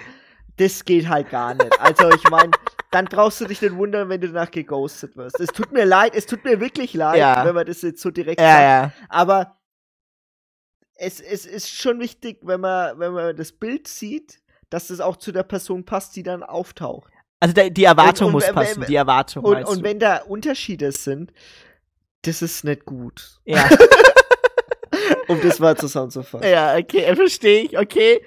[0.58, 1.80] das geht halt gar nicht.
[1.80, 2.52] Also ich meine,
[2.96, 5.38] dann brauchst du dich nicht wundern, wenn du danach geghostet wirst.
[5.42, 7.46] Es tut mir leid, es tut mir wirklich leid, Ja.
[7.46, 8.62] wenn man das jetzt so direkt Ja, sagt.
[8.64, 8.92] ja.
[9.10, 9.58] Aber
[10.96, 14.40] es, es ist schon wichtig, wenn man, wenn man das Bild sieht,
[14.70, 17.12] dass das auch zu der Person passt, die dann auftaucht.
[17.42, 18.86] Also der, die Erwartung Und- und muss wenn- passen.
[18.88, 19.44] die Erwartung.
[19.44, 21.34] Und, und wenn da Unterschiede sind,
[22.22, 23.40] das ist nicht gut.
[23.44, 23.70] Ja.
[25.28, 26.48] um das mal zusammenzufassen.
[26.50, 27.78] ja, okay, verstehe ich.
[27.78, 28.24] Okay.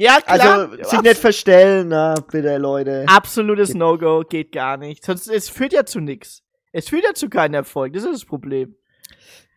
[0.00, 0.70] Ja, klar.
[0.70, 3.04] Also, sich nicht verstellen, na, bitte, Leute.
[3.06, 5.04] Absolutes No-Go, geht gar nicht.
[5.04, 6.42] Sonst, es führt ja zu nichts.
[6.72, 8.76] Es führt ja zu keinem Erfolg, das ist das Problem.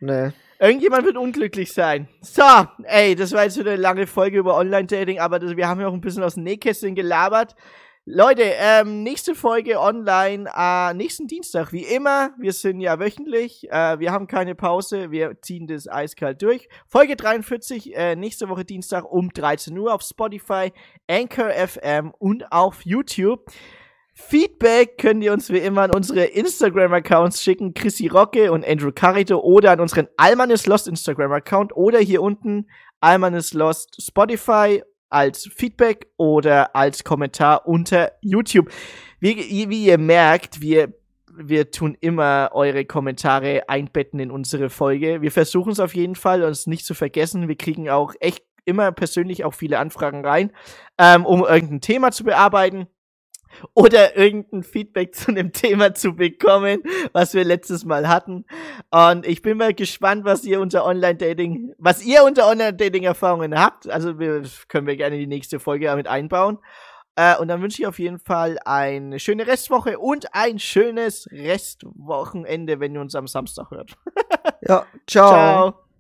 [0.02, 0.32] Nee.
[0.60, 2.10] Irgendjemand wird unglücklich sein.
[2.20, 2.44] So,
[2.84, 5.88] ey, das war jetzt wieder eine lange Folge über Online-Dating, aber das, wir haben ja
[5.88, 7.56] auch ein bisschen aus dem Nähkästchen gelabert.
[8.06, 12.32] Leute, ähm, nächste Folge online, äh, nächsten Dienstag, wie immer.
[12.38, 16.68] Wir sind ja wöchentlich, äh, wir haben keine Pause, wir ziehen das eiskalt durch.
[16.86, 20.74] Folge 43, äh, nächste Woche Dienstag um 13 Uhr auf Spotify,
[21.10, 23.50] Anchor FM und auf YouTube.
[24.14, 29.40] Feedback könnt ihr uns wie immer an unsere Instagram-Accounts schicken, Chrissy Rocke und Andrew Carito,
[29.40, 32.68] oder an unseren Alman is Lost Instagram-Account oder hier unten
[33.00, 34.84] Alman is Lost Spotify
[35.14, 38.70] als Feedback oder als Kommentar unter YouTube.
[39.20, 40.94] Wie, wie ihr merkt, wir,
[41.36, 45.22] wir tun immer eure Kommentare einbetten in unsere Folge.
[45.22, 47.48] Wir versuchen es auf jeden Fall, uns nicht zu vergessen.
[47.48, 50.52] Wir kriegen auch echt immer persönlich auch viele Anfragen rein,
[50.98, 52.88] ähm, um irgendein Thema zu bearbeiten
[53.74, 58.46] oder irgendein Feedback zu einem Thema zu bekommen, was wir letztes Mal hatten.
[58.92, 63.90] Und ich bin mal gespannt, was ihr unter Online-Dating, was ihr unter Online-Dating-Erfahrungen habt.
[63.90, 66.60] Also wir, können wir gerne die nächste Folge damit einbauen.
[67.16, 72.80] Äh, und dann wünsche ich auf jeden Fall eine schöne Restwoche und ein schönes Restwochenende,
[72.80, 73.98] wenn ihr uns am Samstag hört.
[74.68, 75.30] ja, ciao.
[75.30, 75.83] ciao.